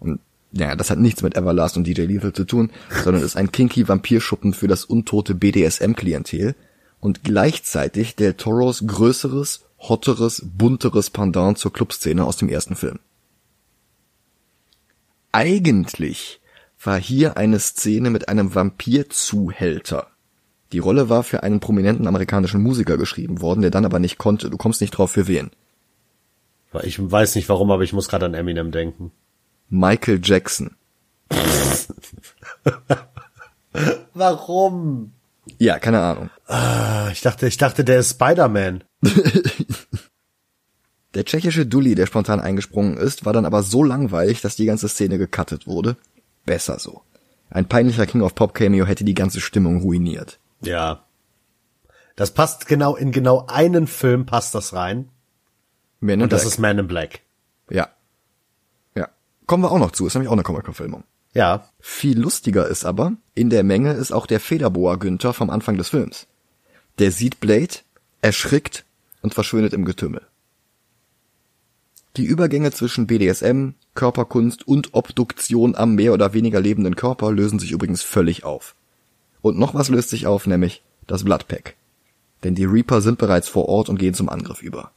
Und 0.00 0.20
ja, 0.52 0.74
das 0.74 0.90
hat 0.90 0.98
nichts 0.98 1.22
mit 1.22 1.36
Everlast 1.36 1.76
und 1.76 1.86
DJ 1.86 2.02
Lethal 2.02 2.32
zu 2.32 2.44
tun, 2.44 2.70
sondern 3.04 3.22
ist 3.22 3.36
ein 3.36 3.52
kinky 3.52 3.86
Vampirschuppen 3.86 4.54
für 4.54 4.66
das 4.66 4.86
untote 4.86 5.34
BDSM-Klientel 5.34 6.54
und 6.98 7.22
gleichzeitig 7.22 8.16
Del 8.16 8.34
Toros 8.34 8.84
größeres, 8.86 9.66
hotteres, 9.78 10.42
bunteres 10.44 11.10
Pendant 11.10 11.58
zur 11.58 11.72
Clubszene 11.72 12.24
aus 12.24 12.38
dem 12.38 12.48
ersten 12.48 12.74
Film. 12.74 12.98
Eigentlich 15.30 16.40
war 16.82 16.98
hier 16.98 17.36
eine 17.36 17.60
Szene 17.60 18.08
mit 18.08 18.30
einem 18.30 18.54
Vampirzuhälter. 18.54 20.06
Die 20.72 20.78
Rolle 20.78 21.10
war 21.10 21.22
für 21.22 21.42
einen 21.42 21.60
prominenten 21.60 22.06
amerikanischen 22.06 22.62
Musiker 22.62 22.96
geschrieben 22.96 23.42
worden, 23.42 23.60
der 23.60 23.70
dann 23.70 23.84
aber 23.84 23.98
nicht 23.98 24.16
konnte. 24.16 24.48
Du 24.48 24.56
kommst 24.56 24.80
nicht 24.80 24.92
drauf 24.92 25.10
für 25.10 25.28
wen. 25.28 25.50
Ich 26.82 26.98
weiß 27.10 27.34
nicht 27.34 27.48
warum, 27.48 27.70
aber 27.70 27.82
ich 27.82 27.92
muss 27.92 28.08
gerade 28.08 28.26
an 28.26 28.34
Eminem 28.34 28.70
denken. 28.72 29.10
Michael 29.68 30.20
Jackson. 30.22 30.76
Warum? 34.14 35.12
Ja, 35.58 35.78
keine 35.78 36.00
Ahnung. 36.00 36.30
Ah, 36.46 37.08
Ich 37.12 37.20
dachte, 37.20 37.46
ich 37.46 37.56
dachte, 37.56 37.84
der 37.84 38.00
ist 38.00 38.10
Spider-Man. 38.10 38.84
Der 41.14 41.24
tschechische 41.24 41.64
Dulli, 41.64 41.94
der 41.94 42.04
spontan 42.06 42.38
eingesprungen 42.38 42.98
ist, 42.98 43.24
war 43.24 43.32
dann 43.32 43.46
aber 43.46 43.62
so 43.62 43.82
langweilig, 43.82 44.42
dass 44.42 44.56
die 44.56 44.66
ganze 44.66 44.88
Szene 44.90 45.16
gecuttet 45.16 45.66
wurde. 45.66 45.96
Besser 46.44 46.78
so. 46.78 47.00
Ein 47.50 47.66
peinlicher 47.66 48.06
King 48.06 48.20
of 48.20 48.34
Pop 48.34 48.52
Cameo 48.52 48.84
hätte 48.84 49.04
die 49.04 49.14
ganze 49.14 49.40
Stimmung 49.40 49.80
ruiniert. 49.80 50.38
Ja. 50.60 51.04
Das 52.14 52.32
passt 52.32 52.66
genau, 52.66 52.94
in 52.94 53.10
genau 53.10 53.46
einen 53.48 53.86
Film 53.86 54.26
passt 54.26 54.54
das 54.54 54.74
rein. 54.74 55.08
Men 56.00 56.20
in 56.20 56.24
Und 56.24 56.32
das 56.32 56.42
Black. 56.42 56.52
ist 56.52 56.58
Man 56.58 56.78
in 56.78 56.88
Black. 56.88 57.20
ja. 57.70 57.88
Ja. 58.94 59.08
Kommen 59.46 59.62
wir 59.64 59.70
auch 59.70 59.78
noch 59.78 59.92
zu, 59.92 60.06
ist 60.06 60.14
nämlich 60.14 60.28
auch 60.28 60.34
eine 60.34 60.42
Comic-Verfilmung. 60.42 61.04
Ja. 61.34 61.68
Viel 61.80 62.18
lustiger 62.18 62.66
ist 62.68 62.84
aber, 62.84 63.12
in 63.34 63.50
der 63.50 63.62
Menge 63.64 63.92
ist 63.92 64.12
auch 64.12 64.26
der 64.26 64.40
Federboa 64.40 64.96
Günther 64.96 65.32
vom 65.32 65.50
Anfang 65.50 65.76
des 65.76 65.88
Films. 65.90 66.26
Der 66.98 67.12
sieht 67.12 67.40
Blade, 67.40 67.74
erschrickt 68.22 68.84
und 69.22 69.34
verschwindet 69.34 69.72
im 69.72 69.84
Getümmel. 69.84 70.22
Die 72.16 72.24
Übergänge 72.24 72.72
zwischen 72.72 73.06
BDSM, 73.06 73.70
Körperkunst 73.94 74.66
und 74.66 74.94
Obduktion 74.94 75.76
am 75.76 75.94
mehr 75.94 76.12
oder 76.12 76.32
weniger 76.32 76.60
lebenden 76.60 76.96
Körper 76.96 77.30
lösen 77.30 77.58
sich 77.58 77.70
übrigens 77.70 78.02
völlig 78.02 78.44
auf. 78.44 78.74
Und 79.40 79.58
noch 79.58 79.74
was 79.74 79.88
löst 79.88 80.10
sich 80.10 80.26
auf, 80.26 80.46
nämlich 80.46 80.82
das 81.06 81.24
Bloodpack. 81.24 81.76
Denn 82.42 82.54
die 82.54 82.64
Reaper 82.64 83.00
sind 83.00 83.18
bereits 83.18 83.48
vor 83.48 83.68
Ort 83.68 83.88
und 83.88 83.98
gehen 83.98 84.14
zum 84.14 84.28
Angriff 84.28 84.62
über. 84.62 84.90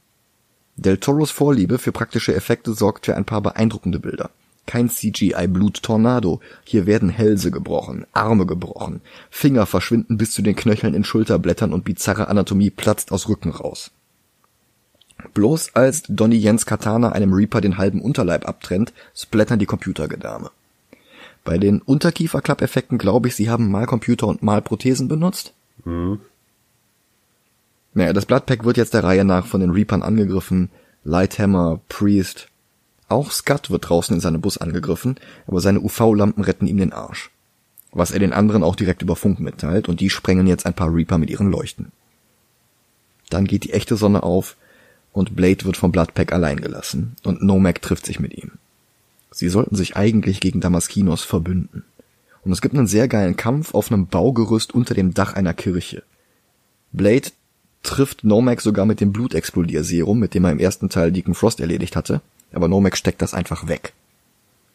Del 0.76 0.98
Toros 0.98 1.30
Vorliebe 1.30 1.78
für 1.78 1.92
praktische 1.92 2.34
Effekte 2.34 2.72
sorgt 2.72 3.06
für 3.06 3.16
ein 3.16 3.24
paar 3.24 3.40
beeindruckende 3.40 3.98
Bilder. 3.98 4.30
Kein 4.66 4.88
CGI-Blut-Tornado. 4.88 6.40
Hier 6.64 6.86
werden 6.86 7.08
Hälse 7.08 7.50
gebrochen, 7.50 8.06
Arme 8.12 8.46
gebrochen, 8.46 9.00
Finger 9.30 9.66
verschwinden 9.66 10.16
bis 10.16 10.32
zu 10.32 10.42
den 10.42 10.56
Knöcheln 10.56 10.94
in 10.94 11.04
Schulterblättern 11.04 11.72
und 11.72 11.84
bizarre 11.84 12.28
Anatomie 12.28 12.70
platzt 12.70 13.12
aus 13.12 13.28
Rücken 13.28 13.50
raus. 13.50 13.90
Bloß 15.34 15.74
als 15.74 16.04
Donny 16.08 16.36
Jens 16.36 16.66
Katana 16.66 17.12
einem 17.12 17.32
Reaper 17.32 17.60
den 17.60 17.78
halben 17.78 18.00
Unterleib 18.00 18.48
abtrennt, 18.48 18.92
splattern 19.14 19.58
die 19.58 19.66
Computergedärme. 19.66 20.50
Bei 21.44 21.58
den 21.58 21.80
Unterkieferklappeffekten 21.82 22.98
glaube 22.98 23.28
ich, 23.28 23.34
sie 23.34 23.50
haben 23.50 23.70
mal 23.70 23.86
Computer 23.86 24.28
und 24.28 24.42
mal 24.42 24.62
Prothesen 24.62 25.08
benutzt. 25.08 25.52
Naja, 27.94 28.12
das 28.12 28.26
Bloodpack 28.26 28.64
wird 28.64 28.76
jetzt 28.76 28.94
der 28.94 29.04
Reihe 29.04 29.24
nach 29.24 29.46
von 29.46 29.60
den 29.60 29.70
Reapern 29.70 30.02
angegriffen. 30.02 30.70
Lighthammer, 31.04 31.80
Priest. 31.88 32.48
Auch 33.08 33.30
Scott 33.30 33.70
wird 33.70 33.88
draußen 33.88 34.14
in 34.14 34.20
seinem 34.20 34.40
Bus 34.40 34.56
angegriffen, 34.56 35.16
aber 35.46 35.60
seine 35.60 35.80
UV-Lampen 35.80 36.44
retten 36.44 36.66
ihm 36.66 36.78
den 36.78 36.92
Arsch. 36.92 37.30
Was 37.90 38.10
er 38.10 38.20
den 38.20 38.32
anderen 38.32 38.62
auch 38.62 38.76
direkt 38.76 39.02
über 39.02 39.16
Funk 39.16 39.38
mitteilt 39.40 39.88
und 39.88 40.00
die 40.00 40.08
sprengen 40.08 40.46
jetzt 40.46 40.64
ein 40.64 40.74
paar 40.74 40.94
Reaper 40.94 41.18
mit 41.18 41.28
ihren 41.28 41.50
Leuchten. 41.50 41.92
Dann 43.28 43.46
geht 43.46 43.64
die 43.64 43.72
echte 43.72 43.96
Sonne 43.96 44.22
auf 44.22 44.56
und 45.12 45.36
Blade 45.36 45.64
wird 45.66 45.76
vom 45.76 45.92
Bloodpack 45.92 46.32
allein 46.32 46.60
gelassen 46.60 47.16
und 47.22 47.42
Nomak 47.42 47.82
trifft 47.82 48.06
sich 48.06 48.18
mit 48.18 48.32
ihm. 48.34 48.52
Sie 49.30 49.48
sollten 49.48 49.76
sich 49.76 49.96
eigentlich 49.96 50.40
gegen 50.40 50.60
Damaskinos 50.60 51.22
verbünden. 51.22 51.84
Und 52.44 52.52
es 52.52 52.60
gibt 52.60 52.74
einen 52.74 52.86
sehr 52.86 53.08
geilen 53.08 53.36
Kampf 53.36 53.74
auf 53.74 53.90
einem 53.90 54.06
Baugerüst 54.06 54.74
unter 54.74 54.94
dem 54.94 55.14
Dach 55.14 55.34
einer 55.34 55.54
Kirche. 55.54 56.02
Blade 56.92 57.30
trifft 57.82 58.24
Nomak 58.24 58.60
sogar 58.60 58.86
mit 58.86 59.00
dem 59.00 59.12
Blutexplodierserum, 59.12 60.18
mit 60.18 60.34
dem 60.34 60.44
er 60.44 60.52
im 60.52 60.58
ersten 60.58 60.88
Teil 60.88 61.12
Deacon 61.12 61.34
Frost 61.34 61.60
erledigt 61.60 61.96
hatte, 61.96 62.20
aber 62.52 62.68
Nomak 62.68 62.96
steckt 62.96 63.22
das 63.22 63.34
einfach 63.34 63.68
weg. 63.68 63.92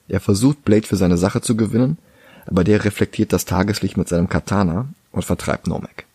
Er 0.07 0.19
versucht 0.19 0.63
Blade 0.63 0.87
für 0.87 0.95
seine 0.95 1.17
Sache 1.17 1.41
zu 1.41 1.55
gewinnen, 1.55 1.97
aber 2.45 2.63
der 2.63 2.85
reflektiert 2.85 3.33
das 3.33 3.45
Tageslicht 3.45 3.97
mit 3.97 4.07
seinem 4.07 4.29
Katana 4.29 4.87
und 5.11 5.25
vertreibt 5.25 5.67
Nomak. 5.67 6.05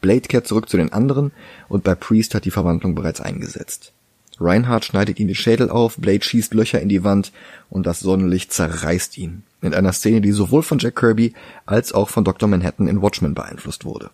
Blade 0.00 0.22
kehrt 0.22 0.48
zurück 0.48 0.68
zu 0.68 0.76
den 0.76 0.92
anderen 0.92 1.32
und 1.68 1.84
bei 1.84 1.94
Priest 1.94 2.34
hat 2.34 2.44
die 2.44 2.50
Verwandlung 2.50 2.94
bereits 2.94 3.20
eingesetzt. 3.20 3.92
Reinhardt 4.40 4.84
schneidet 4.84 5.20
ihm 5.20 5.28
den 5.28 5.36
Schädel 5.36 5.70
auf, 5.70 5.96
Blade 5.96 6.24
schießt 6.24 6.54
Löcher 6.54 6.80
in 6.80 6.88
die 6.88 7.04
Wand 7.04 7.32
und 7.70 7.86
das 7.86 8.00
Sonnenlicht 8.00 8.52
zerreißt 8.52 9.16
ihn. 9.18 9.44
In 9.60 9.74
einer 9.74 9.92
Szene, 9.92 10.20
die 10.20 10.32
sowohl 10.32 10.62
von 10.62 10.78
Jack 10.78 10.96
Kirby 10.96 11.34
als 11.66 11.92
auch 11.92 12.08
von 12.08 12.24
Dr. 12.24 12.48
Manhattan 12.48 12.88
in 12.88 13.02
Watchmen 13.02 13.34
beeinflusst 13.34 13.84
wurde. 13.84 14.10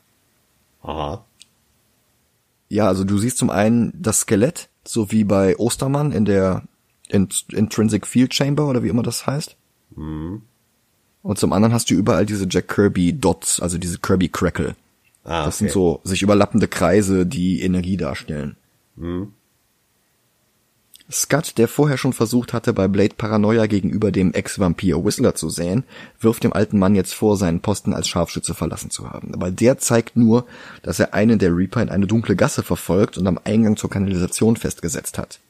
Aha. 0.88 1.24
Ja, 2.70 2.88
also 2.88 3.04
du 3.04 3.18
siehst 3.18 3.38
zum 3.38 3.50
einen 3.50 3.92
das 3.94 4.20
Skelett, 4.20 4.68
so 4.84 5.10
wie 5.12 5.24
bei 5.24 5.56
Ostermann 5.58 6.12
in 6.12 6.24
der 6.24 6.62
Int 7.08 7.44
Intrinsic 7.52 8.06
Field 8.06 8.34
Chamber 8.34 8.66
oder 8.68 8.82
wie 8.82 8.88
immer 8.88 9.02
das 9.02 9.26
heißt. 9.26 9.56
Und 11.22 11.38
zum 11.38 11.52
anderen 11.52 11.74
hast 11.74 11.90
du 11.90 11.94
überall 11.94 12.24
diese 12.26 12.46
Jack 12.48 12.68
Kirby 12.68 13.12
Dots, 13.12 13.60
also 13.60 13.76
diese 13.78 13.98
Kirby 13.98 14.28
Crackle. 14.28 14.76
Ah, 15.24 15.44
Das 15.44 15.56
okay. 15.56 15.64
sind 15.64 15.72
so 15.72 16.00
sich 16.04 16.22
überlappende 16.22 16.68
Kreise, 16.68 17.26
die 17.26 17.62
Energie 17.62 17.96
darstellen. 17.98 18.56
Scott, 21.10 21.56
der 21.56 21.68
vorher 21.68 21.96
schon 21.96 22.12
versucht 22.12 22.52
hatte, 22.52 22.74
bei 22.74 22.86
Blade 22.86 23.14
Paranoia 23.16 23.66
gegenüber 23.66 24.12
dem 24.12 24.34
Ex-Vampir 24.34 25.02
Whistler 25.02 25.34
zu 25.34 25.48
säen, 25.48 25.84
wirft 26.20 26.44
dem 26.44 26.52
alten 26.52 26.78
Mann 26.78 26.94
jetzt 26.94 27.14
vor, 27.14 27.38
seinen 27.38 27.60
Posten 27.60 27.94
als 27.94 28.08
Scharfschütze 28.08 28.52
verlassen 28.52 28.90
zu 28.90 29.10
haben. 29.10 29.32
Aber 29.32 29.50
der 29.50 29.78
zeigt 29.78 30.16
nur, 30.16 30.46
dass 30.82 31.00
er 31.00 31.14
einen 31.14 31.38
der 31.38 31.56
Reaper 31.56 31.80
in 31.80 31.88
eine 31.88 32.06
dunkle 32.06 32.36
Gasse 32.36 32.62
verfolgt 32.62 33.16
und 33.16 33.26
am 33.26 33.40
Eingang 33.42 33.78
zur 33.78 33.88
Kanalisation 33.88 34.56
festgesetzt 34.56 35.16
hat. 35.16 35.40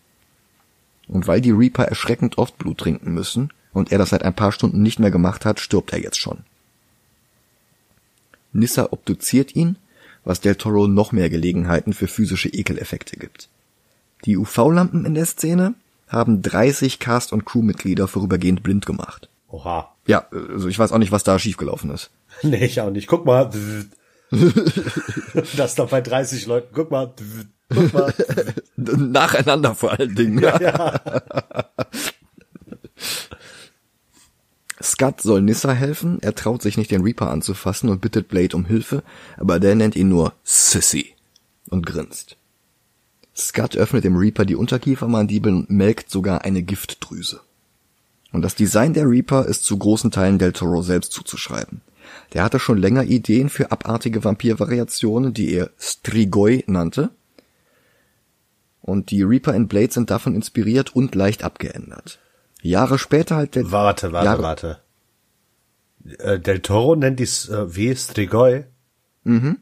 Und 1.08 1.26
weil 1.26 1.40
die 1.40 1.50
Reaper 1.50 1.86
erschreckend 1.86 2.38
oft 2.38 2.56
Blut 2.58 2.78
trinken 2.78 3.12
müssen 3.12 3.50
und 3.72 3.90
er 3.90 3.98
das 3.98 4.10
seit 4.10 4.22
ein 4.22 4.36
paar 4.36 4.52
Stunden 4.52 4.82
nicht 4.82 5.00
mehr 5.00 5.10
gemacht 5.10 5.44
hat, 5.44 5.58
stirbt 5.58 5.92
er 5.92 6.00
jetzt 6.00 6.20
schon. 6.20 6.38
Nissa 8.52 8.88
obduziert 8.92 9.56
ihn, 9.56 9.76
was 10.24 10.40
Del 10.40 10.54
Toro 10.54 10.86
noch 10.86 11.10
mehr 11.10 11.30
Gelegenheiten 11.30 11.94
für 11.94 12.06
physische 12.06 12.48
Ekeleffekte 12.48 13.16
gibt. 13.16 13.48
Die 14.24 14.36
UV-Lampen 14.36 15.04
in 15.04 15.14
der 15.14 15.26
Szene 15.26 15.74
haben 16.08 16.42
30 16.42 16.98
Cast- 16.98 17.32
und 17.32 17.44
Crewmitglieder 17.44 18.08
vorübergehend 18.08 18.62
blind 18.62 18.86
gemacht. 18.86 19.28
Oha. 19.48 19.94
Ja, 20.06 20.26
also 20.30 20.68
ich 20.68 20.78
weiß 20.78 20.92
auch 20.92 20.98
nicht, 20.98 21.12
was 21.12 21.24
da 21.24 21.38
schiefgelaufen 21.38 21.90
ist. 21.90 22.10
Nee, 22.42 22.66
ich 22.66 22.80
auch 22.80 22.90
nicht. 22.90 23.08
Guck 23.08 23.24
mal. 23.24 23.50
das 25.56 25.74
doch 25.74 25.88
bei 25.90 26.00
30 26.00 26.46
Leuten. 26.46 26.68
Guck 26.74 26.90
mal. 26.90 27.12
Guck 27.74 27.92
mal. 27.92 28.14
Nacheinander 28.76 29.74
vor 29.74 29.92
allen 29.98 30.14
Dingen. 30.14 30.44
Scott 34.80 35.20
soll 35.20 35.42
Nissa 35.42 35.72
helfen, 35.72 36.18
er 36.22 36.34
traut 36.34 36.62
sich 36.62 36.76
nicht 36.76 36.90
den 36.90 37.02
Reaper 37.02 37.28
anzufassen 37.30 37.88
und 37.88 38.00
bittet 38.00 38.28
Blade 38.28 38.54
um 38.56 38.64
Hilfe, 38.64 39.02
aber 39.36 39.58
der 39.58 39.74
nennt 39.74 39.96
ihn 39.96 40.08
nur 40.08 40.32
Sissy. 40.44 41.14
und 41.70 41.84
grinst. 41.84 42.37
Scott 43.38 43.76
öffnet 43.76 44.04
dem 44.04 44.16
Reaper 44.16 44.44
die 44.44 44.56
Unterkiefermandibeln 44.56 45.56
und 45.56 45.70
melkt 45.70 46.10
sogar 46.10 46.44
eine 46.44 46.62
Giftdrüse. 46.62 47.40
Und 48.32 48.42
das 48.42 48.54
Design 48.54 48.92
der 48.92 49.08
Reaper 49.08 49.46
ist 49.46 49.64
zu 49.64 49.78
großen 49.78 50.10
Teilen 50.10 50.38
Del 50.38 50.52
Toro 50.52 50.82
selbst 50.82 51.12
zuzuschreiben. 51.12 51.80
Der 52.32 52.42
hatte 52.42 52.58
schon 52.58 52.78
länger 52.78 53.04
Ideen 53.04 53.48
für 53.48 53.70
abartige 53.70 54.24
Vampir-Variationen, 54.24 55.32
die 55.32 55.52
er 55.52 55.70
Strigoi 55.78 56.64
nannte. 56.66 57.10
Und 58.80 59.10
die 59.10 59.22
Reaper 59.22 59.54
in 59.54 59.68
Blade 59.68 59.92
sind 59.92 60.10
davon 60.10 60.34
inspiriert 60.34 60.94
und 60.94 61.14
leicht 61.14 61.44
abgeändert. 61.44 62.18
Jahre 62.60 62.98
später 62.98 63.36
halt 63.36 63.54
der... 63.54 63.70
Warte, 63.70 64.12
warte, 64.12 64.26
Jahre, 64.26 64.42
warte. 64.42 64.78
Äh, 66.18 66.40
Del 66.40 66.60
Toro 66.60 66.96
nennt 66.96 67.20
dies 67.20 67.48
äh, 67.48 67.74
wie 67.74 67.94
Strigoi. 67.94 68.64
Mhm. 69.24 69.58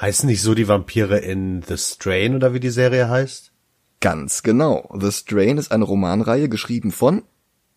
Heißen 0.00 0.28
nicht 0.28 0.42
so 0.42 0.54
die 0.54 0.68
Vampire 0.68 1.18
in 1.18 1.62
The 1.62 1.78
Strain 1.78 2.34
oder 2.34 2.52
wie 2.52 2.60
die 2.60 2.70
Serie 2.70 3.08
heißt? 3.08 3.52
Ganz 4.00 4.42
genau. 4.42 4.92
The 4.98 5.12
Strain 5.12 5.56
ist 5.56 5.72
eine 5.72 5.84
Romanreihe 5.84 6.48
geschrieben 6.48 6.90
von 6.90 7.22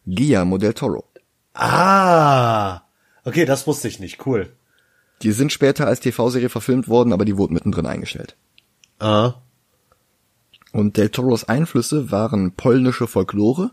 Guillermo 0.06 0.58
del 0.58 0.74
Toro. 0.74 1.06
Ah, 1.54 2.82
okay, 3.24 3.46
das 3.46 3.68
wusste 3.68 3.88
ich 3.88 4.00
nicht. 4.00 4.26
Cool. 4.26 4.52
Die 5.22 5.32
sind 5.32 5.52
später 5.52 5.88
als 5.88 6.00
TV-Serie 6.00 6.50
verfilmt 6.50 6.88
worden, 6.88 7.14
aber 7.14 7.26
die 7.26 7.38
wurden 7.38 7.54
mittendrin 7.54 7.86
eingestellt. 7.86 8.36
Ah. 9.00 9.36
Und 10.72 10.98
Del 10.98 11.10
Toros 11.10 11.46
Einflüsse 11.46 12.12
waren 12.12 12.52
polnische 12.52 13.08
Folklore 13.08 13.72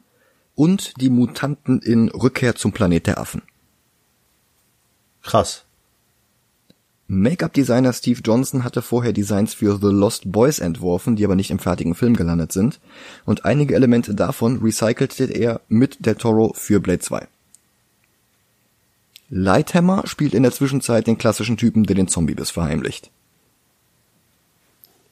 und 0.54 1.00
die 1.00 1.10
Mutanten 1.10 1.80
in 1.80 2.08
Rückkehr 2.08 2.54
zum 2.54 2.72
Planet 2.72 3.06
der 3.06 3.18
Affen. 3.18 3.42
Krass. 5.22 5.63
Make-up-Designer 7.06 7.92
Steve 7.92 8.20
Johnson 8.24 8.64
hatte 8.64 8.80
vorher 8.80 9.12
Designs 9.12 9.52
für 9.52 9.78
The 9.78 9.88
Lost 9.88 10.32
Boys 10.32 10.58
entworfen, 10.58 11.16
die 11.16 11.24
aber 11.24 11.36
nicht 11.36 11.50
im 11.50 11.58
fertigen 11.58 11.94
Film 11.94 12.16
gelandet 12.16 12.52
sind, 12.52 12.80
und 13.26 13.44
einige 13.44 13.74
Elemente 13.74 14.14
davon 14.14 14.62
recycelte 14.62 15.24
er 15.24 15.60
mit 15.68 16.06
Del 16.06 16.14
Toro 16.14 16.54
für 16.56 16.80
Blade 16.80 17.00
2. 17.00 17.28
Lighthammer 19.28 20.06
spielt 20.06 20.32
in 20.32 20.42
der 20.42 20.52
Zwischenzeit 20.52 21.06
den 21.06 21.18
klassischen 21.18 21.56
Typen, 21.56 21.84
der 21.84 21.96
den 21.96 22.08
Zombie-Biss 22.08 22.50
verheimlicht. 22.50 23.10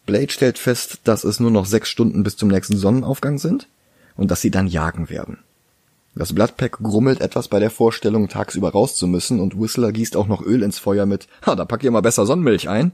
Blade 0.06 0.30
stellt 0.30 0.58
fest, 0.58 1.00
dass 1.04 1.24
es 1.24 1.40
nur 1.40 1.50
noch 1.50 1.66
sechs 1.66 1.90
Stunden 1.90 2.22
bis 2.22 2.36
zum 2.36 2.48
nächsten 2.48 2.76
Sonnenaufgang 2.76 3.38
sind 3.38 3.68
und 4.16 4.30
dass 4.30 4.40
sie 4.40 4.50
dann 4.50 4.66
jagen 4.66 5.10
werden. 5.10 5.38
Das 6.14 6.34
Bloodpack 6.34 6.78
grummelt 6.82 7.20
etwas 7.20 7.48
bei 7.48 7.58
der 7.58 7.70
Vorstellung, 7.70 8.28
tagsüber 8.28 8.70
raus 8.70 8.96
zu 8.96 9.06
müssen, 9.06 9.40
und 9.40 9.58
Whistler 9.58 9.92
gießt 9.92 10.16
auch 10.16 10.26
noch 10.26 10.42
Öl 10.42 10.62
ins 10.62 10.78
Feuer 10.78 11.06
mit, 11.06 11.26
ha, 11.46 11.54
da 11.54 11.64
packt 11.64 11.84
ihr 11.84 11.90
mal 11.90 12.02
besser 12.02 12.26
Sonnenmilch 12.26 12.68
ein. 12.68 12.92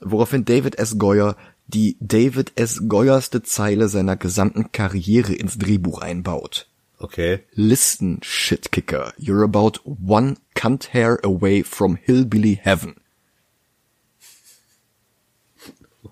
Woraufhin 0.00 0.44
David 0.44 0.78
S. 0.78 0.98
Goyer 0.98 1.36
die 1.66 1.96
David 2.00 2.52
S. 2.56 2.88
Goyerste 2.88 3.42
Zeile 3.42 3.88
seiner 3.88 4.16
gesamten 4.16 4.72
Karriere 4.72 5.34
ins 5.34 5.58
Drehbuch 5.58 6.00
einbaut. 6.00 6.66
Okay. 6.98 7.44
Listen, 7.52 8.20
Shitkicker, 8.22 9.12
you're 9.18 9.44
about 9.44 9.80
one 9.84 10.36
cunt 10.54 10.92
hair 10.92 11.18
away 11.24 11.62
from 11.62 11.96
hillbilly 11.96 12.56
heaven. 12.56 12.96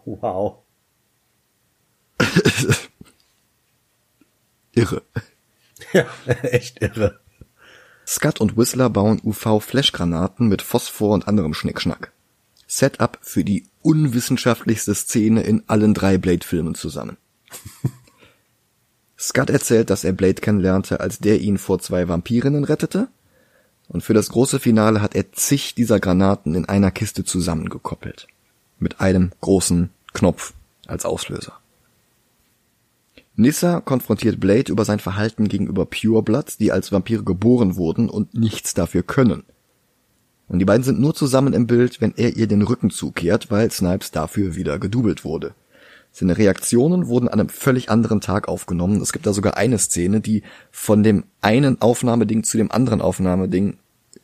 Wow. 0.05 0.59
Irre. 4.74 5.02
Ja, 5.92 6.07
echt 6.42 6.83
irre. 6.83 7.20
Scott 8.07 8.40
und 8.40 8.57
Whistler 8.57 8.88
bauen 8.88 9.20
UV-Flashgranaten 9.22 10.46
mit 10.46 10.62
Phosphor 10.62 11.12
und 11.12 11.27
anderem 11.27 11.55
Schnickschnack. 11.55 12.12
Setup 12.66 13.18
für 13.20 13.44
die 13.44 13.66
unwissenschaftlichste 13.83 14.94
Szene 14.94 15.42
in 15.42 15.62
allen 15.66 15.94
drei 15.94 16.18
Blade-Filmen 16.18 16.75
zusammen. 16.75 17.16
Scott 19.18 19.51
erzählt, 19.51 19.90
dass 19.90 20.05
er 20.05 20.12
Blade 20.12 20.40
kennenlernte, 20.40 21.01
als 21.01 21.18
der 21.18 21.40
ihn 21.40 21.59
vor 21.59 21.79
zwei 21.79 22.09
Vampirinnen 22.09 22.64
rettete. 22.64 23.09
Und 23.88 24.03
für 24.03 24.14
das 24.14 24.29
große 24.29 24.61
Finale 24.61 25.01
hat 25.01 25.14
er 25.14 25.33
zig 25.33 25.75
dieser 25.75 26.01
Granaten 26.01 26.55
in 26.55 26.64
einer 26.66 26.90
Kiste 26.90 27.25
zusammengekoppelt. 27.25 28.27
Mit 28.79 29.01
einem 29.01 29.33
großen 29.40 29.90
Knopf 30.12 30.53
als 30.87 31.05
Auslöser. 31.05 31.59
Nissa 33.37 33.81
konfrontiert 33.81 34.40
Blade 34.40 34.72
über 34.72 34.85
sein 34.85 34.99
Verhalten 34.99 35.49
gegenüber 35.49 35.85
Purebloods, 35.85 36.57
die 36.57 36.72
als 36.72 36.90
Vampire 36.90 37.22
geboren 37.22 37.77
wurden 37.77 38.09
und 38.09 38.35
nichts 38.35 38.72
dafür 38.72 39.03
können. 39.03 39.44
Und 40.49 40.59
die 40.59 40.64
beiden 40.64 40.85
sind 40.85 41.01
nur 41.01 41.14
zusammen 41.14 41.53
im 41.53 41.66
Bild, 41.66 42.01
wenn 42.01 42.14
er 42.16 42.37
ihr 42.37 42.46
den 42.46 42.62
Rücken 42.62 42.90
zukehrt, 42.90 43.51
weil 43.51 43.70
Snipes 43.70 44.11
dafür 44.11 44.55
wieder 44.55 44.79
gedoubelt 44.79 45.25
wurde. 45.25 45.55
Seine 46.12 46.38
Reaktionen 46.38 47.09
wurden 47.09 47.29
an 47.29 47.40
einem 47.40 47.51
völlig 47.51 47.90
anderen 47.90 48.22
Tag 48.22 48.49
aufgenommen. 48.49 49.03
Es 49.03 49.12
gibt 49.12 49.27
da 49.27 49.35
sogar 49.35 49.59
eine 49.59 49.77
Szene, 49.77 50.20
die 50.20 50.44
von 50.70 51.03
dem 51.03 51.25
einen 51.42 51.83
Aufnahmeding 51.83 52.42
zu 52.42 52.57
dem 52.57 52.70
anderen 52.70 53.03
Aufnahmeding 53.03 53.77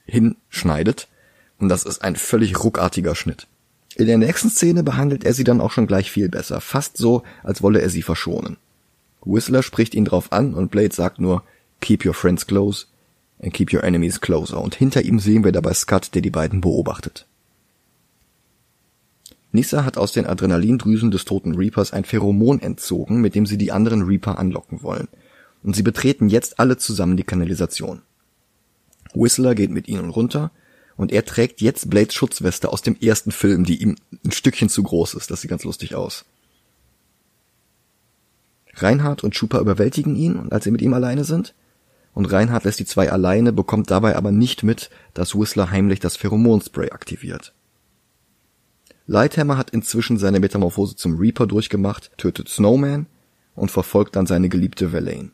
hinschneidet. 0.07 1.09
Und 1.59 1.69
das 1.69 1.85
ist 1.85 2.03
ein 2.03 2.17
völlig 2.17 2.65
ruckartiger 2.65 3.15
Schnitt. 3.15 3.47
In 3.95 4.07
der 4.07 4.17
nächsten 4.17 4.49
Szene 4.49 4.83
behandelt 4.83 5.25
er 5.25 5.35
sie 5.35 5.45
dann 5.45 5.61
auch 5.61 5.71
schon 5.71 5.87
gleich 5.87 6.11
viel 6.11 6.31
besser. 6.31 6.63
Fast 6.63 6.97
so, 6.97 7.25
als 7.43 7.63
wolle 7.63 7.83
er 7.83 7.91
sie 7.91 8.01
verschonen. 8.01 8.57
Whistler 9.25 9.63
spricht 9.63 9.95
ihn 9.95 10.05
drauf 10.05 10.33
an 10.33 10.55
und 10.55 10.71
Blade 10.71 10.95
sagt 10.95 11.21
nur, 11.21 11.43
keep 11.81 12.05
your 12.05 12.15
friends 12.15 12.47
close 12.47 12.87
and 13.41 13.53
keep 13.53 13.73
your 13.73 13.85
enemies 13.85 14.21
closer. 14.21 14.61
Und 14.61 14.75
hinter 14.75 15.03
ihm 15.03 15.19
sehen 15.19 15.45
wir 15.45 15.53
dabei 15.53 15.75
Scott, 15.75 16.15
der 16.15 16.23
die 16.23 16.31
beiden 16.31 16.61
beobachtet. 16.61 17.27
Nissa 19.53 19.85
hat 19.85 19.99
aus 19.99 20.13
den 20.13 20.27
Adrenalindrüsen 20.27 21.11
des 21.11 21.27
toten 21.27 21.55
Reapers 21.55 21.93
ein 21.93 22.05
Pheromon 22.05 22.61
entzogen, 22.61 23.21
mit 23.21 23.35
dem 23.35 23.45
sie 23.45 23.59
die 23.59 23.71
anderen 23.71 24.03
Reaper 24.03 24.39
anlocken 24.39 24.83
wollen. 24.83 25.09
Und 25.63 25.77
sie 25.77 25.83
betreten 25.83 26.29
jetzt 26.29 26.59
alle 26.59 26.79
zusammen 26.79 27.17
die 27.17 27.23
Kanalisation. 27.23 28.01
Whistler 29.15 29.55
geht 29.55 29.71
mit 29.71 29.89
ihnen 29.89 30.09
runter 30.09 30.51
und 30.97 31.13
er 31.13 31.25
trägt 31.25 31.61
jetzt 31.61 31.91
Blades 31.91 32.15
Schutzweste 32.15 32.73
aus 32.73 32.83
dem 32.83 32.97
ersten 32.99 33.31
Film, 33.31 33.65
die 33.65 33.83
ihm 33.83 33.97
ein 34.25 34.33
Stückchen 34.33 34.71
zu 34.71 34.83
groß 34.83 35.15
ist. 35.15 35.31
Das 35.31 35.43
sieht 35.43 35.51
ganz 35.51 35.65
lustig 35.65 35.95
aus. 35.95 36.25
Reinhard 38.75 39.25
und 39.25 39.35
Chupa 39.35 39.61
überwältigen 39.61 40.17
ihn, 40.17 40.49
als 40.51 40.65
sie 40.65 40.71
mit 40.71 40.83
ihm 40.83 40.95
alleine 40.95 41.25
sind. 41.25 41.55
Und 42.15 42.27
Reinhard 42.27 42.65
lässt 42.65 42.79
die 42.79 42.85
zwei 42.85 43.11
alleine, 43.11 43.53
bekommt 43.53 43.91
dabei 43.91 44.17
aber 44.17 44.33
nicht 44.33 44.63
mit, 44.63 44.91
dass 45.15 45.35
Whistler 45.35 45.71
heimlich 45.71 46.01
das 46.01 46.17
Pheromonspray 46.17 46.91
aktiviert. 46.91 47.55
Lighthammer 49.07 49.59
hat 49.59 49.71
inzwischen 49.71 50.19
seine 50.19 50.41
Metamorphose 50.41 50.97
zum 50.97 51.19
Reaper 51.19 51.47
durchgemacht, 51.47 52.13
tötet 52.19 52.49
Snowman 52.49 53.07
und 53.55 53.71
verfolgt 53.71 54.17
dann 54.17 54.27
seine 54.27 54.49
geliebte 54.49 54.91
Verlaine. 54.91 55.31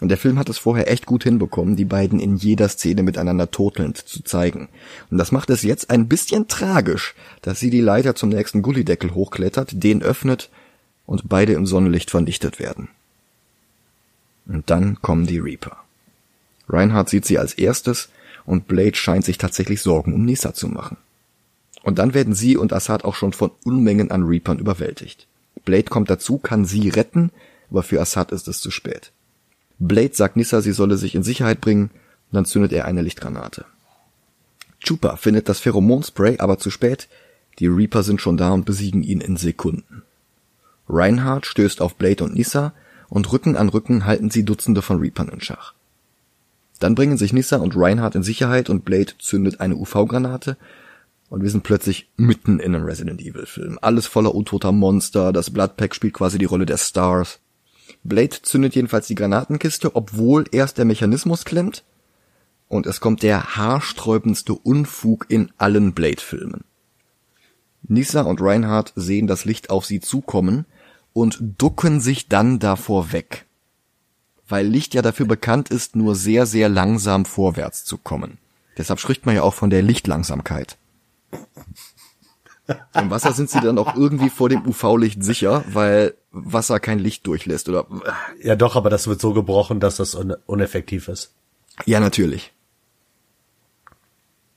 Und 0.00 0.10
der 0.10 0.18
Film 0.18 0.38
hat 0.38 0.50
es 0.50 0.58
vorher 0.58 0.90
echt 0.90 1.06
gut 1.06 1.24
hinbekommen, 1.24 1.74
die 1.74 1.86
beiden 1.86 2.20
in 2.20 2.36
jeder 2.36 2.68
Szene 2.68 3.02
miteinander 3.02 3.50
totelnd 3.50 3.96
zu 3.96 4.22
zeigen. 4.22 4.68
Und 5.10 5.16
das 5.16 5.32
macht 5.32 5.48
es 5.48 5.62
jetzt 5.62 5.88
ein 5.88 6.06
bisschen 6.06 6.48
tragisch, 6.48 7.14
dass 7.40 7.60
sie 7.60 7.70
die 7.70 7.80
Leiter 7.80 8.14
zum 8.14 8.28
nächsten 8.28 8.60
Gullideckel 8.60 9.14
hochklettert, 9.14 9.82
den 9.82 10.02
öffnet 10.02 10.50
und 11.06 11.28
beide 11.28 11.52
im 11.52 11.66
Sonnenlicht 11.66 12.10
vernichtet 12.10 12.58
werden. 12.58 12.88
Und 14.46 14.70
dann 14.70 15.00
kommen 15.02 15.26
die 15.26 15.38
Reaper. 15.38 15.76
Reinhardt 16.68 17.08
sieht 17.08 17.24
sie 17.24 17.38
als 17.38 17.54
erstes 17.54 18.08
und 18.44 18.68
Blade 18.68 18.94
scheint 18.94 19.24
sich 19.24 19.38
tatsächlich 19.38 19.82
Sorgen 19.82 20.12
um 20.12 20.24
Nissa 20.24 20.54
zu 20.54 20.68
machen. 20.68 20.96
Und 21.82 21.98
dann 21.98 22.14
werden 22.14 22.34
sie 22.34 22.56
und 22.56 22.72
Assad 22.72 23.04
auch 23.04 23.14
schon 23.14 23.32
von 23.32 23.50
Unmengen 23.64 24.10
an 24.10 24.24
Reapern 24.24 24.58
überwältigt. 24.58 25.26
Blade 25.64 25.84
kommt 25.84 26.10
dazu, 26.10 26.38
kann 26.38 26.64
sie 26.64 26.88
retten, 26.88 27.30
aber 27.70 27.82
für 27.82 28.00
Assad 28.00 28.32
ist 28.32 28.48
es 28.48 28.60
zu 28.60 28.70
spät. 28.70 29.12
Blade 29.78 30.14
sagt 30.14 30.36
Nissa, 30.36 30.62
sie 30.62 30.72
solle 30.72 30.96
sich 30.96 31.14
in 31.14 31.22
Sicherheit 31.22 31.60
bringen, 31.60 31.90
dann 32.32 32.44
zündet 32.44 32.72
er 32.72 32.86
eine 32.86 33.02
Lichtgranate. 33.02 33.64
Chupa 34.80 35.16
findet 35.16 35.48
das 35.48 35.60
Pheromonspray, 35.60 36.38
aber 36.38 36.58
zu 36.58 36.70
spät. 36.70 37.08
Die 37.58 37.66
Reaper 37.66 38.02
sind 38.02 38.20
schon 38.20 38.36
da 38.36 38.50
und 38.50 38.64
besiegen 38.64 39.02
ihn 39.02 39.20
in 39.20 39.36
Sekunden. 39.36 40.02
Reinhardt 40.88 41.46
stößt 41.46 41.80
auf 41.80 41.96
Blade 41.96 42.24
und 42.24 42.34
Nissa 42.34 42.72
und 43.08 43.32
Rücken 43.32 43.56
an 43.56 43.68
Rücken 43.68 44.04
halten 44.04 44.30
sie 44.30 44.44
Dutzende 44.44 44.82
von 44.82 44.98
Reapern 44.98 45.28
in 45.28 45.40
Schach. 45.40 45.74
Dann 46.78 46.94
bringen 46.94 47.16
sich 47.16 47.32
Nissa 47.32 47.56
und 47.56 47.76
Reinhardt 47.76 48.14
in 48.14 48.22
Sicherheit 48.22 48.68
und 48.68 48.84
Blade 48.84 49.12
zündet 49.18 49.60
eine 49.60 49.76
UV-Granate 49.76 50.56
und 51.28 51.42
wir 51.42 51.50
sind 51.50 51.62
plötzlich 51.62 52.10
mitten 52.16 52.60
in 52.60 52.74
einem 52.74 52.84
Resident 52.84 53.20
Evil 53.20 53.46
Film. 53.46 53.78
Alles 53.82 54.06
voller 54.06 54.34
untoter 54.34 54.72
Monster, 54.72 55.32
das 55.32 55.50
Bloodpack 55.50 55.94
spielt 55.94 56.14
quasi 56.14 56.38
die 56.38 56.44
Rolle 56.44 56.66
der 56.66 56.76
Stars. 56.76 57.40
Blade 58.04 58.42
zündet 58.42 58.74
jedenfalls 58.74 59.06
die 59.06 59.14
Granatenkiste, 59.14 59.96
obwohl 59.96 60.44
erst 60.52 60.78
der 60.78 60.84
Mechanismus 60.84 61.44
klemmt 61.44 61.82
und 62.68 62.86
es 62.86 63.00
kommt 63.00 63.22
der 63.22 63.56
haarsträubendste 63.56 64.52
Unfug 64.52 65.26
in 65.28 65.50
allen 65.56 65.92
Blade-Filmen. 65.92 66.64
Nissa 67.88 68.22
und 68.22 68.40
Reinhardt 68.40 68.92
sehen 68.96 69.26
das 69.26 69.44
Licht 69.44 69.70
auf 69.70 69.86
sie 69.86 70.00
zukommen 70.00 70.66
und 71.16 71.38
ducken 71.56 71.98
sich 72.00 72.28
dann 72.28 72.58
davor 72.58 73.10
weg. 73.10 73.46
Weil 74.46 74.66
Licht 74.66 74.92
ja 74.92 75.00
dafür 75.00 75.24
bekannt 75.24 75.70
ist, 75.70 75.96
nur 75.96 76.14
sehr, 76.14 76.44
sehr 76.44 76.68
langsam 76.68 77.24
vorwärts 77.24 77.86
zu 77.86 77.96
kommen. 77.96 78.36
Deshalb 78.76 79.00
spricht 79.00 79.24
man 79.24 79.34
ja 79.34 79.42
auch 79.42 79.54
von 79.54 79.70
der 79.70 79.80
Lichtlangsamkeit. 79.80 80.76
Im 82.92 83.08
Wasser 83.08 83.32
sind 83.32 83.48
sie 83.48 83.60
dann 83.60 83.78
auch 83.78 83.96
irgendwie 83.96 84.28
vor 84.28 84.50
dem 84.50 84.66
UV-Licht 84.66 85.24
sicher, 85.24 85.64
weil 85.72 86.14
Wasser 86.32 86.80
kein 86.80 86.98
Licht 86.98 87.26
durchlässt, 87.26 87.70
oder? 87.70 87.86
Ja, 88.42 88.54
doch, 88.54 88.76
aber 88.76 88.90
das 88.90 89.06
wird 89.06 89.18
so 89.18 89.32
gebrochen, 89.32 89.80
dass 89.80 89.96
das 89.96 90.14
un 90.14 90.34
uneffektiv 90.44 91.08
ist. 91.08 91.32
Ja, 91.86 91.98
natürlich. 91.98 92.52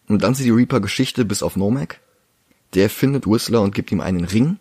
Und 0.09 0.23
dann 0.23 0.35
sieht 0.35 0.47
die 0.47 0.51
Reaper 0.51 0.81
Geschichte 0.81 1.23
bis 1.23 1.41
auf 1.41 1.55
Nomek. 1.55 2.01
Der 2.73 2.89
findet 2.89 3.27
Whistler 3.27 3.61
und 3.61 3.73
gibt 3.73 3.93
ihm 3.93 4.01
einen 4.01 4.25
Ring. 4.25 4.57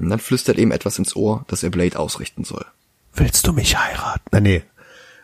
Und 0.00 0.10
dann 0.10 0.18
flüstert 0.18 0.58
ihm 0.58 0.70
etwas 0.70 0.98
ins 0.98 1.16
Ohr, 1.16 1.44
das 1.48 1.62
er 1.62 1.70
Blade 1.70 1.98
ausrichten 1.98 2.44
soll. 2.44 2.64
Willst 3.14 3.46
du 3.46 3.52
mich 3.52 3.76
heiraten? 3.76 4.24
Na, 4.30 4.40
nee. 4.40 4.62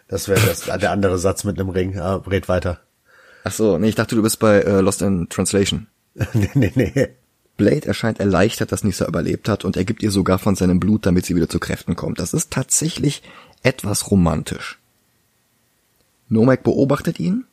Das 0.08 0.28
wäre 0.28 0.40
der 0.78 0.90
andere 0.90 1.18
Satz 1.18 1.44
mit 1.44 1.58
einem 1.58 1.70
Ring. 1.70 1.98
Ah, 1.98 2.16
red 2.26 2.48
weiter. 2.48 2.80
Ach 3.44 3.52
so, 3.52 3.78
nee, 3.78 3.88
ich 3.88 3.94
dachte, 3.94 4.16
du 4.16 4.22
bist 4.22 4.38
bei 4.38 4.60
äh, 4.60 4.80
Lost 4.80 5.02
in 5.02 5.28
Translation. 5.28 5.86
nee, 6.32 6.50
nee, 6.54 6.72
nee. 6.74 7.08
Blade 7.56 7.86
erscheint 7.86 8.18
erleichtert, 8.18 8.72
dass 8.72 8.82
Nisa 8.82 9.06
überlebt 9.06 9.48
hat 9.48 9.64
und 9.64 9.76
er 9.76 9.84
gibt 9.84 10.02
ihr 10.02 10.10
sogar 10.10 10.38
von 10.38 10.56
seinem 10.56 10.80
Blut, 10.80 11.06
damit 11.06 11.24
sie 11.24 11.36
wieder 11.36 11.48
zu 11.48 11.60
Kräften 11.60 11.94
kommt. 11.94 12.18
Das 12.18 12.34
ist 12.34 12.50
tatsächlich 12.50 13.22
etwas 13.62 14.10
romantisch. 14.10 14.78
Nomek 16.28 16.64
beobachtet 16.64 17.20
ihn 17.20 17.44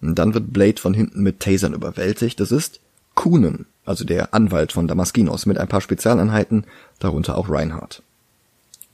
und 0.00 0.14
dann 0.18 0.32
wird 0.32 0.52
Blade 0.52 0.80
von 0.80 0.94
hinten 0.94 1.22
mit 1.22 1.40
Tasern 1.40 1.74
überwältigt. 1.74 2.40
Das 2.40 2.50
ist 2.50 2.80
Kunen, 3.14 3.66
also 3.86 4.04
der 4.04 4.34
Anwalt 4.34 4.72
von 4.72 4.88
Damaskinos, 4.88 5.46
mit 5.46 5.58
ein 5.58 5.68
paar 5.68 5.80
Spezialeinheiten, 5.80 6.64
darunter 6.98 7.38
auch 7.38 7.48
Reinhardt. 7.48 8.02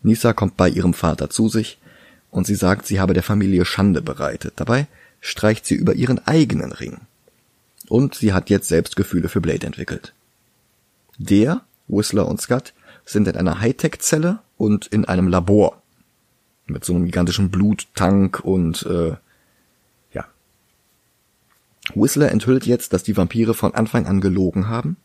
Nisa 0.03 0.33
kommt 0.33 0.57
bei 0.57 0.69
ihrem 0.69 0.95
Vater 0.95 1.31
zu 1.31 1.49
sich 1.49 1.79
und 2.31 2.47
sie 2.47 2.55
sagt, 2.55 2.87
sie 2.87 3.01
habe 3.01 3.15
der 3.15 3.23
Familie 3.23 3.65
Schande 3.65 4.03
bereitet. 4.03 4.55
Dabei 4.57 4.87
streicht 5.21 5.67
sie 5.67 5.75
über 5.75 5.95
ihren 5.95 6.25
eigenen 6.27 6.73
Ring. 6.73 6.99
Und 7.89 8.15
sie 8.15 8.33
hat 8.33 8.51
jetzt 8.51 8.69
selbst 8.69 8.97
Gefühle 8.97 9.29
für 9.29 9.41
Blade 9.41 9.67
entwickelt. 9.67 10.13
Der, 11.19 11.63
Whistler 11.89 12.27
und 12.27 12.41
Scott 12.41 12.73
sind 13.05 13.29
in 13.29 13.37
einer 13.37 13.61
Hightech-Zelle 13.61 14.39
und 14.57 14.87
in 14.87 15.05
einem 15.05 15.29
Labor. 15.29 15.83
Mit 16.67 16.85
so 16.85 16.95
einem 16.95 17.05
gigantischen 17.05 17.51
Bluttank 17.51 18.41
und 18.41 18.87
äh. 18.87 19.15
Whistler 21.95 22.31
enthüllt 22.31 22.67
jetzt, 22.67 22.93
dass 22.93 23.03
die 23.03 23.17
Vampire 23.17 23.55
von 23.55 23.75
Anfang 23.75 24.07
an 24.07 24.21
gelogen 24.21 24.69
haben. 24.69 24.97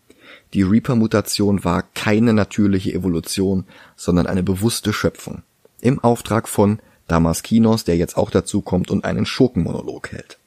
Die 0.53 0.61
Reaper-Mutation 0.61 1.63
war 1.63 1.83
keine 1.93 2.33
natürliche 2.33 2.93
Evolution, 2.93 3.65
sondern 3.95 4.27
eine 4.27 4.43
bewusste 4.43 4.93
Schöpfung. 4.93 5.43
Im 5.81 5.99
Auftrag 5.99 6.47
von 6.47 6.79
Damaskinos, 7.07 7.83
der 7.83 7.97
jetzt 7.97 8.17
auch 8.17 8.29
dazu 8.29 8.61
kommt 8.61 8.91
und 8.91 9.05
einen 9.05 9.25
Schurkenmonolog 9.25 10.11
hält. 10.11 10.37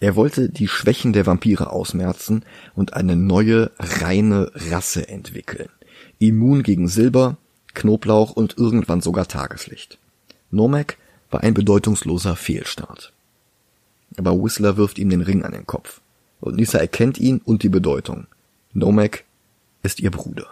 Er 0.00 0.16
wollte 0.16 0.50
die 0.50 0.68
Schwächen 0.68 1.12
der 1.12 1.24
Vampire 1.24 1.70
ausmerzen 1.70 2.44
und 2.74 2.92
eine 2.92 3.16
neue, 3.16 3.70
reine 3.78 4.50
Rasse 4.54 5.08
entwickeln. 5.08 5.70
Immun 6.18 6.62
gegen 6.62 6.88
Silber, 6.88 7.38
Knoblauch 7.72 8.32
und 8.32 8.58
irgendwann 8.58 9.00
sogar 9.00 9.26
Tageslicht. 9.26 9.98
Nomek 10.50 10.98
war 11.30 11.42
ein 11.42 11.54
bedeutungsloser 11.54 12.36
Fehlstart. 12.36 13.13
Aber 14.16 14.32
Whistler 14.42 14.76
wirft 14.76 14.98
ihm 14.98 15.10
den 15.10 15.22
Ring 15.22 15.42
an 15.42 15.52
den 15.52 15.66
Kopf. 15.66 16.00
Und 16.40 16.56
Nisa 16.56 16.78
erkennt 16.78 17.18
ihn 17.18 17.40
und 17.44 17.62
die 17.62 17.68
Bedeutung. 17.68 18.26
Nomek 18.72 19.24
ist 19.82 20.00
ihr 20.00 20.10
Bruder. 20.10 20.46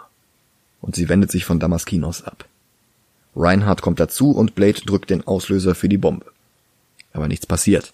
Und 0.81 0.95
sie 0.95 1.07
wendet 1.07 1.31
sich 1.31 1.45
von 1.45 1.59
Damaskinos 1.59 2.23
ab. 2.23 2.45
Reinhardt 3.35 3.81
kommt 3.81 3.99
dazu 3.99 4.31
und 4.31 4.55
Blade 4.55 4.81
drückt 4.85 5.09
den 5.09 5.25
Auslöser 5.25 5.75
für 5.75 5.89
die 5.89 5.97
Bombe. 5.97 6.25
Aber 7.13 7.27
nichts 7.27 7.45
passiert. 7.45 7.93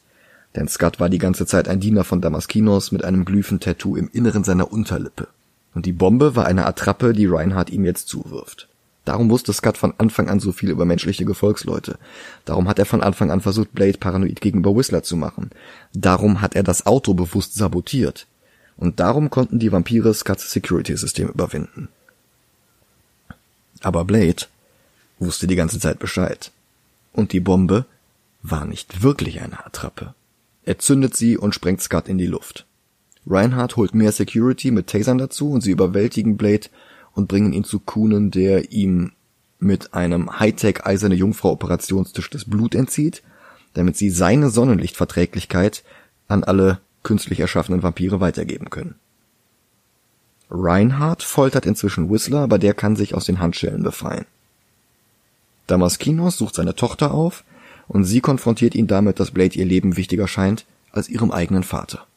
Denn 0.56 0.68
Scott 0.68 1.00
war 1.00 1.10
die 1.10 1.18
ganze 1.18 1.46
Zeit 1.46 1.68
ein 1.68 1.80
Diener 1.80 2.04
von 2.04 2.22
Damaskinos 2.22 2.92
mit 2.92 3.04
einem 3.04 3.26
Glyphen-Tattoo 3.26 3.96
im 3.96 4.10
Inneren 4.12 4.44
seiner 4.44 4.72
Unterlippe. 4.72 5.28
Und 5.76 5.86
die 5.86 5.94
Bombe 5.94 6.36
war 6.36 6.46
eine 6.46 6.66
Attrappe, 6.66 7.14
die 7.14 7.28
Reinhardt 7.28 7.70
ihm 7.70 7.86
jetzt 7.86 8.08
zuwirft. 8.08 8.69
Darum 9.10 9.32
wusste 9.32 9.54
Scott 9.54 9.76
von 9.76 9.96
Anfang 9.98 10.30
an 10.30 10.40
so 10.40 10.52
viel 10.52 10.70
über 10.70 10.86
menschliche 10.86 11.26
Gefolgsleute. 11.26 11.98
Darum 12.46 12.68
hat 12.68 12.78
er 12.78 12.86
von 12.86 13.02
Anfang 13.02 13.32
an 13.32 13.42
versucht, 13.42 13.74
Blade 13.74 13.98
paranoid 13.98 14.40
gegenüber 14.40 14.76
Whistler 14.76 15.02
zu 15.02 15.18
machen. 15.18 15.50
Darum 15.96 16.42
hat 16.42 16.56
er 16.56 16.62
das 16.62 16.86
Auto 16.86 17.16
bewusst 17.16 17.56
sabotiert. 17.56 18.28
Und 18.78 19.00
darum 19.00 19.32
konnten 19.32 19.58
die 19.58 19.72
Vampire 19.72 20.14
Scotts 20.14 20.52
Security-System 20.52 21.28
überwinden. 21.30 21.88
Aber 23.82 24.06
Blade 24.06 24.46
wusste 25.18 25.48
die 25.48 25.56
ganze 25.56 25.80
Zeit 25.80 25.98
Bescheid. 25.98 26.52
Und 27.12 27.34
die 27.34 27.40
Bombe 27.40 27.86
war 28.44 28.66
nicht 28.66 29.02
wirklich 29.02 29.42
eine 29.42 29.66
Attrappe. 29.66 30.14
Er 30.66 30.78
zündet 30.78 31.16
sie 31.18 31.36
und 31.36 31.56
sprengt 31.56 31.82
Scott 31.82 32.08
in 32.08 32.20
die 32.20 32.28
Luft. 32.28 32.68
Reinhardt 33.26 33.76
holt 33.76 33.96
mehr 33.96 34.12
Security 34.12 34.70
mit 34.70 34.86
Tasern 34.86 35.18
dazu 35.18 35.50
und 35.50 35.62
sie 35.62 35.72
überwältigen 35.72 36.38
Blade 36.38 36.68
und 37.20 37.28
bringen 37.28 37.54
ihn 37.54 37.66
zu 37.66 37.80
Kuhnen, 37.80 38.32
der 38.32 38.72
ihm 38.72 39.12
mit 39.60 39.94
einem 39.94 40.40
Hightech 40.40 40.86
eiserne 40.86 41.16
Jungfrau 41.16 41.52
Operationstisch 41.52 42.30
das 42.30 42.46
Blut 42.46 42.74
entzieht, 42.74 43.22
damit 43.74 43.98
sie 43.98 44.10
seine 44.10 44.50
Sonnenlichtverträglichkeit 44.50 45.84
an 46.30 46.46
alle 46.46 46.80
künstlich 47.04 47.42
erschaffenen 47.42 47.84
Vampire 47.84 48.22
weitergeben 48.22 48.70
können. 48.70 48.96
Reinhardt 50.50 51.22
foltert 51.22 51.66
inzwischen 51.66 52.10
Whistler, 52.10 52.40
aber 52.40 52.58
der 52.58 52.74
kann 52.74 52.96
sich 52.96 53.14
aus 53.14 53.26
den 53.26 53.40
Handschellen 53.40 53.84
befreien. 53.84 54.26
Damaskinos 55.68 56.38
sucht 56.38 56.56
seine 56.56 56.74
Tochter 56.74 57.14
auf 57.14 57.44
und 57.88 58.06
sie 58.06 58.22
konfrontiert 58.22 58.76
ihn 58.76 58.88
damit, 58.88 59.20
dass 59.20 59.32
Blade 59.32 59.56
ihr 59.56 59.66
Leben 59.66 59.98
wichtiger 59.98 60.28
scheint 60.28 60.66
als 60.92 61.10
ihrem 61.10 61.32
eigenen 61.32 61.64
Vater. 61.64 62.08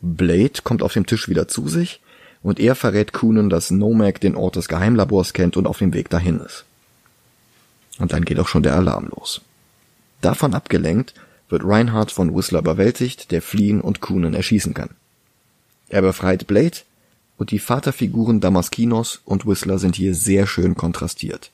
Blade 0.00 0.62
kommt 0.64 0.82
auf 0.82 0.94
dem 0.94 1.04
Tisch 1.04 1.28
wieder 1.28 1.46
zu 1.46 1.68
sich 1.68 2.00
und 2.42 2.58
er 2.58 2.74
verrät 2.74 3.12
Coonan, 3.12 3.50
dass 3.50 3.70
Nomak 3.70 4.20
den 4.20 4.34
Ort 4.34 4.56
des 4.56 4.68
Geheimlabors 4.68 5.32
kennt 5.32 5.56
und 5.56 5.66
auf 5.66 5.78
dem 5.78 5.92
Weg 5.92 6.08
dahin 6.08 6.40
ist. 6.40 6.64
Und 7.98 8.12
dann 8.12 8.24
geht 8.24 8.38
auch 8.38 8.48
schon 8.48 8.62
der 8.62 8.76
Alarm 8.76 9.08
los. 9.08 9.42
Davon 10.20 10.54
abgelenkt 10.54 11.14
wird 11.48 11.64
Reinhardt 11.64 12.10
von 12.10 12.34
Whistler 12.34 12.60
überwältigt, 12.60 13.30
der 13.30 13.42
fliehen 13.42 13.80
und 13.80 14.00
Coonan 14.00 14.34
erschießen 14.34 14.74
kann. 14.74 14.90
Er 15.88 16.02
befreit 16.02 16.46
Blade 16.46 16.78
und 17.36 17.50
die 17.50 17.58
Vaterfiguren 17.58 18.40
Damaskinos 18.40 19.20
und 19.24 19.46
Whistler 19.46 19.78
sind 19.78 19.96
hier 19.96 20.14
sehr 20.14 20.46
schön 20.46 20.76
kontrastiert. 20.76 21.50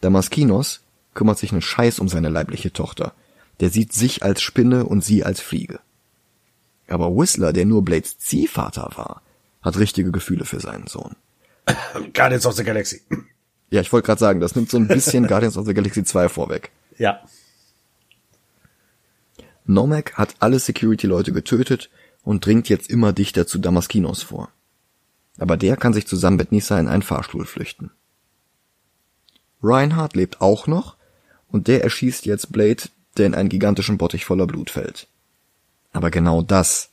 Damaskinos 0.00 0.80
kümmert 1.14 1.38
sich 1.38 1.52
einen 1.52 1.62
Scheiß 1.62 1.98
um 1.98 2.08
seine 2.08 2.28
leibliche 2.28 2.72
Tochter. 2.72 3.12
Der 3.60 3.70
sieht 3.70 3.92
sich 3.92 4.22
als 4.22 4.40
Spinne 4.40 4.86
und 4.86 5.04
sie 5.04 5.24
als 5.24 5.40
Fliege. 5.40 5.80
Aber 6.88 7.14
Whistler, 7.16 7.52
der 7.52 7.66
nur 7.66 7.84
Blades 7.84 8.18
Ziehvater 8.18 8.90
war, 8.96 9.22
hat 9.62 9.78
richtige 9.78 10.10
Gefühle 10.10 10.44
für 10.44 10.60
seinen 10.60 10.86
Sohn. 10.86 11.16
Guardians 12.14 12.46
of 12.46 12.54
the 12.54 12.64
Galaxy. 12.64 13.02
Ja, 13.70 13.80
ich 13.80 13.92
wollte 13.92 14.06
gerade 14.06 14.20
sagen, 14.20 14.40
das 14.40 14.54
nimmt 14.54 14.70
so 14.70 14.76
ein 14.76 14.88
bisschen 14.88 15.26
Guardians 15.26 15.56
of 15.56 15.66
the 15.66 15.74
Galaxy 15.74 16.04
2 16.04 16.28
vorweg. 16.28 16.70
Ja. 16.98 17.20
Nomak 19.64 20.14
hat 20.14 20.34
alle 20.40 20.58
Security-Leute 20.58 21.32
getötet 21.32 21.88
und 22.22 22.44
dringt 22.44 22.68
jetzt 22.68 22.90
immer 22.90 23.12
dichter 23.12 23.46
zu 23.46 23.58
Damaskinos 23.58 24.22
vor. 24.22 24.50
Aber 25.38 25.56
der 25.56 25.76
kann 25.76 25.92
sich 25.92 26.06
zusammen 26.06 26.36
mit 26.36 26.52
Nisa 26.52 26.78
in 26.78 26.88
einen 26.88 27.02
Fahrstuhl 27.02 27.46
flüchten. 27.46 27.90
Reinhardt 29.62 30.16
lebt 30.16 30.40
auch 30.40 30.66
noch 30.66 30.96
und 31.48 31.68
der 31.68 31.82
erschießt 31.84 32.26
jetzt 32.26 32.52
Blade, 32.52 32.82
der 33.16 33.26
in 33.26 33.34
einen 33.34 33.48
gigantischen 33.48 33.98
Bottich 33.98 34.24
voller 34.24 34.46
Blut 34.46 34.70
fällt. 34.70 35.06
Aber 35.92 36.10
genau 36.10 36.42
das 36.42 36.90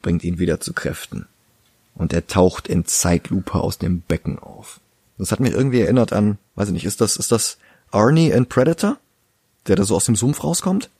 bringt 0.00 0.24
ihn 0.24 0.38
wieder 0.38 0.60
zu 0.60 0.72
Kräften. 0.72 1.26
Und 1.96 2.12
er 2.12 2.26
taucht 2.26 2.68
in 2.68 2.84
Zeitlupe 2.84 3.54
aus 3.54 3.78
dem 3.78 4.00
Becken 4.02 4.38
auf. 4.38 4.80
Das 5.18 5.32
hat 5.32 5.40
mich 5.40 5.52
irgendwie 5.52 5.80
erinnert 5.80 6.12
an, 6.12 6.38
weiß 6.54 6.68
ich 6.68 6.74
nicht, 6.74 6.84
ist 6.84 7.00
das, 7.00 7.16
ist 7.16 7.32
das 7.32 7.56
Arnie 7.90 8.30
in 8.30 8.46
Predator? 8.46 8.98
Der 9.66 9.76
da 9.76 9.84
so 9.84 9.96
aus 9.96 10.04
dem 10.04 10.14
Sumpf 10.14 10.44
rauskommt? 10.44 10.90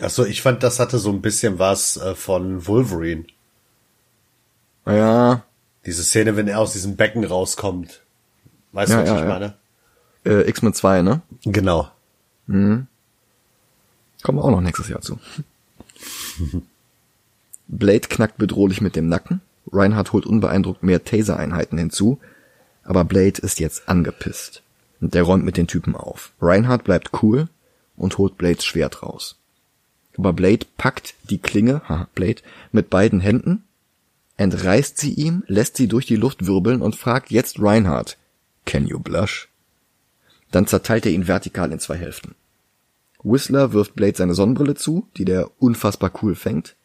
Ach 0.00 0.10
so, 0.10 0.24
ich 0.24 0.42
fand, 0.42 0.62
das 0.62 0.78
hatte 0.78 0.98
so 0.98 1.10
ein 1.10 1.20
bisschen 1.20 1.58
was 1.58 1.96
äh, 1.96 2.14
von 2.14 2.66
Wolverine. 2.66 3.24
Ja. 4.86 5.42
Diese 5.84 6.04
Szene, 6.04 6.36
wenn 6.36 6.48
er 6.48 6.60
aus 6.60 6.72
diesem 6.72 6.96
Becken 6.96 7.24
rauskommt. 7.24 8.02
Weißt 8.72 8.92
Ja, 8.92 8.96
du, 8.98 9.02
was 9.02 9.08
ja, 9.08 9.16
ich 9.16 9.22
ja. 9.22 9.28
meine? 9.28 9.54
Äh, 10.24 10.48
X-Men 10.48 10.74
2, 10.74 11.02
ne? 11.02 11.22
Genau. 11.44 11.90
Kommen 14.22 14.38
wir 14.38 14.44
auch 14.44 14.50
noch 14.50 14.60
nächstes 14.60 14.88
Jahr 14.88 15.00
zu. 15.00 15.18
Blade 17.68 18.00
knackt 18.08 18.38
bedrohlich 18.38 18.80
mit 18.80 18.96
dem 18.96 19.08
Nacken. 19.08 19.40
Reinhardt 19.72 20.12
holt 20.12 20.26
unbeeindruckt 20.26 20.82
mehr 20.82 21.04
Taser-Einheiten 21.04 21.78
hinzu. 21.78 22.18
Aber 22.82 23.04
Blade 23.04 23.40
ist 23.40 23.58
jetzt 23.60 23.88
angepisst. 23.88 24.62
Und 25.00 25.14
der 25.14 25.24
räumt 25.24 25.44
mit 25.44 25.56
den 25.56 25.66
Typen 25.66 25.96
auf. 25.96 26.32
Reinhardt 26.40 26.84
bleibt 26.84 27.22
cool 27.22 27.48
und 27.96 28.18
holt 28.18 28.38
Blades 28.38 28.64
Schwert 28.64 29.02
raus. 29.02 29.36
Aber 30.16 30.32
Blade 30.32 30.66
packt 30.76 31.14
die 31.24 31.38
Klinge, 31.38 31.82
haha, 31.88 32.08
Blade, 32.14 32.42
mit 32.72 32.90
beiden 32.90 33.20
Händen, 33.20 33.64
entreißt 34.36 34.98
sie 34.98 35.12
ihm, 35.12 35.44
lässt 35.46 35.76
sie 35.76 35.88
durch 35.88 36.06
die 36.06 36.16
Luft 36.16 36.46
wirbeln 36.46 36.82
und 36.82 36.96
fragt 36.96 37.30
jetzt 37.30 37.60
Reinhardt, 37.60 38.16
can 38.64 38.86
you 38.86 38.98
blush? 38.98 39.48
Dann 40.50 40.66
zerteilt 40.66 41.06
er 41.06 41.12
ihn 41.12 41.26
vertikal 41.26 41.72
in 41.72 41.80
zwei 41.80 41.96
Hälften. 41.96 42.34
Whistler 43.22 43.72
wirft 43.72 43.96
Blade 43.96 44.16
seine 44.16 44.34
Sonnenbrille 44.34 44.74
zu, 44.74 45.08
die 45.16 45.24
der 45.24 45.50
unfassbar 45.58 46.12
cool 46.22 46.34
fängt, 46.34 46.76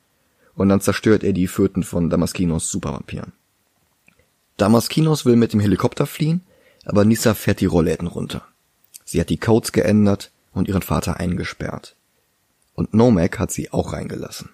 und 0.55 0.69
dann 0.69 0.81
zerstört 0.81 1.23
er 1.23 1.33
die 1.33 1.47
Föten 1.47 1.83
von 1.83 2.09
Damaskinos 2.09 2.69
Supervampiren. 2.69 3.31
Damaskinos 4.57 5.25
will 5.25 5.35
mit 5.35 5.53
dem 5.53 5.59
Helikopter 5.59 6.05
fliehen, 6.05 6.41
aber 6.85 7.05
Nissa 7.05 7.33
fährt 7.33 7.61
die 7.61 7.65
Rollläden 7.65 8.07
runter. 8.07 8.43
Sie 9.05 9.19
hat 9.19 9.29
die 9.29 9.37
Codes 9.37 9.71
geändert 9.71 10.31
und 10.53 10.67
ihren 10.67 10.81
Vater 10.81 11.17
eingesperrt. 11.19 11.95
Und 12.73 12.93
Nomek 12.93 13.39
hat 13.39 13.51
sie 13.51 13.71
auch 13.71 13.93
reingelassen. 13.93 14.49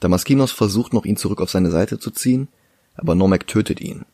Damaskinos 0.00 0.52
versucht 0.52 0.92
noch 0.92 1.04
ihn 1.04 1.16
zurück 1.16 1.40
auf 1.40 1.50
seine 1.50 1.70
Seite 1.70 1.98
zu 1.98 2.10
ziehen, 2.10 2.48
aber 2.94 3.14
Nomek 3.14 3.46
tötet 3.46 3.80
ihn. 3.80 4.04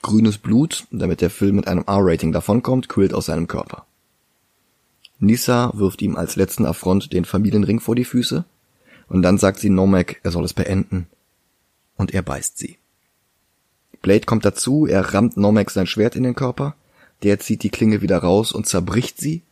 Grünes 0.00 0.38
Blut, 0.38 0.86
damit 0.90 1.20
der 1.20 1.30
Film 1.30 1.56
mit 1.56 1.66
einem 1.66 1.84
R-Rating 1.86 2.32
davonkommt, 2.32 2.88
quillt 2.88 3.12
aus 3.12 3.26
seinem 3.26 3.48
Körper. 3.48 3.84
Nissa 5.18 5.72
wirft 5.74 6.00
ihm 6.00 6.16
als 6.16 6.36
letzten 6.36 6.64
Affront 6.64 7.12
den 7.12 7.24
Familienring 7.24 7.80
vor 7.80 7.96
die 7.96 8.04
Füße 8.04 8.44
und 9.08 9.22
dann 9.22 9.38
sagt 9.38 9.60
sie 9.60 9.70
Nomek, 9.70 10.20
er 10.22 10.30
soll 10.30 10.44
es 10.44 10.54
beenden 10.54 11.06
und 11.96 12.14
er 12.14 12.22
beißt 12.22 12.58
sie. 12.58 12.78
Blade 14.02 14.26
kommt 14.26 14.44
dazu, 14.44 14.86
er 14.86 15.14
rammt 15.14 15.36
Nomek 15.36 15.70
sein 15.70 15.86
Schwert 15.86 16.14
in 16.14 16.22
den 16.22 16.34
Körper, 16.34 16.74
der 17.22 17.40
zieht 17.40 17.62
die 17.62 17.70
Klinge 17.70 18.00
wieder 18.00 18.18
raus 18.18 18.52
und 18.52 18.66
zerbricht 18.66 19.18
sie, 19.18 19.42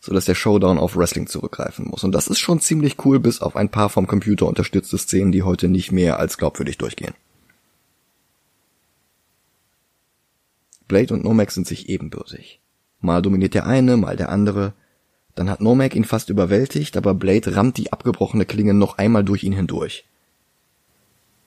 so 0.00 0.14
dass 0.14 0.24
der 0.24 0.34
Showdown 0.34 0.78
auf 0.78 0.96
Wrestling 0.96 1.26
zurückgreifen 1.26 1.86
muss. 1.88 2.04
Und 2.04 2.12
das 2.12 2.26
ist 2.26 2.38
schon 2.38 2.60
ziemlich 2.60 3.04
cool, 3.04 3.20
bis 3.20 3.42
auf 3.42 3.56
ein 3.56 3.68
paar 3.68 3.90
vom 3.90 4.06
Computer 4.06 4.46
unterstützte 4.46 4.96
Szenen, 4.96 5.32
die 5.32 5.42
heute 5.42 5.68
nicht 5.68 5.92
mehr 5.92 6.18
als 6.18 6.38
glaubwürdig 6.38 6.78
durchgehen. 6.78 7.14
Blade 10.88 11.12
und 11.12 11.22
Nomek 11.22 11.50
sind 11.50 11.66
sich 11.66 11.88
ebenbürtig. 11.88 12.60
Mal 13.00 13.22
dominiert 13.22 13.54
der 13.54 13.66
eine, 13.66 13.96
mal 13.96 14.16
der 14.16 14.30
andere. 14.30 14.72
Dann 15.34 15.48
hat 15.48 15.60
Nomek 15.60 15.94
ihn 15.94 16.04
fast 16.04 16.28
überwältigt, 16.28 16.96
aber 16.96 17.14
Blade 17.14 17.56
rammt 17.56 17.76
die 17.76 17.92
abgebrochene 17.92 18.46
Klinge 18.46 18.74
noch 18.74 18.98
einmal 18.98 19.24
durch 19.24 19.44
ihn 19.44 19.52
hindurch. 19.52 20.04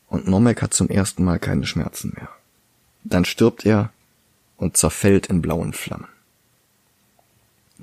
Und 0.08 0.28
Nomek 0.28 0.62
hat 0.62 0.74
zum 0.74 0.90
ersten 0.90 1.24
Mal 1.24 1.40
keine 1.40 1.66
Schmerzen 1.66 2.14
mehr. 2.16 2.30
Dann 3.04 3.26
stirbt 3.26 3.66
er 3.66 3.92
und 4.58 4.78
zerfällt 4.78 5.28
in 5.28 5.42
blauen 5.42 5.74
Flammen. 5.74 6.08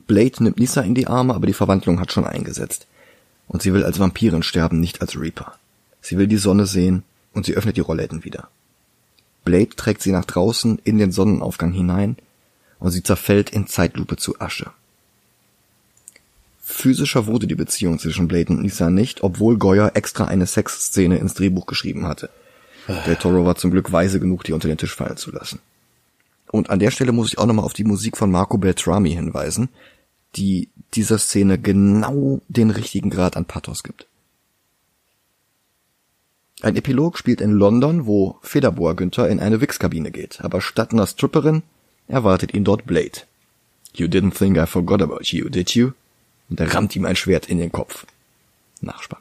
Blade 0.06 0.42
nimmt 0.42 0.58
Nissa 0.58 0.80
in 0.80 0.94
die 0.94 1.06
Arme, 1.06 1.34
aber 1.34 1.46
die 1.46 1.52
Verwandlung 1.52 2.00
hat 2.00 2.12
schon 2.12 2.26
eingesetzt. 2.26 2.86
Und 3.48 3.62
sie 3.62 3.72
will 3.74 3.84
als 3.84 3.98
Vampirin 3.98 4.42
sterben, 4.42 4.80
nicht 4.80 5.00
als 5.00 5.20
Reaper. 5.20 5.58
Sie 6.00 6.16
will 6.18 6.26
die 6.26 6.36
Sonne 6.36 6.66
sehen 6.66 7.02
und 7.34 7.46
sie 7.46 7.54
öffnet 7.54 7.76
die 7.76 7.82
Rollläden 7.82 8.24
wieder. 8.24 8.48
Blade 9.44 9.70
trägt 9.76 10.02
sie 10.02 10.12
nach 10.12 10.24
draußen 10.24 10.80
in 10.84 10.98
den 10.98 11.12
Sonnenaufgang 11.12 11.72
hinein 11.72 12.16
und 12.78 12.90
sie 12.90 13.02
zerfällt 13.02 13.50
in 13.50 13.66
Zeitlupe 13.66 14.16
zu 14.16 14.40
Asche. 14.40 14.70
Physischer 16.80 17.26
wurde 17.26 17.46
die 17.46 17.54
Beziehung 17.54 17.98
zwischen 17.98 18.26
Blade 18.26 18.52
und 18.52 18.62
Nisa 18.62 18.88
nicht, 18.88 19.22
obwohl 19.22 19.58
Goyer 19.58 19.92
extra 19.94 20.24
eine 20.24 20.46
Sexszene 20.46 21.18
ins 21.18 21.34
Drehbuch 21.34 21.66
geschrieben 21.66 22.06
hatte. 22.06 22.30
Del 23.06 23.16
Toro 23.16 23.44
war 23.44 23.56
zum 23.56 23.70
Glück 23.70 23.92
weise 23.92 24.18
genug, 24.18 24.44
die 24.44 24.52
unter 24.52 24.66
den 24.66 24.78
Tisch 24.78 24.94
fallen 24.94 25.16
zu 25.16 25.30
lassen. 25.30 25.60
Und 26.50 26.70
an 26.70 26.78
der 26.78 26.90
Stelle 26.90 27.12
muss 27.12 27.28
ich 27.28 27.38
auch 27.38 27.46
nochmal 27.46 27.64
auf 27.64 27.74
die 27.74 27.84
Musik 27.84 28.16
von 28.16 28.30
Marco 28.30 28.58
Beltrami 28.58 29.10
hinweisen, 29.12 29.68
die 30.36 30.68
dieser 30.94 31.18
Szene 31.18 31.58
genau 31.58 32.40
den 32.48 32.70
richtigen 32.70 33.10
Grad 33.10 33.36
an 33.36 33.44
Pathos 33.44 33.82
gibt. 33.82 34.06
Ein 36.62 36.76
Epilog 36.76 37.18
spielt 37.18 37.40
in 37.40 37.52
London, 37.52 38.06
wo 38.06 38.38
Federboa 38.42 38.94
Günther 38.94 39.28
in 39.28 39.40
eine 39.40 39.60
Wix-Kabine 39.60 40.10
geht, 40.10 40.40
aber 40.42 40.60
statt 40.60 40.92
einer 40.92 41.06
Stripperin 41.06 41.62
erwartet 42.08 42.54
ihn 42.54 42.64
dort 42.64 42.86
Blade. 42.86 43.20
You 43.94 44.06
didn't 44.06 44.36
think 44.36 44.56
I 44.56 44.66
forgot 44.66 45.02
about 45.02 45.24
you, 45.24 45.48
did 45.48 45.74
you? 45.74 45.92
Und 46.50 46.60
er 46.60 46.74
rammt 46.74 46.94
ihm 46.96 47.06
ein 47.06 47.16
Schwert 47.16 47.46
in 47.46 47.58
den 47.58 47.72
Kopf. 47.72 48.06
Nachspann. 48.80 49.20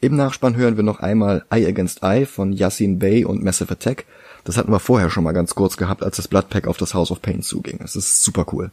Im 0.00 0.16
Nachspann 0.16 0.56
hören 0.56 0.76
wir 0.76 0.82
noch 0.82 1.00
einmal 1.00 1.44
Eye 1.50 1.66
Against 1.66 2.02
Eye 2.02 2.26
von 2.26 2.52
Yassin 2.52 2.98
Bey 2.98 3.24
und 3.24 3.42
Massive 3.42 3.72
Attack. 3.72 4.04
Das 4.44 4.56
hatten 4.56 4.72
wir 4.72 4.80
vorher 4.80 5.10
schon 5.10 5.24
mal 5.24 5.32
ganz 5.32 5.54
kurz 5.54 5.76
gehabt, 5.76 6.02
als 6.02 6.16
das 6.16 6.28
Bloodpack 6.28 6.66
auf 6.66 6.76
das 6.76 6.92
House 6.92 7.10
of 7.10 7.22
Pain 7.22 7.42
zuging. 7.42 7.78
Das 7.78 7.94
ist 7.94 8.22
super 8.22 8.46
cool. 8.52 8.70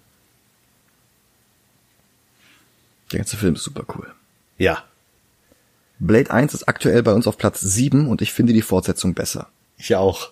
Der 3.12 3.20
ganze 3.20 3.38
Film 3.38 3.56
ist 3.56 3.64
super 3.64 3.86
cool. 3.96 4.12
Ja. 4.58 4.84
Blade 6.00 6.32
1 6.32 6.54
ist 6.54 6.68
aktuell 6.68 7.04
bei 7.04 7.14
uns 7.14 7.28
auf 7.28 7.38
Platz 7.38 7.60
7 7.60 8.08
und 8.08 8.22
ich 8.22 8.34
finde 8.34 8.54
die 8.54 8.62
Fortsetzung 8.62 9.14
besser. 9.14 9.50
Ich 9.78 9.96
auch. 9.96 10.32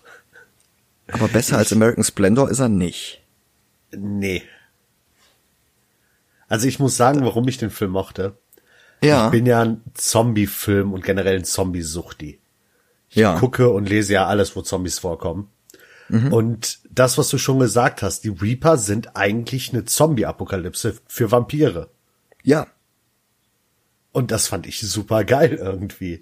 Aber 1.08 1.28
besser 1.28 1.58
als 1.58 1.72
American 1.72 2.04
Splendor 2.04 2.50
ist 2.50 2.60
er 2.60 2.70
nicht. 2.70 3.22
Nee. 3.92 4.44
Also 6.48 6.68
ich 6.68 6.80
muss 6.80 6.98
sagen, 6.98 7.24
warum 7.24 7.48
ich 7.48 7.58
den 7.58 7.70
Film 7.70 7.92
mochte. 7.92 8.38
Ja. 9.02 9.26
Ich 9.26 9.32
bin 9.32 9.46
ja 9.46 9.62
ein 9.62 9.82
Zombie-Film 9.94 10.94
und 10.94 11.04
generell 11.04 11.38
ein 11.38 11.46
Zombie-Suchti. 11.46 12.40
Ich 13.10 13.16
Ja. 13.16 13.38
gucke 13.40 13.70
und 13.70 13.88
lese 13.90 14.14
ja 14.14 14.28
alles, 14.28 14.56
wo 14.56 14.62
Zombies 14.62 15.00
vorkommen. 15.00 15.50
Mhm. 16.10 16.34
Und 16.34 16.80
das, 16.90 17.18
was 17.18 17.30
du 17.30 17.38
schon 17.38 17.60
gesagt 17.60 18.02
hast, 18.02 18.24
die 18.24 18.30
Reaper 18.30 18.78
sind 18.78 19.16
eigentlich 19.16 19.74
eine 19.74 19.86
Zombie-Apokalypse 19.86 20.96
für 21.08 21.32
Vampire. 21.32 21.90
Ja. 22.44 22.68
Und 24.14 24.32
das 24.32 24.48
fand 24.48 24.66
ich 24.68 24.80
super 24.82 25.24
geil 25.26 25.54
irgendwie. 25.62 26.22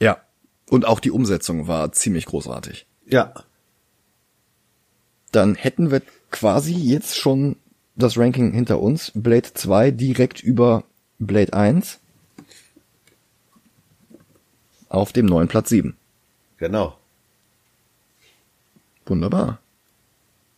Ja. 0.00 0.20
Und 0.68 0.84
auch 0.84 1.00
die 1.00 1.10
Umsetzung 1.10 1.68
war 1.68 1.92
ziemlich 1.92 2.26
großartig. 2.26 2.86
Ja. 3.06 3.32
Dann 5.30 5.54
hätten 5.54 5.90
wir 5.90 6.02
quasi 6.30 6.74
jetzt 6.74 7.16
schon 7.16 7.56
das 7.96 8.18
Ranking 8.18 8.52
hinter 8.52 8.80
uns. 8.80 9.12
Blade 9.14 9.52
2 9.52 9.90
direkt 9.90 10.42
über 10.42 10.84
Blade 11.18 11.52
1 11.52 12.00
auf 14.88 15.12
dem 15.12 15.26
neuen 15.26 15.48
Platz 15.48 15.70
7. 15.70 15.96
Genau. 16.58 16.96
Wunderbar. 19.06 19.58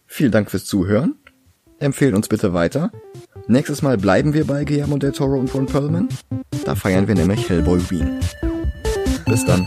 Vielen 0.06 0.32
Dank 0.32 0.50
fürs 0.50 0.64
Zuhören. 0.64 1.16
Empfehlen 1.78 2.14
uns 2.14 2.28
bitte 2.28 2.52
weiter. 2.52 2.90
Nächstes 3.48 3.82
Mal 3.82 3.98
bleiben 3.98 4.34
wir 4.34 4.46
bei 4.46 4.64
Guillermo 4.64 4.98
del 4.98 5.12
Toro 5.12 5.38
und 5.38 5.52
Ron 5.54 5.66
Perlman. 5.66 6.08
Da 6.64 6.74
feiern 6.74 7.06
wir 7.06 7.14
nämlich 7.14 7.48
Hellboy 7.48 7.80
Wien. 7.90 8.20
Bis 9.26 9.44
dann. 9.44 9.66